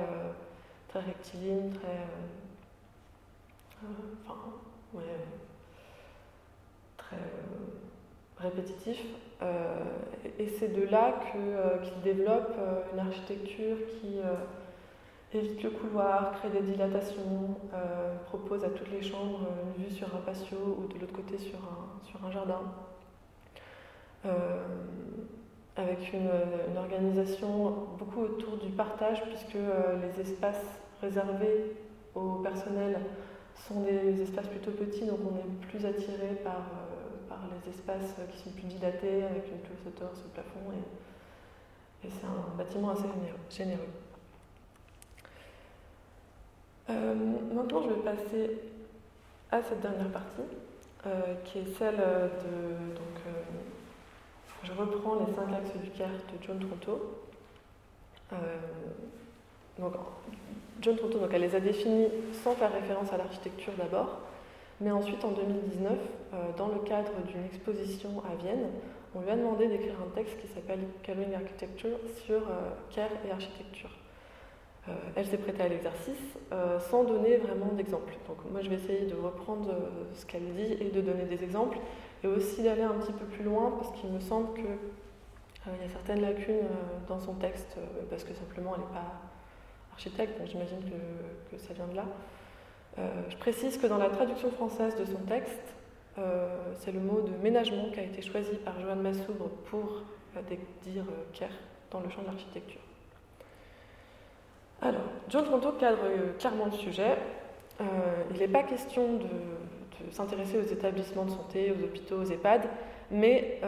très 0.89 1.01
rectiligne, 1.01 1.71
très. 1.73 2.07
enfin, 4.27 4.41
ouais, 4.95 5.03
très 6.97 7.17
répétitif. 8.41 8.99
Euh, 9.43 9.79
et 10.39 10.49
c'est 10.49 10.69
de 10.69 10.83
là 10.87 11.15
euh, 11.35 11.79
qu'il 11.79 12.01
développe 12.03 12.55
euh, 12.59 12.83
une 12.93 12.99
architecture 13.01 13.77
qui 14.01 14.19
évite 15.33 15.63
le 15.63 15.71
couloir, 15.71 16.33
crée 16.33 16.51
des 16.51 16.61
dilatations, 16.61 17.57
propose 18.27 18.65
à 18.65 18.71
toutes 18.71 18.91
les 18.91 19.03
chambres 19.03 19.47
une 19.77 19.85
vue 19.85 19.91
sur 19.91 20.09
un 20.15 20.21
patio 20.21 20.59
ou 20.59 20.93
de 20.93 20.99
l'autre 20.99 21.13
côté 21.13 21.39
sur 21.39 21.59
un, 21.59 22.09
sur 22.09 22.25
un 22.25 22.31
jardin. 22.33 22.63
Avec 25.81 26.13
une, 26.13 26.29
organisation 26.77 27.89
beaucoup 27.99 28.23
autour 28.23 28.57
du 28.57 28.71
partage, 28.71 29.23
puisque 29.25 29.55
les 29.55 30.21
espaces 30.21 30.65
réservés 31.01 31.77
au 32.15 32.37
personnel 32.37 33.01
sont 33.69 33.81
des 33.81 34.23
espaces 34.23 34.47
plutôt 34.49 34.71
petits, 34.71 35.05
donc 35.07 35.19
on 35.31 35.37
est 35.37 35.69
plus 35.69 35.85
attiré 35.85 36.37
par 36.45 36.65
les 37.49 37.71
espaces 37.71 38.15
qui 38.31 38.39
sont 38.39 38.51
plus 38.51 38.65
dilatés, 38.65 39.25
avec 39.25 39.49
une 39.51 39.59
plus 39.59 39.77
hauteur 39.87 40.11
sur 40.15 40.27
le 40.27 40.31
plafond. 40.31 40.61
Et, 42.03 42.09
c'est 42.09 42.27
un 42.27 42.57
bâtiment 42.57 42.91
assez 42.91 43.05
généreux. 43.51 43.81
Euh, 46.89 47.15
maintenant, 47.55 47.83
je 47.83 47.89
vais 47.91 48.01
passer 48.03 48.59
à 49.51 49.63
cette 49.63 49.81
dernière 49.81 50.11
partie, 50.11 50.43
euh, 51.07 51.35
qui 51.45 51.59
est 51.59 51.79
celle 51.79 51.97
de. 51.97 52.95
Donc, 52.95 53.17
euh, 53.27 53.43
je 54.65 54.73
reprends 54.73 55.15
les 55.27 55.35
cinq 55.35 55.53
axes 55.53 55.77
du 55.83 55.91
CARE 55.91 56.09
de 56.09 56.47
John 56.47 56.59
Tronto. 56.59 57.25
donc, 59.79 59.95
John 60.81 60.97
Tronto 60.97 61.19
donc, 61.19 61.31
elle 61.33 61.43
les 61.43 61.55
a 61.55 61.61
définis 61.61 62.09
sans 62.45 62.55
faire 62.55 62.73
référence 62.73 63.13
à 63.13 63.17
l'architecture 63.17 63.73
d'abord. 63.77 64.21
Mais 64.81 64.91
ensuite, 64.91 65.23
en 65.25 65.33
2019, 65.33 65.93
euh, 66.33 66.37
dans 66.57 66.69
le 66.69 66.79
cadre 66.79 67.13
d'une 67.27 67.45
exposition 67.45 68.23
à 68.25 68.35
Vienne, 68.43 68.71
on 69.15 69.21
lui 69.21 69.31
a 69.31 69.37
demandé 69.37 69.69
d'écrire 69.69 69.95
un 70.01 70.15
texte 70.15 70.41
qui 70.41 70.49
s'appelle 70.49 70.81
Coloring 71.05 71.35
Architecture 71.35 71.99
sur 72.25 72.37
euh, 72.37 73.07
et 73.27 73.31
architecture. 73.31 73.91
Euh, 74.89 74.93
elle 75.15 75.27
s'est 75.27 75.39
prêtée 75.39 75.63
à 75.63 75.69
l'exercice 75.69 76.39
sans 76.91 77.05
donner 77.05 77.37
vraiment 77.37 77.73
d'exemples. 77.77 78.15
Donc 78.27 78.39
moi 78.51 78.61
je 78.61 78.71
vais 78.71 78.77
essayer 78.77 79.07
de 79.07 79.15
reprendre 79.15 79.73
ce 80.15 80.27
qu'elle 80.27 80.53
dit 80.55 80.77
et 80.81 80.91
de 80.91 81.01
donner 81.01 81.25
des 81.25 81.45
exemples 81.45 81.79
et 82.25 82.27
aussi 82.27 82.63
d'aller 82.63 82.83
un 82.83 82.95
petit 82.95 83.13
peu 83.13 83.25
plus 83.27 83.45
loin 83.45 83.73
parce 83.79 83.93
qu'il 83.93 84.11
me 84.11 84.19
semble 84.19 84.55
qu'il 84.55 84.65
y 84.65 85.85
a 85.85 85.89
certaines 85.93 86.23
lacunes 86.23 86.67
dans 87.09 87.21
son 87.21 87.35
texte 87.35 87.77
parce 88.09 88.25
que 88.25 88.35
simplement 88.35 88.73
elle 88.75 88.81
n'est 88.81 89.01
pas 89.01 89.21
architecte, 90.01 90.39
donc 90.39 90.49
j'imagine 90.49 90.81
que, 91.51 91.59
ça 91.59 91.75
vient 91.75 91.87
de 91.87 91.97
là. 91.97 92.05
Euh, 92.99 93.09
je 93.29 93.37
précise 93.37 93.77
que 93.77 93.87
dans 93.87 93.99
la 93.99 94.09
traduction 94.09 94.51
française 94.51 94.97
de 94.97 95.05
son 95.05 95.19
texte, 95.27 95.75
euh, 96.19 96.49
c'est 96.79 96.93
le 96.93 97.01
mot 97.01 97.21
de 97.21 97.33
ménagement 97.43 97.91
qui 97.93 98.01
a 98.01 98.05
été 98.05 98.23
choisi 98.23 98.57
par 98.65 98.81
Joanne 98.81 99.03
Massoubre 99.03 99.51
pour 99.67 100.03
euh, 100.37 100.41
dire 100.83 101.05
care 101.33 101.51
dans 101.91 102.01
le 102.01 102.09
champ 102.09 102.23
de 102.23 102.29
l'architecture. 102.29 102.81
Alors, 104.83 105.03
John 105.29 105.45
Tronto 105.45 105.73
cadre 105.73 105.99
clairement 106.39 106.67
le 106.67 106.73
sujet. 106.73 107.17
il 108.31 108.39
n'est 108.39 108.49
pas 108.49 108.63
question 108.63 109.15
de, 109.15 109.27
s'intéresser 110.11 110.59
aux 110.59 110.73
établissements 110.73 111.25
de 111.25 111.31
santé, 111.31 111.73
aux 111.73 111.85
hôpitaux, 111.85 112.23
aux 112.23 112.25
EHPAD, 112.25 112.63
mais 113.11 113.61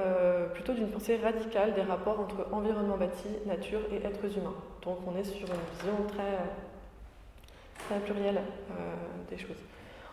plutôt 0.54 0.72
d'une 0.72 0.88
pensée 0.88 1.16
radicale 1.16 1.74
des 1.74 1.82
rapports 1.82 2.20
entre 2.20 2.46
environnement 2.52 2.96
bâti, 2.96 3.28
nature 3.46 3.80
et 3.92 3.96
êtres 3.96 4.38
humains. 4.38 4.54
Donc 4.82 4.98
on 5.06 5.18
est 5.18 5.24
sur 5.24 5.46
une 5.48 5.78
vision 5.78 6.06
très 6.08 6.38
très 7.88 7.98
pluriel 8.00 8.36
euh, 8.36 8.94
des 9.30 9.38
choses. 9.38 9.56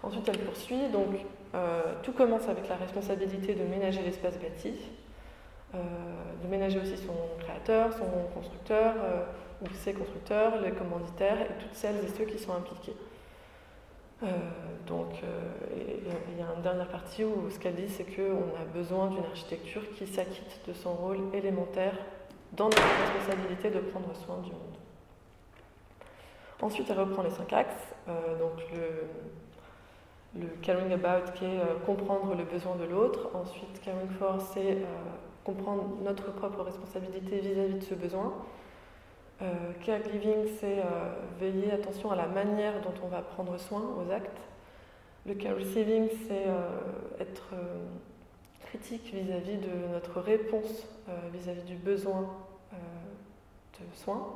Ensuite, 0.04 0.28
elle 0.30 0.40
poursuit. 0.40 0.90
Donc, 0.92 1.16
euh, 1.56 1.82
tout 2.04 2.14
commence 2.14 2.48
avec 2.48 2.68
la 2.70 2.76
responsabilité 2.76 3.54
de 3.54 3.64
ménager 3.64 4.02
l'espace 4.02 4.38
bâti, 4.40 4.74
euh, 5.76 5.78
de 6.44 6.48
ménager 6.48 6.80
aussi 6.80 6.98
son 6.98 7.16
créateur, 7.40 7.94
son 7.94 8.06
constructeur, 8.34 8.94
ou 9.62 9.66
ses 9.74 9.94
constructeurs, 9.94 10.62
les 10.62 10.72
commanditaires 10.72 11.42
et 11.42 11.54
toutes 11.60 11.74
celles 11.74 12.04
et 12.04 12.08
ceux 12.08 12.26
qui 12.26 12.38
sont 12.38 12.54
impliqués. 12.54 12.96
donc, 14.88 15.12
il 15.76 16.38
y 16.38 16.42
a 16.42 16.54
une 16.56 16.62
dernière 16.62 16.88
partie 16.88 17.24
où 17.24 17.50
ce 17.50 17.60
qu'elle 17.60 17.76
dit, 17.76 17.90
c'est 17.90 18.06
qu'on 18.06 18.56
a 18.62 18.66
besoin 18.74 19.08
d'une 19.08 19.24
architecture 19.24 19.82
qui 19.96 20.08
s'acquitte 20.08 20.62
de 20.68 20.74
son 20.74 20.94
rôle 20.94 21.20
élémentaire 21.34 21.94
dans 22.54 22.66
notre 22.66 22.82
responsabilité 22.82 23.70
de 23.70 23.80
prendre 23.80 24.14
soin 24.16 24.38
du 24.40 24.52
monde. 24.52 24.80
Ensuite, 26.62 26.90
elle 26.90 27.00
reprend 27.00 27.24
les 27.24 27.30
cinq 27.30 27.54
axes. 27.54 27.94
Euh, 28.08 28.38
donc 28.38 28.52
le, 30.36 30.46
caring 30.62 30.92
about 30.92 31.32
qui 31.36 31.46
est 31.46 31.60
euh, 31.60 31.80
comprendre 31.86 32.36
le 32.36 32.44
besoin 32.44 32.76
de 32.76 32.84
l'autre. 32.84 33.30
Ensuite, 33.34 33.82
caring 33.82 34.10
for, 34.20 34.42
c'est 34.42 34.74
euh, 34.74 34.86
comprendre 35.44 35.98
notre 36.04 36.34
propre 36.34 36.64
responsabilité 36.64 37.40
vis-à-vis 37.40 37.76
de 37.76 37.84
ce 37.84 37.94
besoin. 37.94 38.34
Caregiving, 39.86 40.48
c'est 40.60 40.84
veiller 41.40 41.72
attention 41.72 42.12
à 42.12 42.16
la 42.16 42.28
manière 42.28 42.82
dont 42.82 42.94
on 43.04 43.08
va 43.08 43.22
prendre 43.22 43.58
soin 43.58 43.82
aux 43.98 44.12
actes. 44.12 44.42
Le 45.26 45.34
care 45.34 45.56
receiving, 45.56 46.10
c'est 46.28 46.46
être 47.22 47.54
critique 48.62 49.14
vis-à-vis 49.14 49.58
de 49.58 49.94
notre 49.94 50.20
réponse 50.20 50.88
vis-à-vis 51.34 51.64
du 51.64 51.76
besoin 51.76 52.30
de 53.80 53.96
soins. 53.96 54.28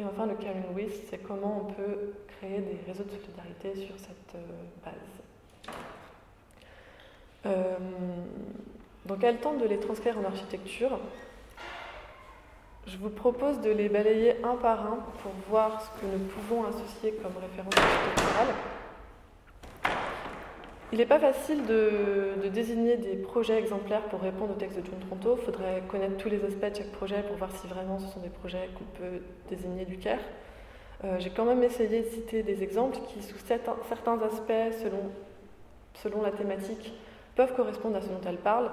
Et 0.00 0.04
enfin, 0.04 0.26
le 0.26 0.34
caring 0.34 0.74
with, 0.74 1.08
c'est 1.10 1.18
comment 1.18 1.66
on 1.68 1.72
peut 1.72 2.14
créer 2.26 2.60
des 2.60 2.78
réseaux 2.86 3.04
de 3.04 3.10
solidarité 3.10 3.74
sur 3.74 3.98
cette 3.98 4.34
euh, 4.34 4.38
base. 4.82 5.74
Euh, 7.44 7.76
donc, 9.04 9.22
elle 9.22 9.40
tente 9.40 9.58
de 9.58 9.66
les 9.66 9.78
transcrire 9.78 10.16
en 10.18 10.24
architecture. 10.24 10.98
Je 12.86 12.96
vous 12.96 13.10
propose 13.10 13.60
de 13.60 13.70
les 13.70 13.88
balayer 13.88 14.36
un 14.42 14.56
par 14.56 14.80
un 14.86 14.98
pour 15.22 15.32
voir 15.48 15.80
ce 15.80 16.00
que 16.00 16.06
nous 16.06 16.24
pouvons 16.24 16.64
associer 16.64 17.12
comme 17.22 17.32
référence 17.40 17.74
architecturale. 17.76 18.54
Il 20.92 20.98
n'est 20.98 21.06
pas 21.06 21.20
facile 21.20 21.64
de, 21.66 22.48
désigner 22.48 22.96
des 22.96 23.14
projets 23.14 23.58
exemplaires 23.58 24.02
pour 24.08 24.20
répondre 24.20 24.54
au 24.54 24.58
texte 24.58 24.80
de 24.80 24.84
John 24.84 24.98
Tronto. 25.06 25.38
Il 25.40 25.44
faudrait 25.44 25.82
connaître 25.88 26.16
tous 26.16 26.28
les 26.28 26.44
aspects 26.44 26.68
de 26.68 26.74
chaque 26.74 26.90
projet 26.90 27.22
pour 27.22 27.36
voir 27.36 27.50
si 27.52 27.68
vraiment 27.68 28.00
ce 28.00 28.08
sont 28.08 28.20
des 28.20 28.28
projets 28.28 28.68
qu'on 28.76 28.84
peut 28.98 29.20
désigner 29.48 29.84
du 29.84 29.98
CARE. 29.98 30.18
Euh, 31.04 31.16
j'ai 31.20 31.30
quand 31.30 31.44
même 31.44 31.62
essayé 31.62 32.02
de 32.02 32.08
citer 32.08 32.42
des 32.42 32.62
exemples 32.64 32.98
qui, 33.06 33.22
sous 33.22 33.38
certains, 33.38 34.18
aspects, 34.22 34.86
selon 35.94 36.22
la 36.22 36.32
thématique, 36.32 36.92
peuvent 37.36 37.54
correspondre 37.54 37.96
à 37.96 38.02
ce 38.02 38.08
dont 38.08 38.20
elle 38.26 38.38
parle. 38.38 38.70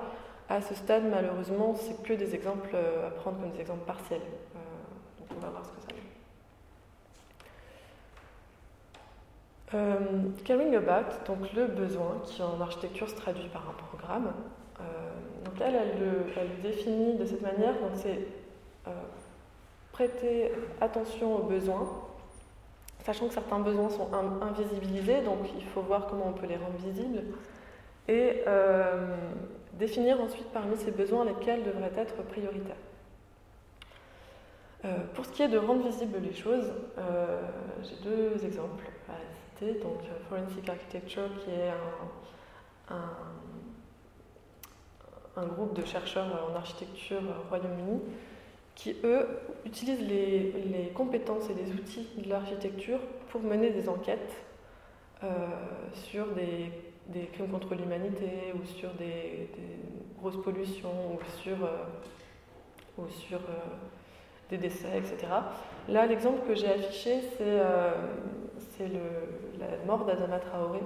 À 0.49 0.61
ce 0.61 0.75
stade, 0.75 1.03
malheureusement, 1.09 1.75
c'est 1.75 2.01
que 2.03 2.13
des 2.13 2.33
exemples 2.33 2.69
euh, 2.73 3.07
à 3.07 3.11
prendre 3.11 3.39
comme 3.39 3.51
des 3.51 3.59
exemples 3.59 3.85
partiels. 3.85 4.21
Euh, 4.21 4.59
donc 5.19 5.37
on 5.37 5.45
va 5.45 5.49
voir 5.49 5.65
ce 5.65 5.71
que 5.71 5.81
ça 5.81 5.87
Euh, 9.73 9.97
caring 10.45 10.75
about, 10.75 11.25
donc 11.25 11.51
le 11.53 11.67
besoin, 11.67 12.21
qui 12.23 12.41
en 12.41 12.61
architecture 12.61 13.09
se 13.09 13.15
traduit 13.15 13.49
par 13.49 13.63
un 13.67 13.73
programme. 13.73 14.31
Euh, 14.79 14.83
donc 15.43 15.55
elle, 15.59 15.75
elle 15.75 15.99
le, 15.99 16.61
définit 16.63 17.15
de 17.15 17.25
cette 17.25 17.41
manière, 17.41 17.73
donc 17.73 17.91
c'est 17.95 18.27
euh, 18.87 18.91
prêter 19.91 20.53
attention 20.79 21.35
aux 21.35 21.43
besoins, 21.43 21.85
sachant 23.03 23.27
que 23.27 23.33
certains 23.33 23.59
besoins 23.59 23.89
sont 23.89 24.07
invisibilisés, 24.41 25.19
donc 25.21 25.39
il 25.57 25.65
faut 25.65 25.81
voir 25.81 26.07
comment 26.07 26.27
on 26.29 26.33
peut 26.33 26.47
les 26.47 26.55
rendre 26.55 26.77
visibles, 26.77 27.23
et 28.07 28.43
définir 29.77 30.21
ensuite 30.21 30.47
parmi 30.53 30.77
ces 30.77 30.91
besoins 30.91 31.25
lesquels 31.25 31.63
devraient 31.63 31.91
être 31.95 32.23
prioritaires. 32.23 32.75
pour 35.13 35.25
ce 35.25 35.31
qui 35.31 35.43
est 35.43 35.47
de 35.47 35.57
rendre 35.57 35.85
visibles 35.85 36.19
les 36.19 36.33
choses, 36.33 36.73
j'ai 37.83 37.95
deux 38.03 38.45
exemples 38.45 38.85
à 39.09 39.13
citer. 39.49 39.79
Donc, 39.79 39.99
Forensic 40.29 40.69
Architecture, 40.69 41.29
qui 41.43 41.51
est 41.51 41.71
un, 42.89 43.09
groupe 45.45 45.79
de 45.79 45.85
chercheurs 45.85 46.49
en 46.49 46.55
architecture 46.55 47.21
Royaume-Uni, 47.49 48.01
qui, 48.77 48.95
eux, 49.03 49.27
utilisent 49.65 50.07
les, 50.07 50.91
compétences 50.93 51.49
et 51.49 51.55
les 51.55 51.73
outils 51.73 52.07
de 52.17 52.29
l'architecture 52.29 52.99
pour 53.29 53.41
mener 53.41 53.71
des 53.71 53.89
enquêtes 53.89 54.45
euh, 55.23 55.27
sur 55.93 56.27
des, 56.33 56.71
crimes 57.33 57.49
contre 57.49 57.75
l'humanité 57.75 58.53
ou 58.55 58.65
sur 58.65 58.93
des, 58.93 59.49
grosses 60.19 60.41
pollutions 60.43 61.13
ou 61.13 61.19
sur, 61.41 61.63
euh, 61.63 61.85
ou 62.97 63.07
sur 63.07 63.37
euh, 63.37 63.53
des 64.49 64.57
décès, 64.57 64.97
etc. 64.97 65.27
Là, 65.89 66.05
l'exemple 66.05 66.47
que 66.47 66.55
j'ai 66.55 66.69
affiché, 66.69 67.21
c'est 67.37 68.87
la 69.59 69.85
mort 69.85 70.05
d'Adama 70.05 70.39
Traoré. 70.39 70.79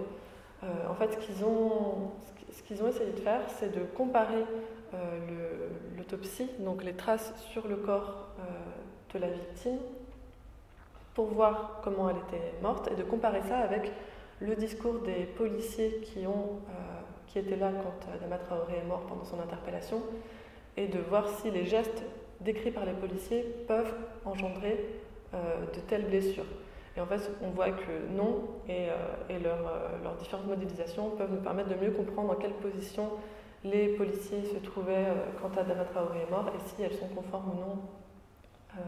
en 0.63 0.95
fait, 0.95 1.13
ce 1.13 1.17
qu'ils 1.17 1.45
ont, 1.45 2.11
ce 2.51 2.83
ont 2.83 2.87
essayé 2.87 3.11
de 3.11 3.19
faire, 3.19 3.41
c'est 3.59 3.73
de 3.73 3.83
comparer 3.95 4.45
euh, 4.93 5.69
l'autopsie, 5.97 6.49
donc 6.59 6.83
les 6.83 6.93
traces 6.93 7.33
sur 7.51 7.65
le 7.67 7.77
corps 7.77 8.27
euh, 8.39 9.13
de 9.13 9.19
la 9.19 9.29
victime, 9.29 9.77
pour 11.13 11.27
voir 11.27 11.79
comment 11.81 12.09
elle 12.09 12.17
était 12.17 12.53
morte 12.61 12.89
et 12.91 12.95
de 12.95 13.03
comparer 13.03 13.41
ça 13.47 13.59
avec 13.59 13.91
le 14.41 14.55
discours 14.55 14.99
des 14.99 15.25
policiers 15.25 16.01
qui, 16.01 16.27
ont, 16.27 16.59
euh, 16.69 17.01
qui 17.27 17.39
étaient 17.39 17.55
là 17.55 17.71
quand 17.71 18.11
Adama 18.13 18.37
Traoré 18.37 18.77
est 18.83 18.87
mort 18.87 19.01
pendant 19.07 19.23
son 19.23 19.39
interpellation 19.39 20.01
et 20.77 20.87
de 20.87 20.99
voir 20.99 21.29
si 21.29 21.51
les 21.51 21.65
gestes 21.65 22.03
décrits 22.39 22.71
par 22.71 22.85
les 22.85 22.93
policiers 22.93 23.43
peuvent 23.67 23.93
engendrer 24.25 24.85
de 25.33 25.79
telles 25.87 26.05
blessures. 26.05 26.45
Et 26.97 27.01
en 27.01 27.05
fait, 27.05 27.31
on 27.41 27.51
voit 27.51 27.71
que 27.71 28.13
non, 28.17 28.49
et, 28.67 28.87
et 29.29 29.39
leurs 29.39 30.15
différentes 30.17 30.47
modélisations 30.47 31.11
peuvent 31.11 31.31
nous 31.31 31.41
permettre 31.41 31.69
de 31.69 31.75
mieux 31.75 31.91
comprendre 31.91 32.31
en 32.31 32.35
quelle 32.35 32.53
position 32.53 33.11
les 33.63 33.89
policiers 33.89 34.43
se 34.45 34.57
trouvaient 34.57 35.07
euh, 35.07 35.31
quand 35.39 35.55
Adama 35.57 35.85
Traoré 35.85 36.21
est 36.21 36.29
mort 36.29 36.47
et 36.47 36.59
si 36.59 36.81
elles 36.81 36.95
sont 36.95 37.07
conformes 37.09 37.51
ou 37.51 37.59
non 37.59 37.79
euh, 38.75 38.81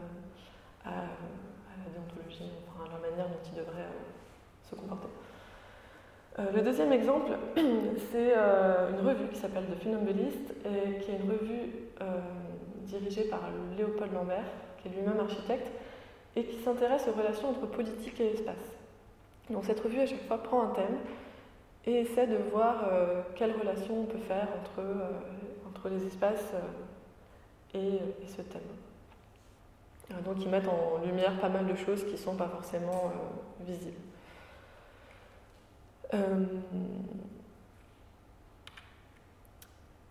à, 0.85 0.89
la 0.89 1.91
déontologie, 1.93 2.51
à 2.79 2.91
la 2.91 3.09
manière 3.09 3.27
dont 3.27 3.39
ils 3.51 3.55
devraient 3.55 3.81
euh, 3.81 4.69
se 4.69 4.75
comporter. 4.75 5.07
Le 6.37 6.61
deuxième 6.61 6.91
exemple, 6.91 7.31
c'est 8.11 8.33
une 8.33 9.07
revue 9.07 9.27
qui 9.31 9.39
s'appelle 9.39 9.65
The 9.65 9.81
Funambulist 9.81 10.53
et 10.65 10.99
qui 10.99 11.11
est 11.11 11.19
une 11.23 11.29
revue 11.29 11.69
dirigée 12.83 13.23
par 13.23 13.41
Léopold 13.77 14.13
Lambert, 14.13 14.45
qui 14.81 14.87
est 14.87 14.91
lui-même 14.91 15.19
architecte, 15.19 15.67
et 16.35 16.43
qui 16.43 16.59
s'intéresse 16.59 17.07
aux 17.07 17.17
relations 17.17 17.49
entre 17.49 17.67
politique 17.67 18.19
et 18.19 18.33
espace. 18.33 18.55
Donc 19.49 19.65
cette 19.65 19.79
revue 19.79 19.99
à 19.99 20.05
chaque 20.05 20.25
fois 20.27 20.41
prend 20.41 20.63
un 20.63 20.73
thème 20.73 20.97
et 21.85 22.01
essaie 22.01 22.27
de 22.27 22.37
voir 22.51 22.85
euh, 22.91 23.21
quelle 23.35 23.51
relation 23.51 24.01
on 24.01 24.05
peut 24.05 24.19
faire 24.19 24.47
entre, 24.59 24.79
euh, 24.79 25.09
entre 25.69 25.89
les 25.89 26.05
espaces 26.07 26.53
euh, 26.53 27.77
et, 27.77 28.27
ce 28.27 28.41
thème. 28.41 30.21
donc 30.23 30.37
ils 30.39 30.49
mettent 30.49 30.69
en 30.69 31.03
lumière 31.05 31.37
pas 31.39 31.49
mal 31.49 31.65
de 31.65 31.75
choses 31.75 32.05
qui 32.05 32.13
ne 32.13 32.17
sont 32.17 32.35
pas 32.35 32.47
forcément 32.47 33.11
visibles. 33.61 33.97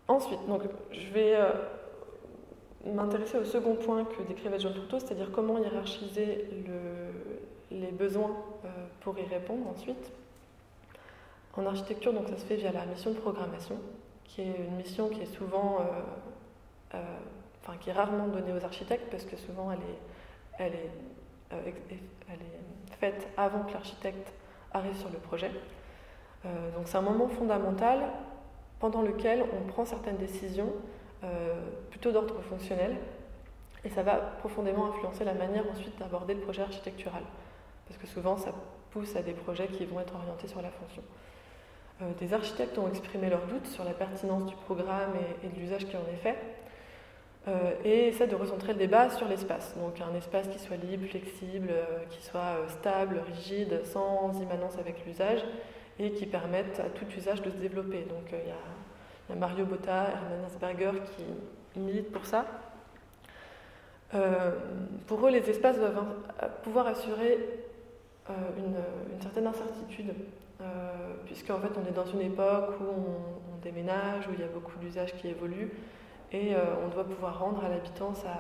Ensuite, 0.09 0.47
donc, 0.47 0.63
je 0.91 1.13
vais 1.13 1.39
m'intéresser 2.85 3.39
au 3.39 3.45
second 3.45 3.77
point 3.77 4.05
que 4.05 4.23
décrivait 4.23 4.59
John 4.59 4.75
Trudeau, 4.75 4.99
c'est-à-dire 4.99 5.31
comment 5.33 5.59
hiérarchiser 5.59 6.49
le, 6.67 7.77
les 7.77 7.93
besoins 7.93 8.37
pour 9.01 9.19
y 9.19 9.25
répondre 9.25 9.67
ensuite. 9.69 10.13
En 11.55 11.67
architecture, 11.67 12.15
donc 12.15 12.29
ça 12.29 12.39
se 12.39 12.47
fait 12.47 12.57
via 12.57 12.73
la 12.73 12.87
mission 12.87 13.11
de 13.11 13.19
programmation, 13.19 13.77
qui 14.25 14.41
est 14.41 14.57
une 14.57 14.77
mission 14.77 15.09
qui 15.09 15.21
est 15.21 15.37
souvent, 15.37 15.81
euh, 15.81 16.97
euh, 16.97 17.19
enfin 17.63 17.77
qui 17.79 17.91
est 17.91 17.93
rarement 17.93 18.29
donnée 18.29 18.53
aux 18.53 18.65
architectes 18.65 19.09
parce 19.11 19.25
que 19.25 19.37
souvent 19.37 19.71
euh, 19.71 19.75
elle 20.59 20.73
est 20.73 20.91
faite 22.99 23.29
avant 23.37 23.65
que 23.65 23.75
l'architecte 23.75 24.33
arrive 24.73 24.97
sur 24.97 25.11
le 25.11 25.19
projet. 25.19 25.51
Donc 26.45 26.87
c'est 26.87 26.97
un 26.97 27.03
moment 27.03 27.29
fondamental 27.29 28.01
pendant 28.81 29.03
lequel 29.03 29.45
on 29.53 29.67
prend 29.67 29.85
certaines 29.85 30.17
décisions 30.17 30.73
plutôt 31.91 32.11
d'ordre 32.11 32.41
fonctionnel 32.43 32.97
et 33.85 33.91
ça 33.91 34.03
va 34.03 34.17
profondément 34.17 34.87
influencer 34.87 35.25
la 35.25 35.35
manière 35.35 35.65
ensuite 35.71 35.97
d'aborder 35.99 36.35
le 36.35 36.41
projet 36.41 36.63
architectural 36.63 37.23
parce 37.87 37.99
que 38.01 38.07
souvent 38.07 38.37
ça 38.37 38.53
pousse 38.91 39.17
à 39.17 39.23
des 39.23 39.33
projets 39.33 39.67
qui 39.69 39.85
vont 39.85 40.01
être 40.01 40.15
orientés 40.15 40.49
sur 40.49 40.63
la 40.63 40.71
fonction. 40.71 41.03
Euh, 42.01 42.05
des 42.19 42.33
architectes 42.33 42.79
ont 42.79 42.89
exprimé 42.89 43.29
leurs 43.29 43.47
doutes 43.47 43.67
sur 43.67 43.85
la 43.85 43.93
pertinence 43.93 44.47
du 44.47 44.55
programme 44.55 45.13
et, 45.43 45.49
de 45.49 45.61
l'usage 45.61 45.87
qui 45.87 45.97
en 45.97 46.07
est 46.13 46.23
fait, 46.23 46.37
euh, 47.49 47.73
et 47.85 48.09
essaient 48.09 48.29
de 48.29 48.37
recentrer 48.37 48.73
le 48.73 48.79
débat 48.79 49.11
sur 49.11 49.29
l'espace. 49.29 49.77
Donc 49.77 50.01
un 50.01 50.15
espace 50.17 50.49
qui 50.49 50.59
soit 50.59 50.77
libre, 50.77 51.07
flexible, 51.09 51.71
euh, 51.71 52.05
qui 52.11 52.23
soit 52.23 52.57
stable, 52.69 53.21
rigide, 53.27 53.85
sans 53.85 54.33
immanence 54.41 54.79
avec 54.79 55.05
l'usage, 55.07 55.45
et 56.05 56.13
qui 56.13 56.27
permette 56.27 56.81
à 56.81 56.91
tout 56.91 57.07
usage 57.17 57.43
de 57.43 57.51
se 57.51 57.57
développer. 57.57 58.03
Donc 58.03 58.33
il 58.33 58.49
y, 58.49 59.33
a 59.33 59.37
Mario 59.37 59.65
Botta, 59.65 60.09
Hermann 60.11 60.45
Asperger 60.47 60.93
qui 61.17 61.81
militent 61.81 62.13
pour 62.13 62.27
ça. 62.27 62.45
pour 65.07 65.27
eux, 65.27 65.31
les 65.31 65.49
espaces 65.49 65.79
doivent 65.79 66.05
pouvoir 66.63 66.87
assurer 66.89 67.39
une, 68.29 69.21
certaine 69.21 69.47
incertitude 69.47 70.13
euh, 70.63 71.15
puisqu'en 71.25 71.59
fait 71.59 71.71
on 71.77 71.89
est 71.89 71.95
dans 71.95 72.07
une 72.07 72.21
époque 72.21 72.81
où 72.81 72.85
on, 72.85 73.43
déménage, 73.63 74.27
où 74.29 74.33
il 74.35 74.41
y 74.41 74.43
a 74.43 74.49
beaucoup 74.49 74.77
d'usages 74.81 75.15
qui 75.19 75.29
évoluent, 75.29 75.71
et 76.33 76.53
euh, 76.53 76.59
on 76.85 76.89
doit 76.89 77.05
pouvoir 77.05 77.39
rendre 77.39 77.65
à 77.65 77.69
l'habitant 77.69 78.13
sa 78.13 78.35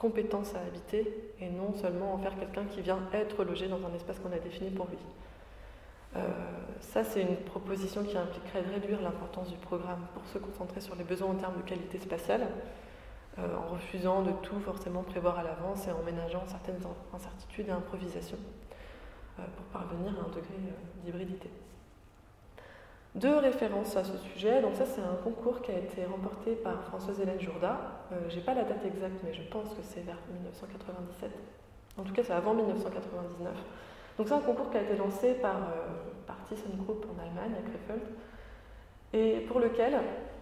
compétence 0.00 0.52
à 0.56 0.66
habiter, 0.66 1.32
et 1.40 1.48
non 1.48 1.72
seulement 1.74 2.12
en 2.12 2.18
faire 2.18 2.36
quelqu'un 2.36 2.64
qui 2.64 2.80
vient 2.80 2.98
être 3.12 3.44
logé 3.44 3.68
dans 3.68 3.86
un 3.86 3.94
espace 3.94 4.18
qu'on 4.18 4.32
a 4.32 4.38
défini 4.40 4.70
pour 4.70 4.86
lui. 4.86 4.98
Euh, 6.16 6.20
ça, 6.80 7.02
c'est 7.04 7.22
une 7.22 7.36
proposition 7.36 8.04
qui 8.04 8.16
impliquerait 8.16 8.62
de 8.62 8.70
réduire 8.70 9.00
l'importance 9.02 9.50
du 9.50 9.56
programme 9.56 10.06
pour 10.14 10.24
se 10.26 10.38
concentrer 10.38 10.80
sur 10.80 10.94
les 10.94 11.04
besoins 11.04 11.30
en 11.30 11.34
termes 11.34 11.56
de 11.56 11.68
qualité 11.68 11.98
spatiale, 11.98 12.46
en 13.36 13.72
refusant 13.72 14.22
de 14.22 14.30
tout 14.42 14.60
forcément 14.60 15.02
prévoir 15.02 15.40
à 15.40 15.42
l'avance 15.42 15.88
et 15.88 15.90
en 15.90 16.02
ménageant 16.04 16.44
certaines 16.46 16.78
incertitudes 17.12 17.68
et 17.68 17.72
improvisations 17.72 18.38
pour 19.36 19.66
parvenir 19.72 20.12
à 20.20 20.26
un 20.26 20.28
degré 20.28 20.54
d'hybridité. 21.04 21.50
Deux 23.14 23.36
références 23.36 23.96
à 23.96 24.02
ce 24.02 24.18
sujet. 24.18 24.60
Donc 24.60 24.74
ça, 24.74 24.84
c'est 24.84 25.00
un 25.00 25.14
concours 25.22 25.62
qui 25.62 25.70
a 25.70 25.78
été 25.78 26.04
remporté 26.04 26.56
par 26.56 26.82
Françoise 26.84 27.20
Hélène 27.20 27.40
Jours 27.40 27.54
Euh, 27.62 28.16
J'ai 28.28 28.40
pas 28.40 28.54
la 28.54 28.64
date 28.64 28.84
exacte, 28.84 29.20
mais 29.22 29.32
je 29.32 29.42
pense 29.42 29.68
que 29.68 29.82
c'est 29.82 30.00
vers 30.00 30.18
1997. 30.32 31.30
En 31.96 32.02
tout 32.02 32.12
cas, 32.12 32.24
c'est 32.24 32.32
avant 32.32 32.54
1999. 32.54 33.52
Donc 34.18 34.28
c'est 34.28 34.34
un 34.34 34.40
concours 34.40 34.70
qui 34.70 34.76
a 34.76 34.82
été 34.82 34.96
lancé 34.96 35.34
par, 35.34 35.56
euh, 35.56 36.34
ThyssenKrupp 36.48 37.06
en 37.06 37.22
Allemagne, 37.22 37.54
à 37.58 37.70
Krefeld, 37.70 38.02
et 39.14 39.40
pour 39.48 39.60
lequel 39.60 39.94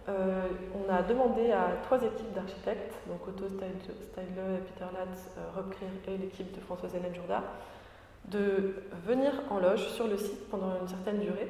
euh, 0.09 0.41
on 0.75 0.93
a 0.93 1.01
demandé 1.01 1.51
à 1.51 1.77
trois 1.83 1.97
équipes 1.97 2.33
d'architectes, 2.33 2.93
donc 3.07 3.25
Otto 3.25 3.47
Steidle, 3.47 3.95
Peter 4.15 4.85
Latz, 4.93 5.29
euh, 5.37 5.41
Rob 5.55 5.69
Krier 5.69 5.89
et 6.07 6.17
l'équipe 6.17 6.53
de 6.53 6.59
Françoise 6.59 6.93
Hélène 6.93 7.15
Jourda, 7.15 7.41
de 8.25 8.75
venir 9.05 9.31
en 9.49 9.59
loge 9.59 9.87
sur 9.89 10.07
le 10.07 10.17
site 10.17 10.49
pendant 10.49 10.79
une 10.81 10.87
certaine 10.87 11.19
durée 11.19 11.47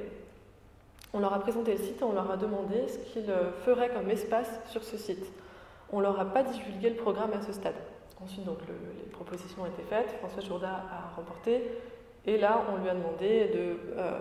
on 1.13 1.19
leur 1.19 1.33
a 1.33 1.39
présenté 1.39 1.73
le 1.73 1.77
site 1.77 2.01
et 2.01 2.03
on 2.03 2.13
leur 2.13 2.31
a 2.31 2.37
demandé 2.37 2.87
ce 2.87 2.97
qu'ils 2.97 3.31
feraient 3.63 3.89
comme 3.89 4.09
espace 4.09 4.49
sur 4.67 4.83
ce 4.83 4.97
site. 4.97 5.31
On 5.91 5.99
ne 5.99 6.03
leur 6.03 6.19
a 6.19 6.25
pas 6.25 6.41
divulgué 6.41 6.89
le 6.89 6.95
programme 6.95 7.31
à 7.33 7.41
ce 7.43 7.53
stade. 7.53 7.75
Ensuite, 8.19 8.45
donc, 8.45 8.57
les 8.67 9.11
propositions 9.11 9.61
ont 9.61 9.67
été 9.67 9.83
faites, 9.83 10.09
François 10.19 10.41
Jourda 10.41 10.83
a 10.91 11.15
remporté, 11.15 11.69
et 12.25 12.37
là, 12.37 12.65
on 12.71 12.81
lui 12.81 12.89
a 12.89 12.95
demandé 12.95 13.47
de 13.47 13.77
euh, 13.97 14.19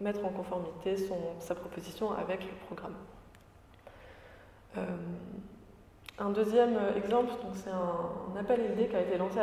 mettre 0.00 0.24
en 0.24 0.30
conformité 0.30 0.96
sa 1.40 1.54
proposition 1.54 2.12
avec 2.12 2.42
le 2.42 2.66
programme. 2.66 2.94
Euh, 4.76 4.80
un 6.18 6.30
deuxième 6.30 6.78
exemple, 6.96 7.32
c'est 7.54 7.70
un, 7.70 8.38
appel 8.38 8.60
aidé 8.60 8.86
qui 8.86 8.96
a 8.96 9.00
été 9.00 9.16
lancé 9.18 9.38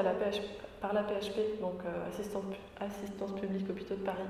par 0.82 0.94
la 0.94 1.04
PHP, 1.04 1.60
donc 1.60 1.80
euh, 1.86 2.08
Assistance, 2.08 2.44
Assistance 2.80 3.34
publique 3.34 3.70
Hôpitaux 3.70 3.96
de 3.96 4.04
Paris, 4.04 4.24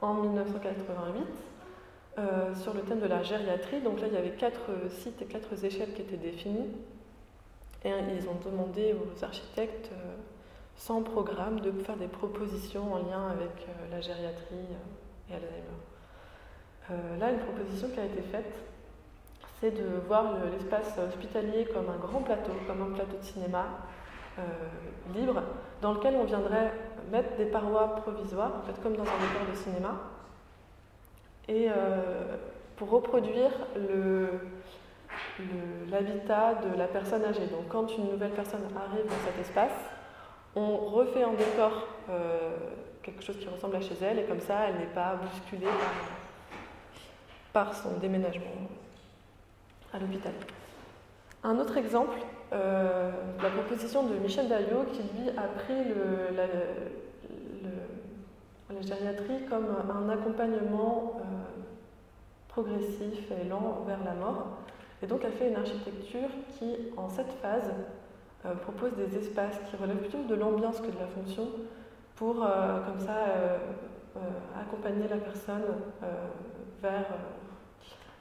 en 0.00 0.14
1988 0.14 1.24
euh, 2.18 2.54
sur 2.54 2.74
le 2.74 2.82
thème 2.82 3.00
de 3.00 3.06
la 3.06 3.22
gériatrie. 3.22 3.80
Donc 3.80 4.00
là, 4.00 4.08
il 4.08 4.14
y 4.14 4.16
avait 4.16 4.36
quatre 4.36 4.70
sites 4.90 5.22
et 5.22 5.26
quatre 5.26 5.64
échelles 5.64 5.94
qui 5.94 6.02
étaient 6.02 6.16
définies. 6.16 6.68
Et 7.84 7.88
ils 7.88 8.28
ont 8.28 8.36
demandé 8.44 8.94
aux 8.94 9.24
architectes 9.24 9.90
sans 10.80 11.02
programme 11.02 11.60
de 11.60 11.70
faire 11.82 11.96
des 11.96 12.08
propositions 12.08 12.94
en 12.94 12.96
lien 12.96 13.28
avec 13.30 13.68
euh, 13.68 13.90
la 13.90 14.00
gériatrie 14.00 14.56
et 15.28 15.34
Alzheimer. 15.34 17.18
là, 17.20 17.30
une 17.30 17.38
proposition 17.38 17.88
qui 17.90 18.00
a 18.00 18.06
été 18.06 18.22
faite, 18.22 18.54
c'est 19.60 19.72
de 19.72 20.00
voir 20.08 20.36
l'espace 20.50 20.98
hospitalier 20.98 21.66
comme 21.66 21.90
un 21.90 21.98
grand 21.98 22.22
plateau, 22.22 22.52
comme 22.66 22.80
un 22.80 22.94
plateau 22.94 23.18
de 23.18 23.22
cinéma, 23.22 23.66
libre 25.14 25.42
dans 25.82 25.92
lequel 25.92 26.14
on 26.16 26.24
viendrait 26.24 26.72
mettre 27.12 27.36
des 27.36 27.44
parois 27.44 27.96
provisoires, 27.96 28.52
en 28.58 28.62
fait 28.62 28.80
comme 28.82 28.96
dans 28.96 29.02
un 29.02 29.04
décor 29.04 29.46
de 29.50 29.56
cinéma, 29.56 30.00
et 31.46 31.68
pour 32.76 32.88
reproduire 32.88 33.50
l'habitat 35.90 36.54
de 36.54 36.78
la 36.78 36.86
personne 36.86 37.24
âgée. 37.24 37.46
Donc 37.48 37.68
quand 37.68 37.94
une 37.98 38.10
nouvelle 38.10 38.32
personne 38.32 38.62
arrive 38.74 39.04
dans 39.04 39.26
cet 39.26 39.38
espace, 39.38 39.76
on 40.56 40.76
refait 40.76 41.22
un 41.22 41.32
décor, 41.32 41.86
quelque 43.02 43.22
chose 43.22 43.36
qui 43.38 43.48
ressemble 43.48 43.76
à 43.76 43.80
chez 43.80 43.94
elle, 44.02 44.18
et 44.18 44.24
comme 44.24 44.40
ça, 44.40 44.68
elle 44.68 44.76
n'est 44.76 44.92
pas 44.94 45.14
bousculée 45.16 45.70
par 47.52 47.74
son 47.74 47.98
déménagement 48.00 48.68
à 49.92 49.98
l'hôpital. 49.98 50.32
Un 51.42 51.58
autre 51.58 51.76
exemple, 51.76 52.18
euh, 52.52 53.10
la 53.42 53.50
proposition 53.50 54.04
de 54.04 54.14
Michel 54.16 54.48
Daillot 54.48 54.84
qui 54.92 55.02
lui 55.02 55.30
a 55.30 55.42
pris 55.42 55.74
la, 56.36 56.46
gériatrie 58.82 59.44
comme 59.50 59.66
un 59.90 60.08
accompagnement 60.08 61.16
euh, 61.18 61.22
progressif 62.48 63.30
et 63.30 63.46
lent 63.46 63.84
vers 63.86 64.02
la 64.04 64.14
mort, 64.14 64.46
et 65.02 65.06
donc 65.06 65.24
a 65.24 65.30
fait 65.30 65.48
une 65.48 65.56
architecture 65.56 66.28
qui, 66.58 66.76
en 66.96 67.08
cette 67.08 67.32
phase, 67.42 67.72
euh, 68.46 68.54
propose 68.54 68.92
des 68.94 69.16
espaces 69.16 69.58
qui 69.68 69.76
relèvent 69.76 69.98
plutôt 69.98 70.24
de 70.24 70.34
l'ambiance 70.34 70.80
que 70.80 70.90
de 70.90 70.98
la 70.98 71.06
fonction 71.06 71.48
pour, 72.16 72.34
comme 72.36 73.00
ça, 73.00 73.16
accompagner 74.60 75.08
la 75.08 75.16
personne 75.16 75.62
vers, 76.82 77.06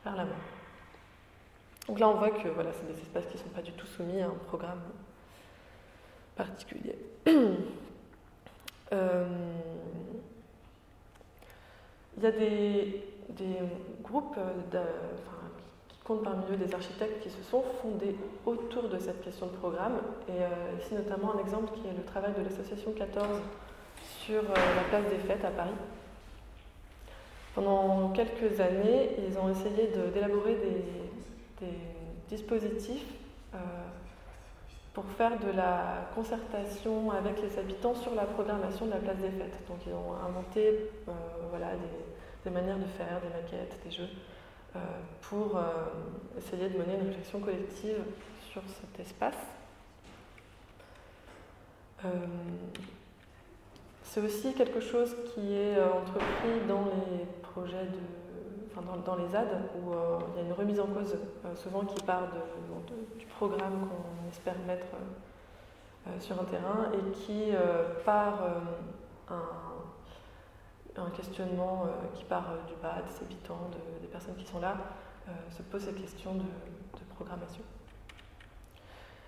vers 0.05 0.15
la 0.15 0.23
mort. 0.23 0.35
Donc 1.89 1.99
là, 1.99 2.07
on 2.07 2.13
voit 2.13 2.29
que 2.29 2.47
voilà, 2.49 2.69
c'est 2.71 2.85
des 2.85 3.01
espaces 3.01 3.25
qui 3.25 3.33
ne 3.33 3.43
sont 3.43 3.49
pas 3.49 3.61
du 3.61 3.71
tout 3.73 3.87
soumis 3.87 4.21
à 4.21 4.27
un 4.27 4.37
programme 4.47 4.81
particulier. 6.35 6.95
Euh, 8.91 9.27
il 12.17 12.23
y 12.23 12.25
a 12.25 12.31
des, 12.31 13.03
groupes 14.01 14.35
euh, 14.39 14.81
qui 16.09 16.15
comptent 16.15 16.23
parmi 16.23 16.43
eux 16.51 16.57
des 16.57 16.73
architectes 16.73 17.21
qui 17.21 17.29
se 17.29 17.43
sont 17.43 17.63
fondés 17.81 18.15
autour 18.45 18.89
de 18.89 18.97
cette 18.97 19.23
question 19.23 19.45
de 19.47 19.51
programme. 19.51 19.99
Et 20.27 20.31
euh, 20.31 20.81
ici, 20.81 20.95
notamment, 20.95 21.35
un 21.35 21.39
exemple 21.39 21.71
qui 21.75 21.87
est 21.87 21.95
le 21.95 22.03
travail 22.03 22.33
de 22.37 22.43
l'association 22.43 22.91
14 22.93 23.27
sur 24.25 24.41
la 24.41 24.83
place 24.89 25.05
des 25.11 25.19
fêtes 25.27 25.45
à 25.45 25.51
Paris. 25.51 25.69
Pendant 27.53 28.09
quelques 28.09 28.59
années, 28.59 29.11
ils 29.27 29.37
ont 29.37 29.49
essayé 29.49 29.91
d'élaborer 30.13 30.55
des, 30.55 30.83
dispositifs 32.29 33.07
euh, 33.55 33.57
pour 34.93 35.03
faire 35.17 35.31
de 35.39 35.49
la 35.49 36.07
concertation 36.13 37.09
avec 37.11 37.41
les 37.41 37.57
habitants 37.57 37.95
sur 37.95 38.13
la 38.13 38.25
programmation 38.25 38.85
de 38.85 38.91
la 38.91 38.97
place 38.97 39.17
des 39.17 39.31
fêtes. 39.31 39.57
Donc 39.67 39.79
ils 39.87 39.93
ont 39.93 40.13
inventé 40.27 40.91
euh, 41.07 41.11
voilà, 41.49 41.69
des, 42.45 42.51
manières 42.51 42.77
de 42.77 42.85
faire, 42.85 43.19
des 43.21 43.29
maquettes, 43.29 43.77
des 43.83 43.89
jeux, 43.91 44.03
euh, 44.03 44.28
pour 45.21 45.59
essayer 46.37 46.69
de 46.69 46.77
mener 46.77 46.95
une 46.95 47.07
réflexion 47.07 47.39
collective 47.39 47.97
sur 48.51 48.61
cet 48.67 48.99
espace. 48.99 49.35
C'est 54.03 54.21
aussi 54.21 54.53
quelque 54.53 54.79
chose 54.79 55.15
qui 55.33 55.53
est 55.53 55.81
entrepris 55.81 56.65
dans 56.67 56.85
les 56.85 57.25
projets 57.41 57.85
de 57.85 58.19
dans, 59.05 59.15
les 59.15 59.27
ZAD, 59.27 59.47
où 59.75 59.93
euh, 59.93 60.17
il 60.35 60.41
y 60.41 60.43
a 60.43 60.47
une 60.47 60.53
remise 60.53 60.79
en 60.79 60.87
cause 60.87 61.15
euh, 61.45 61.55
souvent 61.55 61.81
qui 61.81 62.01
part 62.03 62.27
du 63.17 63.25
programme 63.25 63.87
qu'on 63.87 64.29
espère 64.29 64.55
mettre 64.67 64.87
euh, 66.07 66.19
sur 66.19 66.39
un 66.39 66.45
terrain 66.45 66.89
et 66.93 67.11
qui 67.11 67.51
part 68.05 68.39
un, 69.29 69.41
un, 70.99 71.09
questionnement 71.11 71.87
qui 72.13 72.23
part 72.25 72.53
du 72.67 72.73
bas, 72.81 72.97
des 73.01 73.25
habitants, 73.25 73.69
des 74.01 74.07
personnes 74.07 74.35
qui 74.35 74.45
sont 74.45 74.59
là, 74.59 74.77
se 75.49 75.61
pose 75.63 75.83
cette 75.83 75.99
question 75.99 76.35
de, 76.35 76.43
programmation. 77.15 77.63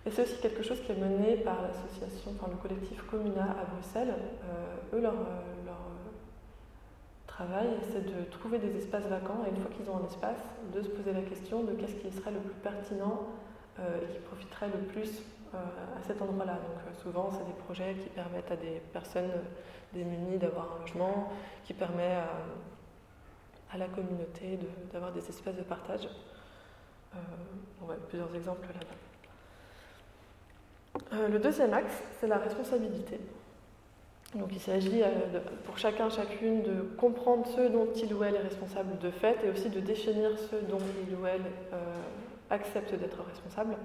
Et 0.05 0.11
c'est 0.11 0.23
aussi 0.23 0.39
quelque 0.41 0.63
chose 0.63 0.79
qui 0.81 0.93
est 0.93 0.95
mené 0.95 1.35
par 1.37 1.61
l'association, 1.61 2.31
enfin 2.39 2.49
le 2.49 2.57
collectif 2.57 3.03
Comuna 3.09 3.43
à 3.43 3.65
Bruxelles. 3.65 4.13
eux, 4.93 5.01
leur, 5.01 5.13
c'est 7.91 8.05
de 8.05 8.29
trouver 8.29 8.59
des 8.59 8.75
espaces 8.77 9.05
vacants 9.05 9.43
et 9.45 9.49
une 9.49 9.61
fois 9.61 9.71
qu'ils 9.71 9.89
ont 9.89 9.97
un 9.97 10.05
espace, 10.05 10.41
de 10.73 10.81
se 10.81 10.89
poser 10.89 11.13
la 11.13 11.21
question 11.21 11.63
de 11.63 11.73
qu'est-ce 11.73 11.95
qui 11.95 12.11
serait 12.11 12.31
le 12.31 12.39
plus 12.39 12.59
pertinent 12.61 13.27
euh, 13.79 14.01
et 14.01 14.13
qui 14.13 14.19
profiterait 14.19 14.67
le 14.67 14.85
plus 14.85 15.23
euh, 15.53 15.57
à 15.57 16.03
cet 16.05 16.21
endroit-là. 16.21 16.53
Donc 16.53 16.79
euh, 16.85 17.01
souvent, 17.01 17.29
c'est 17.31 17.45
des 17.45 17.59
projets 17.65 17.95
qui 17.95 18.09
permettent 18.09 18.51
à 18.51 18.55
des 18.55 18.81
personnes 18.93 19.31
démunies 19.93 20.37
d'avoir 20.37 20.75
un 20.75 20.79
logement, 20.81 21.31
qui 21.63 21.73
permet 21.73 22.17
à, 23.71 23.77
la 23.77 23.87
communauté 23.87 24.59
d'avoir 24.91 25.13
des 25.13 25.25
espaces 25.29 25.55
de 25.55 25.63
partage. 25.63 26.09
voit 27.79 27.95
plusieurs 28.09 28.35
exemples 28.35 28.67
là-bas. 28.73 28.97
le 31.29 31.39
deuxième 31.39 31.73
axe, 31.73 32.03
c'est 32.19 32.27
la 32.27 32.37
responsabilité. 32.37 33.21
Donc 34.35 34.49
il 34.53 34.59
s'agit 34.59 35.03
euh, 35.03 35.39
pour 35.65 35.77
chacun, 35.77 36.09
chacune 36.09 36.63
de 36.63 36.81
comprendre 36.97 37.45
ce 37.47 37.67
dont 37.67 37.87
il 37.95 38.13
ou 38.13 38.23
elle 38.23 38.35
est 38.35 38.41
responsable 38.41 38.97
de 38.99 39.11
fait 39.11 39.37
et 39.43 39.49
aussi 39.49 39.69
de 39.69 39.81
définir 39.81 40.39
ce 40.39 40.55
dont 40.55 40.79
il 41.05 41.15
ou 41.15 41.25
elle 41.25 41.41
euh, 41.73 41.77
accepte 42.49 42.95
d'être 42.95 43.21
responsable 43.23 43.75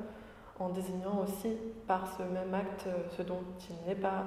en 0.60 0.68
désignant 0.68 1.24
aussi 1.24 1.56
par 1.88 2.16
ce 2.16 2.22
même 2.22 2.54
acte 2.54 2.84
euh, 2.86 2.96
ce 3.16 3.22
dont 3.22 3.42
il 3.68 3.88
n'est 3.88 4.00
pas 4.00 4.24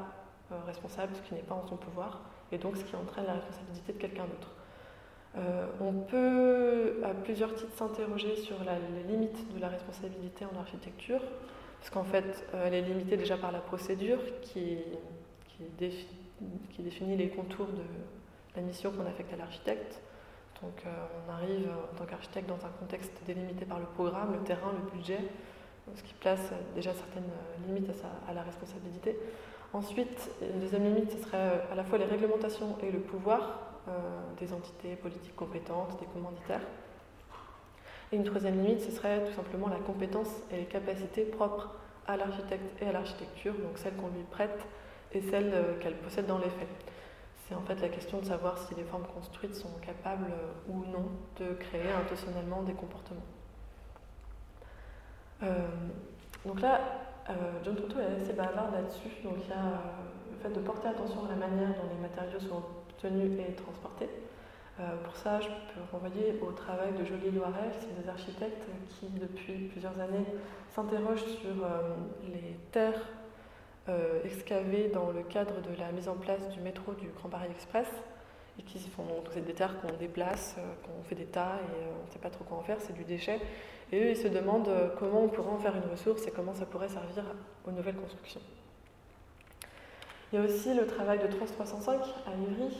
responsable, 0.66 1.16
ce 1.16 1.22
qui 1.28 1.34
n'est 1.34 1.42
pas 1.42 1.56
en 1.56 1.68
son 1.68 1.78
pouvoir 1.78 2.22
et 2.52 2.58
donc 2.58 2.78
ce 2.78 2.84
qui 2.84 2.96
entraîne 2.96 3.26
la 3.26 3.34
responsabilité 3.34 3.94
de 3.94 3.98
quelqu'un 3.98 4.26
d'autre. 4.26 4.56
on 5.80 5.94
peut 5.94 7.00
à 7.04 7.14
plusieurs 7.14 7.54
titres 7.54 7.76
s'interroger 7.76 8.36
sur 8.36 8.56
les 8.64 9.04
limites 9.04 9.54
de 9.54 9.60
la 9.60 9.70
responsabilité 9.70 10.46
en 10.46 10.60
architecture, 10.60 11.22
parce 11.80 11.92
qu'en 11.92 12.04
fait 12.04 12.48
elle 12.54 12.74
est 12.74 12.82
limitée 12.82 13.18
déjà 13.18 13.38
par 13.38 13.52
la 13.52 13.60
procédure 13.60 14.20
qui 14.42 14.80
définit 16.80 17.18
les 17.18 17.30
contours 17.30 17.68
de 17.68 17.84
la 18.56 18.62
mission 18.62 18.92
qu'on 18.92 19.06
affecte 19.06 19.34
à 19.34 19.38
l'architecte. 19.38 20.02
Donc 20.62 20.84
euh, 20.86 20.90
on 21.26 21.32
arrive 21.32 21.70
en 21.70 21.96
tant 21.96 22.06
qu'architecte 22.06 22.48
dans 22.48 22.66
un 22.66 22.72
contexte 22.80 23.14
délimité 23.26 23.66
par 23.66 23.80
le 23.80 23.86
programme, 23.86 24.34
le 24.34 24.44
terrain, 24.44 24.74
le 24.74 24.92
budget, 24.92 25.20
ce 25.96 26.04
qui 26.04 26.14
place 26.16 26.52
déjà 26.76 26.94
certaines 26.94 27.30
limites 27.66 27.90
à, 28.28 28.34
la 28.34 28.44
responsabilité. 28.44 29.18
Ensuite, 29.72 30.32
une 30.42 30.60
deuxième 30.60 30.84
limite, 30.84 31.12
ce 31.12 31.20
serait 31.20 31.38
euh, 31.38 31.72
à 31.72 31.76
la 31.76 31.84
fois 31.84 32.00
les 32.00 32.06
réglementations 32.06 32.76
et 32.82 32.92
le 32.92 33.00
pouvoir 33.00 33.60
euh, 33.88 33.92
des 34.40 34.52
entités 34.52 34.96
politiques 34.96 35.36
compétentes, 35.36 36.00
des 36.00 36.08
commanditaires. 36.08 36.66
Et 38.12 38.16
une 38.16 38.24
troisième 38.24 38.64
limite, 38.64 38.82
ce 38.82 38.92
serait 38.92 39.24
tout 39.26 39.34
simplement 39.34 39.68
la 39.68 39.78
compétence 39.78 40.30
et 40.52 40.58
les 40.58 40.66
capacités 40.66 41.24
propres 41.24 41.70
à 42.08 42.18
l'architecte 42.18 42.82
et 42.82 42.88
à 42.88 42.92
l'architecture, 42.92 43.54
donc 43.54 43.78
celles 43.78 43.94
qu'on 43.94 44.08
lui 44.08 44.24
prête 44.32 44.60
et 45.12 45.22
celle 45.22 45.52
euh, 45.54 45.78
qu'elle 45.80 45.98
possède 45.98 46.26
dans 46.26 46.40
les 46.40 46.50
faits. 46.50 46.68
C'est 47.48 47.54
en 47.54 47.62
fait 47.62 47.80
la 47.80 47.90
question 47.90 48.20
de 48.20 48.26
savoir 48.26 48.58
si 48.58 48.74
les 48.74 48.84
formes 48.84 49.06
construites 49.14 49.56
sont 49.56 49.74
capables 49.86 50.32
ou 50.68 50.84
non 50.86 51.12
de 51.40 51.54
créer 51.54 51.92
intentionnellement 51.92 52.62
des 52.62 52.74
comportements. 52.74 53.26
Donc 56.46 56.62
là, 56.62 56.80
John 57.64 57.76
Toto 57.76 58.00
est 58.00 58.22
assez 58.22 58.34
bavard 58.34 58.72
là-dessus. 58.72 59.10
Donc 59.24 59.36
il 59.44 59.50
y 59.50 59.54
a 59.54 59.82
le 60.32 60.38
fait 60.42 60.50
de 60.50 60.60
porter 60.60 60.88
attention 60.88 61.26
à 61.26 61.30
la 61.30 61.36
manière 61.36 61.70
dont 61.70 61.90
les 61.94 62.02
matériaux 62.02 62.40
sont 62.40 62.64
obtenus 62.90 63.40
et 63.40 63.54
transportés. 63.54 64.10
pour 65.04 65.16
ça, 65.16 65.40
je 65.40 65.48
peux 65.48 65.82
renvoyer 65.92 66.40
au 66.42 66.52
travail 66.52 66.94
de 66.94 67.06
Jolie 67.06 67.32
Loiret, 67.32 67.72
c'est 67.80 68.02
des 68.02 68.10
architectes 68.10 68.64
qui, 68.90 69.08
depuis 69.08 69.68
plusieurs 69.68 70.00
années, 70.00 70.26
s'interrogent 70.70 71.26
sur 71.42 71.68
les 72.34 72.58
terres 72.72 73.06
euh, 73.90 74.22
excavés 74.24 74.90
dans 74.90 75.10
le 75.10 75.24
cadre 75.24 75.62
de 75.62 75.80
la 75.80 75.92
mise 75.92 76.10
en 76.10 76.16
place 76.16 76.48
du 76.50 76.60
métro 76.60 76.94
du 76.94 77.08
Grand 77.08 77.30
Paris 77.30 77.48
Express 77.50 77.88
et 78.60 78.62
qui 78.62 78.78
font 78.78 79.04
c'est 79.32 79.44
des 79.44 79.54
terres 79.54 79.80
qu'on 79.82 79.94
déplace, 79.98 80.56
euh, 80.60 80.62
qu'on 80.84 81.02
fait 81.04 81.16
des 81.16 81.26
tas 81.26 81.56
et 81.56 81.86
euh, 81.86 81.92
on 82.04 82.06
ne 82.06 82.12
sait 82.12 82.20
pas 82.20 82.30
trop 82.30 82.44
quoi 82.44 82.58
en 82.58 82.62
faire, 82.62 82.78
c'est 82.82 82.94
du 82.94 83.04
déchet. 83.04 83.40
Et 83.92 84.04
eux, 84.04 84.10
ils 84.12 84.18
se 84.18 84.28
demandent 84.28 84.70
comment 85.00 85.24
on 85.24 85.28
pourrait 85.28 85.52
en 85.52 85.58
faire 85.58 85.76
une 85.76 85.92
ressource 85.92 86.28
et 86.28 86.32
comment 86.32 86.54
ça 86.54 86.66
pourrait 86.66 86.90
servir 86.90 87.24
aux 87.66 87.72
nouvelles 87.72 87.96
constructions. 87.96 88.42
Il 90.32 90.40
y 90.40 90.42
a 90.42 90.46
aussi 90.46 90.76
le 90.76 90.86
travail 90.86 91.18
de 91.18 91.26
Trans 91.26 91.46
305 91.46 92.00
à 92.28 92.32
Ivry. 92.32 92.78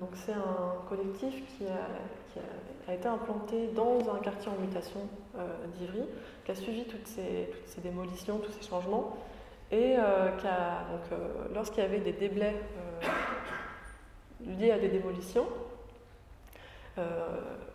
donc 0.00 0.10
c'est 0.14 0.32
un 0.32 0.86
collectif 0.88 1.42
qui 1.58 1.64
a, 1.66 2.88
a, 2.88 2.94
été 2.94 3.08
implanté 3.08 3.66
dans 3.74 3.98
un 4.14 4.18
quartier 4.20 4.52
en 4.52 4.60
mutation 4.60 5.00
d'Ivry, 5.76 6.04
qui 6.44 6.52
a 6.52 6.54
suivi 6.54 6.84
toutes 6.84 7.08
ces, 7.08 7.80
démolitions, 7.82 8.38
tous 8.38 8.52
ces 8.52 8.68
changements, 8.68 9.16
et 9.72 9.96
euh, 9.96 10.28
euh, 10.44 11.18
lorsqu'il 11.54 11.82
y 11.82 11.86
avait 11.86 12.00
des 12.00 12.12
déblais 12.12 12.54
euh, 13.02 13.06
liés 14.58 14.70
à 14.70 14.78
des 14.78 14.88
démolitions, 14.88 15.46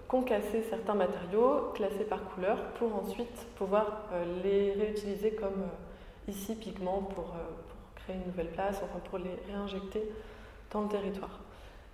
concasser 0.07 0.63
certains 0.69 0.95
matériaux 0.95 1.71
classés 1.75 2.05
par 2.05 2.23
couleur 2.23 2.57
pour 2.75 2.95
ensuite 2.95 3.45
pouvoir 3.55 4.03
les 4.43 4.71
réutiliser 4.73 5.31
comme 5.31 5.67
ici 6.27 6.55
pigments 6.55 7.01
pour, 7.01 7.35
créer 7.95 8.15
une 8.15 8.25
nouvelle 8.27 8.51
place, 8.51 8.81
enfin 8.83 8.99
pour 9.09 9.17
les 9.17 9.35
réinjecter 9.51 10.03
dans 10.71 10.81
le 10.83 10.89
territoire. 10.89 11.39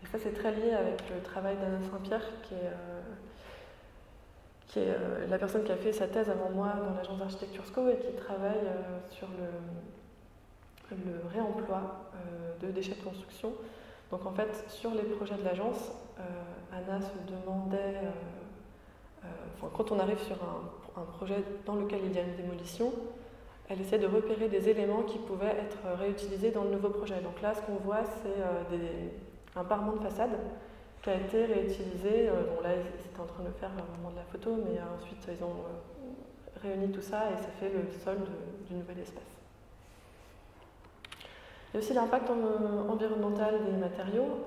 Et 0.03 0.07
ça, 0.07 0.18
c'est 0.22 0.34
très 0.34 0.51
lié 0.51 0.74
avec 0.74 1.01
le 1.09 1.22
travail 1.24 1.55
d'Anna 1.57 1.80
Saint-Pierre, 1.91 2.26
qui 2.43 2.53
est, 2.55 2.72
qui 4.68 4.80
est 4.80 4.97
la 5.30 5.38
personne 5.38 5.64
qui 5.64 5.72
a 5.72 5.78
fait 5.78 5.93
sa 5.93 6.07
thèse 6.07 6.30
avant 6.30 6.49
moi 6.49 6.74
dans 6.88 6.95
l'agence 6.95 7.18
d'architecture 7.18 7.66
SCO 7.66 7.89
et 7.89 7.97
qui 7.97 8.14
travaille 8.14 8.68
sur 9.11 9.28
le, 9.30 10.95
le 10.95 11.28
réemploi 11.34 12.11
de 12.61 12.68
déchets 12.72 12.95
de 12.95 13.03
construction. 13.03 13.53
Donc 14.14 14.28
en 14.28 14.32
fait, 14.32 14.64
sur 14.68 14.91
les 14.91 15.01
projets 15.01 15.34
de 15.34 15.43
l'agence, 15.43 15.91
Anna 16.72 16.99
se 17.01 17.32
demandait 17.32 17.97
euh, 19.24 19.28
quand 19.74 19.91
on 19.91 19.99
arrive 19.99 20.20
sur 20.20 20.36
un, 20.36 21.01
projet 21.18 21.43
dans 21.66 21.74
lequel 21.74 22.01
il 22.05 22.14
y 22.14 22.20
a 22.20 22.22
une 22.22 22.36
démolition, 22.36 22.93
elle 23.68 23.82
essaie 23.82 23.97
de 23.97 24.05
repérer 24.05 24.47
des 24.49 24.70
éléments 24.70 25.01
qui 25.01 25.18
pouvaient 25.18 25.57
être 25.57 25.97
réutilisés 25.97 26.51
dans 26.51 26.66
le 26.66 26.70
nouveau 26.70 26.89
projet. 26.89 27.20
Donc 27.22 27.41
là, 27.41 27.55
ce 27.55 27.61
qu'on 27.61 27.78
voit, 27.84 28.03
c'est 28.03 28.39
euh, 28.39 29.09
un 29.55 29.64
parement 29.64 29.93
de 29.93 30.01
façade 30.01 30.38
qui 31.01 31.09
a 31.09 31.16
été 31.16 31.45
réutilisé. 31.45 32.30
Euh, 32.30 32.43
bon, 32.55 32.61
là, 32.61 32.76
ils 32.76 33.09
étaient 33.09 33.20
en 33.20 33.26
train 33.26 33.41
de 33.41 33.47
le 33.47 33.53
faire 33.53 33.72
au 33.72 33.97
moment 33.97 34.11
de 34.11 34.18
la 34.18 34.26
photo, 34.26 34.51
mais 34.64 34.80
ensuite, 34.95 35.28
ils 35.28 35.43
ont 35.43 35.64
réuni 36.61 36.91
tout 36.91 37.01
ça 37.01 37.32
et 37.32 37.38
ça 37.41 37.49
fait 37.59 37.70
le 37.70 37.89
sol 38.03 38.18
du 38.68 38.76
nouvel 38.76 38.99
espace. 38.99 39.33
Il 41.74 41.78
y 41.78 41.78
a 41.78 41.80
aussi 41.80 41.93
l'impact 41.93 42.30
environnemental 42.30 43.55
des 43.65 43.78
matériaux. 43.78 44.45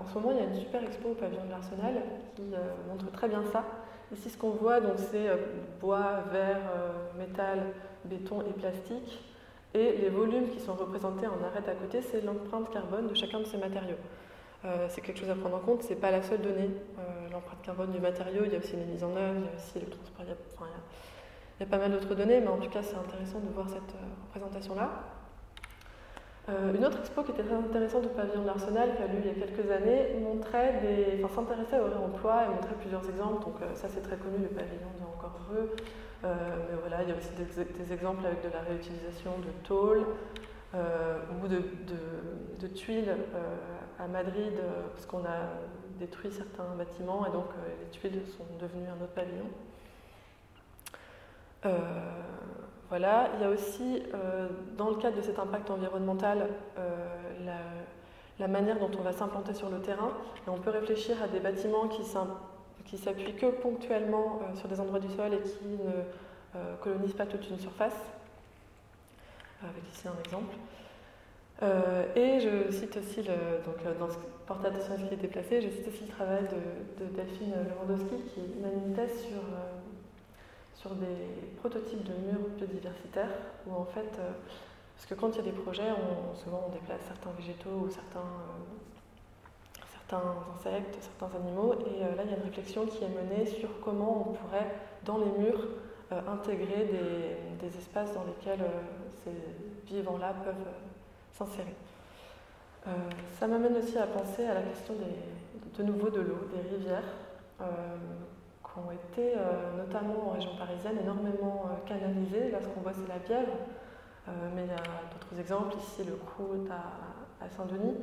en 0.00 0.06
ce 0.06 0.14
moment, 0.14 0.30
il 0.30 0.38
y 0.38 0.40
a 0.40 0.44
une 0.44 0.54
super 0.54 0.82
expo 0.82 1.10
au 1.10 1.14
pavillon 1.14 1.44
de 1.44 1.50
l'Arsenal 1.50 2.02
qui 2.34 2.42
montre 2.88 3.10
très 3.12 3.28
bien 3.28 3.42
ça. 3.52 3.64
Ici, 4.12 4.30
ce 4.30 4.38
qu'on 4.38 4.50
voit, 4.50 4.80
c'est 4.96 5.28
euh, 5.28 5.36
bois, 5.80 6.22
verre, 6.30 6.60
euh, 6.76 7.18
métal, 7.18 7.72
béton 8.04 8.42
et 8.42 8.52
plastique. 8.52 9.18
Et 9.72 9.96
les 9.96 10.08
volumes 10.08 10.50
qui 10.50 10.60
sont 10.60 10.74
représentés 10.74 11.26
en 11.26 11.42
arête 11.44 11.68
à 11.68 11.74
côté, 11.74 12.00
c'est 12.00 12.20
l'empreinte 12.20 12.70
carbone 12.70 13.08
de 13.08 13.14
chacun 13.14 13.40
de 13.40 13.44
ces 13.44 13.56
matériaux. 13.56 13.96
Euh, 14.64 14.86
c'est 14.88 15.00
quelque 15.00 15.18
chose 15.18 15.30
à 15.30 15.34
prendre 15.34 15.56
en 15.56 15.60
compte, 15.60 15.82
ce 15.82 15.90
n'est 15.90 15.96
pas 15.96 16.12
la 16.12 16.22
seule 16.22 16.42
donnée. 16.42 16.70
L'empreinte 17.32 17.60
carbone 17.62 17.90
du 17.90 17.98
matériau, 17.98 18.42
il 18.44 18.52
y 18.52 18.54
a 18.54 18.58
aussi 18.58 18.76
les 18.76 18.84
mises 18.84 19.02
en 19.02 19.16
œuvre, 19.16 19.34
il 19.36 19.46
y 19.46 19.48
a 19.48 19.56
aussi 19.56 19.80
le 19.80 19.86
transport, 19.86 20.24
il 20.24 21.62
y 21.62 21.66
a 21.66 21.66
pas 21.66 21.78
mal 21.78 21.90
d'autres 21.90 22.14
données, 22.14 22.40
mais 22.40 22.48
en 22.48 22.58
tout 22.58 22.70
cas, 22.70 22.82
c'est 22.82 22.96
intéressant 22.96 23.40
de 23.40 23.48
voir 23.52 23.68
cette 23.68 23.94
représentation-là. 24.26 24.90
Euh, 26.50 26.74
une 26.74 26.84
autre 26.84 26.98
expo 26.98 27.22
qui 27.22 27.30
était 27.30 27.42
très 27.42 27.54
intéressante 27.54 28.04
au 28.04 28.10
pavillon 28.10 28.42
de 28.42 28.46
l'Arsenal, 28.46 28.94
qui 28.96 29.02
a 29.02 29.06
lieu 29.06 29.20
il 29.24 29.26
y 29.26 29.30
a 29.30 29.46
quelques 29.46 29.70
années, 29.70 30.14
montrait 30.20 30.80
des, 30.82 31.24
enfin, 31.24 31.42
s'intéressait 31.42 31.80
au 31.80 31.86
réemploi 31.86 32.44
et 32.44 32.48
montrait 32.48 32.74
plusieurs 32.74 33.08
exemples. 33.08 33.44
Donc 33.44 33.62
euh, 33.62 33.74
ça 33.74 33.88
c'est 33.88 34.02
très 34.02 34.16
connu, 34.16 34.36
le 34.42 34.48
pavillon 34.48 34.92
de 35.00 35.04
Encore 35.06 35.40
Heureux. 35.48 35.74
Euh, 36.24 36.34
mais 36.68 36.76
voilà, 36.80 37.02
il 37.02 37.08
y 37.08 37.12
a 37.12 37.16
aussi 37.16 37.30
des, 37.32 37.92
exemples 37.92 38.26
avec 38.26 38.42
de 38.42 38.52
la 38.52 38.60
réutilisation 38.60 39.38
de 39.38 39.66
tôle 39.66 40.04
ou 40.74 41.46
de, 41.46 41.62
de 42.60 42.66
tuiles 42.66 43.14
à 44.00 44.08
Madrid, 44.08 44.54
parce 44.92 45.06
qu'on 45.06 45.24
a 45.24 45.52
détruit 46.00 46.32
certains 46.32 46.74
bâtiments 46.76 47.24
et 47.26 47.30
donc 47.30 47.44
les 47.80 47.90
tuiles 47.90 48.22
sont 48.36 48.44
devenues 48.58 48.88
un 48.88 49.00
autre 49.00 49.12
pavillon. 49.12 49.46
Voilà. 52.88 53.30
Il 53.34 53.42
y 53.42 53.44
a 53.44 53.50
aussi, 53.50 54.02
euh, 54.14 54.48
dans 54.76 54.90
le 54.90 54.96
cadre 54.96 55.16
de 55.16 55.22
cet 55.22 55.38
impact 55.38 55.70
environnemental, 55.70 56.48
euh, 56.78 57.50
la, 58.38 58.48
manière 58.48 58.78
dont 58.78 58.90
on 58.98 59.02
va 59.02 59.12
s'implanter 59.12 59.54
sur 59.54 59.70
le 59.70 59.80
terrain. 59.80 60.10
On 60.46 60.58
peut 60.58 60.70
réfléchir 60.70 61.16
à 61.22 61.28
des 61.28 61.40
bâtiments 61.40 61.88
qui 61.88 62.98
s'appuient 62.98 63.34
que 63.34 63.46
ponctuellement 63.46 64.40
euh, 64.42 64.54
sur 64.56 64.68
des 64.68 64.80
endroits 64.80 65.00
du 65.00 65.08
sol 65.08 65.32
et 65.32 65.40
qui 65.40 65.66
ne 65.66 66.74
colonisent 66.82 67.14
pas 67.14 67.26
toute 67.26 67.48
une 67.50 67.58
surface. 67.58 67.96
Avec 69.62 69.82
ici 69.92 70.06
un 70.06 70.22
exemple. 70.24 70.54
et 72.14 72.38
je 72.40 72.70
cite 72.70 72.96
aussi, 72.98 73.22
le, 73.22 73.64
donc, 73.64 73.98
dans 73.98 74.10
ce 74.10 74.18
portrait 74.46 74.68
attention 74.68 74.96
qui 74.96 75.14
est 75.14 75.16
déplacé, 75.16 75.62
je 75.62 75.70
cite 75.70 75.88
aussi 75.88 76.04
le 76.04 76.10
travail 76.10 76.42
de, 76.42 77.04
de 77.04 77.10
Delphine 77.10 77.54
Lewandowski 77.70 78.22
qui 78.34 78.40
thèse 78.94 79.18
sur 79.22 79.40
sur 80.84 80.94
des 80.96 81.56
prototypes 81.60 82.04
de 82.04 82.12
murs 82.12 82.46
biodiversitaires 82.58 83.30
où 83.66 83.72
en 83.74 83.86
fait, 83.86 84.18
euh, 84.18 84.32
parce 84.94 85.06
que 85.06 85.14
quand 85.14 85.30
il 85.30 85.36
y 85.36 85.48
a 85.48 85.50
des 85.50 85.58
projets, 85.58 85.90
on, 85.90 86.36
souvent 86.36 86.66
on 86.68 86.72
déplace 86.72 87.00
certains 87.08 87.30
végétaux 87.38 87.86
ou 87.86 87.90
certains, 87.90 88.20
euh, 88.20 88.60
insectes, 90.54 90.98
certains 91.00 91.34
animaux, 91.38 91.72
et 91.72 92.04
euh, 92.04 92.14
là 92.14 92.22
il 92.24 92.30
y 92.30 92.34
a 92.34 92.36
une 92.36 92.44
réflexion 92.44 92.84
qui 92.84 93.02
est 93.02 93.08
menée 93.08 93.46
sur 93.46 93.80
comment 93.80 94.28
on 94.28 94.32
pourrait, 94.34 94.74
dans 95.04 95.18
les 95.18 95.30
murs, 95.38 95.68
intégrer 96.28 96.86
des, 97.58 97.78
espaces 97.78 98.12
dans 98.14 98.22
lesquels 98.24 98.64
ces 99.24 99.92
vivants-là 99.92 100.34
peuvent 100.44 100.68
s'insérer. 101.32 101.74
ça 103.32 103.48
m'amène 103.48 103.76
aussi 103.78 103.98
à 103.98 104.06
penser 104.06 104.44
à 104.44 104.54
la 104.54 104.62
question 104.62 104.94
de 105.76 105.82
nouveau 105.82 106.10
de 106.10 106.20
l'eau, 106.20 106.46
des 106.54 106.76
rivières 106.76 107.02
ont 108.76 108.90
été, 108.90 109.34
euh, 109.36 109.76
notamment 109.76 110.28
en 110.28 110.30
région 110.32 110.56
parisienne, 110.56 110.98
énormément 111.00 111.66
euh, 111.66 111.88
canalisés. 111.88 112.50
Là, 112.50 112.58
ce 112.60 112.68
qu'on 112.68 112.80
voit, 112.80 112.92
c'est 112.92 113.08
la 113.08 113.18
Bièvre, 113.18 113.52
euh, 114.28 114.32
mais 114.54 114.64
il 114.64 114.68
y 114.68 114.72
a 114.72 114.76
d'autres 114.76 115.40
exemples, 115.40 115.76
ici 115.76 116.04
le 116.04 116.16
Croûte 116.16 116.68
à, 116.70 117.48
Saint-Denis. 117.50 117.96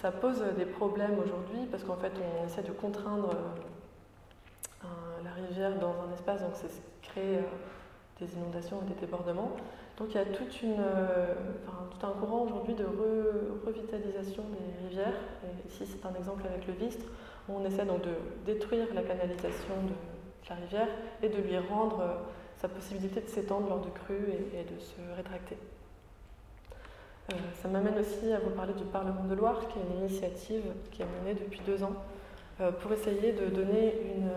ça 0.00 0.12
pose 0.12 0.40
des 0.56 0.66
problèmes 0.66 1.18
aujourd'hui 1.18 1.66
parce 1.68 1.82
qu'en 1.82 1.96
fait, 1.96 2.12
on 2.16 2.46
essaie 2.46 2.62
de 2.62 2.70
contraindre 2.70 3.30
la 5.24 5.32
rivière 5.32 5.76
dans 5.80 5.94
un 6.08 6.12
espace, 6.14 6.42
donc 6.42 6.52
c'est 6.54 6.70
créer 7.02 7.40
des 8.20 8.34
inondations 8.34 8.80
et 8.82 8.94
des 8.94 9.00
débordements. 9.00 9.50
Donc 9.98 10.10
il 10.10 10.14
y 10.14 10.18
a 10.18 10.24
tout 10.26 10.46
un 12.06 12.10
courant 12.20 12.42
aujourd'hui 12.42 12.74
de 12.74 12.86
revitalisation 13.66 14.44
des 14.44 14.86
rivières. 14.88 15.20
Ici, 15.66 15.84
c'est 15.84 16.06
un 16.06 16.14
exemple 16.14 16.46
avec 16.46 16.68
le 16.68 16.74
Vistre 16.74 17.06
on 17.48 17.64
essaie 17.64 17.84
donc 17.84 18.02
de 18.02 18.14
détruire 18.46 18.86
la 18.94 19.02
canalisation 19.02 19.74
de 19.88 19.94
la 20.48 20.56
rivière 20.56 20.88
et 21.22 21.28
de 21.28 21.36
lui 21.36 21.58
rendre 21.58 22.00
euh, 22.00 22.14
sa 22.56 22.68
possibilité 22.68 23.20
de 23.20 23.28
s'étendre 23.28 23.68
lors 23.68 23.80
de 23.80 23.90
crues 23.90 24.28
et, 24.54 24.64
de 24.64 24.78
se 24.78 25.00
rétracter. 25.16 25.56
Euh, 27.32 27.36
ça 27.60 27.68
m'amène 27.68 27.98
aussi 27.98 28.32
à 28.32 28.38
vous 28.40 28.50
parler 28.50 28.74
du 28.74 28.84
Parlement 28.84 29.24
de 29.24 29.34
Loire, 29.34 29.68
qui 29.68 29.78
est 29.78 29.82
une 29.82 30.00
initiative 30.00 30.62
qui 30.90 31.02
est 31.02 31.06
menée 31.20 31.34
depuis 31.34 31.60
deux 31.66 31.82
ans 31.82 31.94
euh, 32.60 32.70
pour 32.72 32.92
essayer 32.92 33.32
de 33.32 33.46
donner 33.46 33.94
une, 34.16 34.30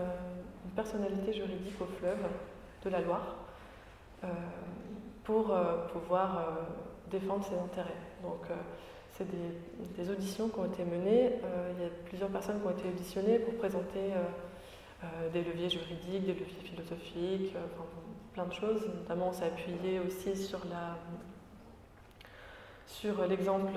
personnalité 0.74 1.32
juridique 1.32 1.80
au 1.80 1.86
fleuve 1.86 2.18
de 2.84 2.90
la 2.90 3.00
Loire 3.00 3.36
pour 5.24 5.56
pouvoir 5.92 6.58
défendre 7.10 7.46
ses 7.46 7.54
intérêts. 7.54 7.96
C'est 9.16 9.26
des, 9.96 10.10
auditions 10.10 10.48
qui 10.48 10.58
ont 10.58 10.66
été 10.66 10.84
menées. 10.84 11.32
Euh, 11.44 11.72
il 11.76 11.82
y 11.82 11.86
a 11.86 11.90
plusieurs 12.06 12.28
personnes 12.28 12.60
qui 12.60 12.66
ont 12.66 12.70
été 12.70 12.88
auditionnées 12.88 13.38
pour 13.38 13.54
présenter 13.54 14.12
euh, 14.12 14.24
euh, 15.04 15.30
des 15.30 15.42
leviers 15.42 15.70
juridiques, 15.70 16.26
des 16.26 16.34
leviers 16.34 16.46
philosophiques, 16.62 17.54
plein 18.34 18.46
de 18.46 18.52
choses. 18.52 18.88
Notamment, 18.94 19.28
on 19.28 19.32
s'est 19.32 19.46
appuyé 19.46 20.00
aussi 20.00 20.36
sur 20.36 20.60
sur 22.86 23.26
l'exemple 23.26 23.72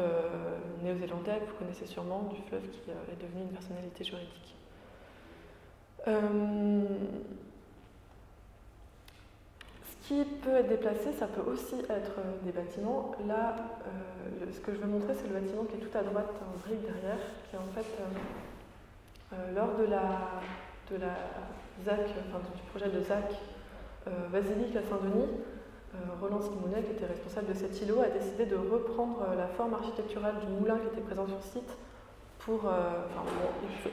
néo-zélandais 0.84 1.40
que 1.40 1.52
vous 1.52 1.58
connaissez 1.58 1.88
sûrement 1.88 2.24
du 2.24 2.42
fleuve 2.48 2.62
qui 2.70 2.90
est 2.90 3.22
devenu 3.22 3.42
une 3.42 3.52
personnalité 3.52 4.04
juridique. 4.04 4.56
Qui 10.10 10.26
peut 10.26 10.56
être 10.56 10.70
déplacé, 10.70 11.14
ça 11.14 11.28
peut 11.28 11.48
aussi 11.52 11.76
être 11.88 12.18
euh, 12.18 12.44
des 12.44 12.52
bâtiments. 12.52 13.12
Là, 13.28 13.56
euh, 13.86 14.46
ce 14.52 14.60
que 14.60 14.74
je 14.74 14.80
veux 14.80 14.88
montrer, 14.88 15.14
c'est 15.14 15.28
le 15.28 15.40
bâtiment 15.40 15.66
qui 15.66 15.76
est 15.76 15.86
tout 15.86 15.96
à 15.96 16.02
droite 16.02 16.34
en 16.42 16.58
brique 16.68 16.82
derrière, 16.82 17.22
qui 17.48 17.56
est 17.56 17.60
en 17.60 17.72
fait, 17.76 17.86
euh, 19.34 19.36
lors 19.54 19.78
de 19.78 19.86
la, 19.86 20.42
de 20.90 20.98
la 20.98 21.14
ZAC, 21.86 22.10
enfin, 22.28 22.42
du 22.56 22.62
projet 22.72 22.90
de 22.90 23.04
ZAC 23.04 23.36
Basilique 24.32 24.76
à 24.76 24.82
Saint-Denis, 24.82 25.30
Roland 26.20 26.42
Simonet, 26.42 26.82
qui 26.82 26.94
était 26.94 27.06
responsable 27.06 27.50
de 27.50 27.54
cet 27.54 27.80
îlot, 27.84 28.02
a 28.02 28.08
décidé 28.08 28.48
de 28.48 28.56
reprendre 28.56 29.24
la 29.38 29.46
forme 29.46 29.76
architecturale 29.76 30.34
du 30.40 30.48
moulin 30.48 30.80
qui 30.80 30.88
était 30.88 31.06
présent 31.06 31.28
sur 31.28 31.44
site 31.44 31.78
pour, 32.40 32.66
euh, 32.66 33.06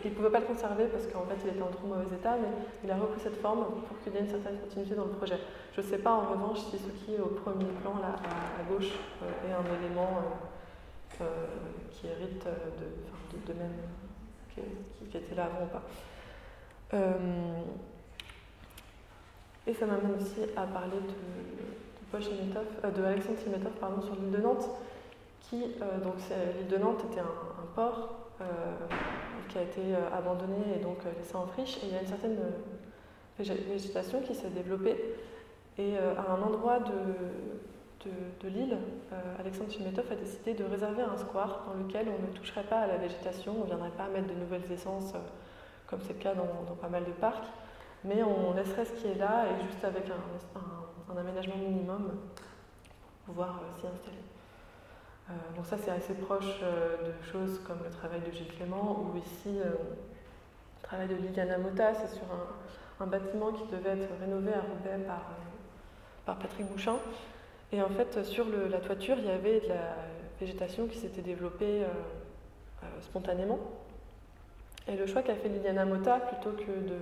il 0.05 0.11
ne 0.11 0.17
pouvait 0.17 0.31
pas 0.31 0.41
le 0.41 0.47
conserver 0.47 0.87
parce 0.87 1.07
qu'en 1.07 1.27
fait 1.27 1.37
il 1.45 1.51
était 1.51 1.62
en 1.62 1.69
trop 1.69 1.89
mauvais 1.89 2.14
état, 2.14 2.37
mais 2.41 2.49
il 2.85 2.91
a 2.91 2.97
repris 2.97 3.21
cette 3.21 3.41
forme 3.41 3.67
pour 3.87 3.99
qu'il 4.03 4.14
y 4.14 4.17
ait 4.17 4.21
une 4.21 4.31
certaine 4.31 4.59
continuité 4.59 4.95
dans 4.95 5.05
le 5.05 5.11
projet. 5.11 5.39
Je 5.77 5.83
ne 5.83 5.87
sais 5.87 5.99
pas 5.99 6.12
en 6.12 6.31
revanche 6.31 6.61
si 6.70 6.79
ce 6.79 7.05
qui 7.05 7.14
est 7.14 7.20
au 7.20 7.27
premier 7.27 7.66
plan 7.83 7.99
là 8.01 8.16
à, 8.24 8.62
gauche 8.72 8.93
euh, 9.22 9.47
est 9.47 9.53
un 9.53 9.62
élément 9.79 10.22
euh, 11.20 11.24
qui 11.91 12.07
hérite 12.07 12.45
de, 12.45 13.53
de, 13.53 13.59
même 13.59 13.74
qui, 14.55 14.61
était 15.18 15.35
là 15.35 15.45
avant 15.45 15.66
ou 15.66 15.68
pas. 15.68 15.83
et 19.66 19.74
ça 19.74 19.85
m'amène 19.85 20.14
aussi 20.18 20.41
à 20.57 20.62
parler 20.62 20.97
de, 20.97 22.18
de, 22.18 22.97
de 22.97 23.05
Alexandre 23.05 23.39
pardon, 23.79 24.01
sur 24.01 24.14
l'île 24.16 24.31
de 24.31 24.39
Nantes, 24.39 24.70
qui, 25.41 25.61
donc 26.03 26.14
l'île 26.59 26.68
de 26.68 26.77
Nantes 26.79 27.05
était 27.11 27.20
un, 27.20 27.57
port 27.74 28.27
euh, 28.41 28.45
qui 29.49 29.59
a 29.59 29.62
été 29.62 29.81
euh, 29.81 30.11
abandonné 30.12 30.57
et 30.77 30.83
donc 30.83 30.99
euh, 31.07 31.12
laissé 31.18 31.37
en 31.37 31.47
friche. 31.47 31.77
Et 31.79 31.87
il 31.87 31.93
y 31.93 31.97
a 31.97 32.01
une 32.03 32.07
certaine 32.07 32.37
végétation 33.39 34.20
qui 34.20 34.35
s'est 34.35 34.51
développée 34.51 34.97
Et 35.79 35.97
à 35.99 36.33
un 36.33 36.41
endroit 36.41 36.79
de, 36.81 38.09
de, 38.43 38.49
l'île, 38.49 38.79
Alexandre 39.39 39.70
Chimetov 39.70 40.11
a 40.11 40.14
décidé 40.14 40.55
de 40.55 40.64
réserver 40.64 41.03
un 41.03 41.16
square 41.18 41.66
dans 41.66 41.74
lequel 41.74 42.09
on 42.09 42.27
ne 42.27 42.33
toucherait 42.33 42.64
pas 42.64 42.81
à 42.81 42.87
la 42.87 42.97
végétation, 42.97 43.55
on 43.59 43.61
ne 43.61 43.66
viendrait 43.66 43.91
pas 43.91 44.09
mettre 44.09 44.29
de 44.29 44.35
nouvelles 44.35 44.70
essences, 44.72 45.12
comme 45.87 46.01
c'est 46.01 46.14
le 46.14 46.18
cas 46.18 46.35
dans, 46.35 46.74
pas 46.81 46.89
mal 46.89 47.05
de 47.05 47.12
parcs, 47.12 47.47
mais 48.05 48.22
on 48.22 48.55
laisserait 48.55 48.85
ce 48.85 48.93
qui 48.93 49.09
est 49.09 49.16
là 49.16 49.45
et 49.47 49.64
juste 49.66 49.85
avec 49.85 50.05
un, 50.09 51.12
un, 51.12 51.16
aménagement 51.16 51.57
minimum 51.57 52.12
pour 53.24 53.35
pouvoir 53.35 53.61
s'y 53.79 53.87
installer. 53.87 54.22
Euh, 55.29 55.33
donc 55.57 55.66
ça 55.66 55.77
c'est 55.77 55.91
assez 55.91 56.14
proche 56.14 56.61
euh, 56.62 56.99
de 56.99 57.24
choses 57.33 57.61
comme 57.66 57.79
le 57.83 57.91
travail 57.91 58.20
de 58.20 58.31
Gilles 58.31 58.53
Clément 58.55 59.01
ou 59.01 59.18
ici 59.18 59.59
euh, 59.59 59.70
le 59.70 60.83
travail 60.83 61.09
de 61.09 61.16
Liliana 61.16 61.59
Mota, 61.59 61.95
c'est 61.95 62.14
sur 62.14 62.27
un, 63.01 63.07
bâtiment 63.07 63.51
qui 63.51 63.66
devait 63.66 63.99
être 63.99 64.09
rénové 64.20 64.55
à 64.55 64.61
Roubaix 64.61 65.05
par, 65.05 65.33
par 66.27 66.39
Patrick 66.39 66.66
Bouchin. 66.66 66.97
Et 67.72 67.81
en 67.81 67.89
fait 67.89 68.22
sur 68.24 68.47
la 68.70 68.79
toiture 68.79 69.16
il 69.18 69.27
y 69.27 69.31
avait 69.31 69.61
de 69.61 69.68
la 69.68 69.97
végétation 70.41 70.87
qui 70.87 70.99
s'était 70.99 71.22
développée 71.22 71.83
spontanément. 73.01 73.59
Et 74.89 74.97
le 74.97 75.07
choix 75.07 75.22
qu'a 75.22 75.35
fait 75.35 75.49
Liliana 75.49 75.85
Mota, 75.85 76.20
plutôt 76.20 76.53
que 76.53 76.70
de, 76.70 76.99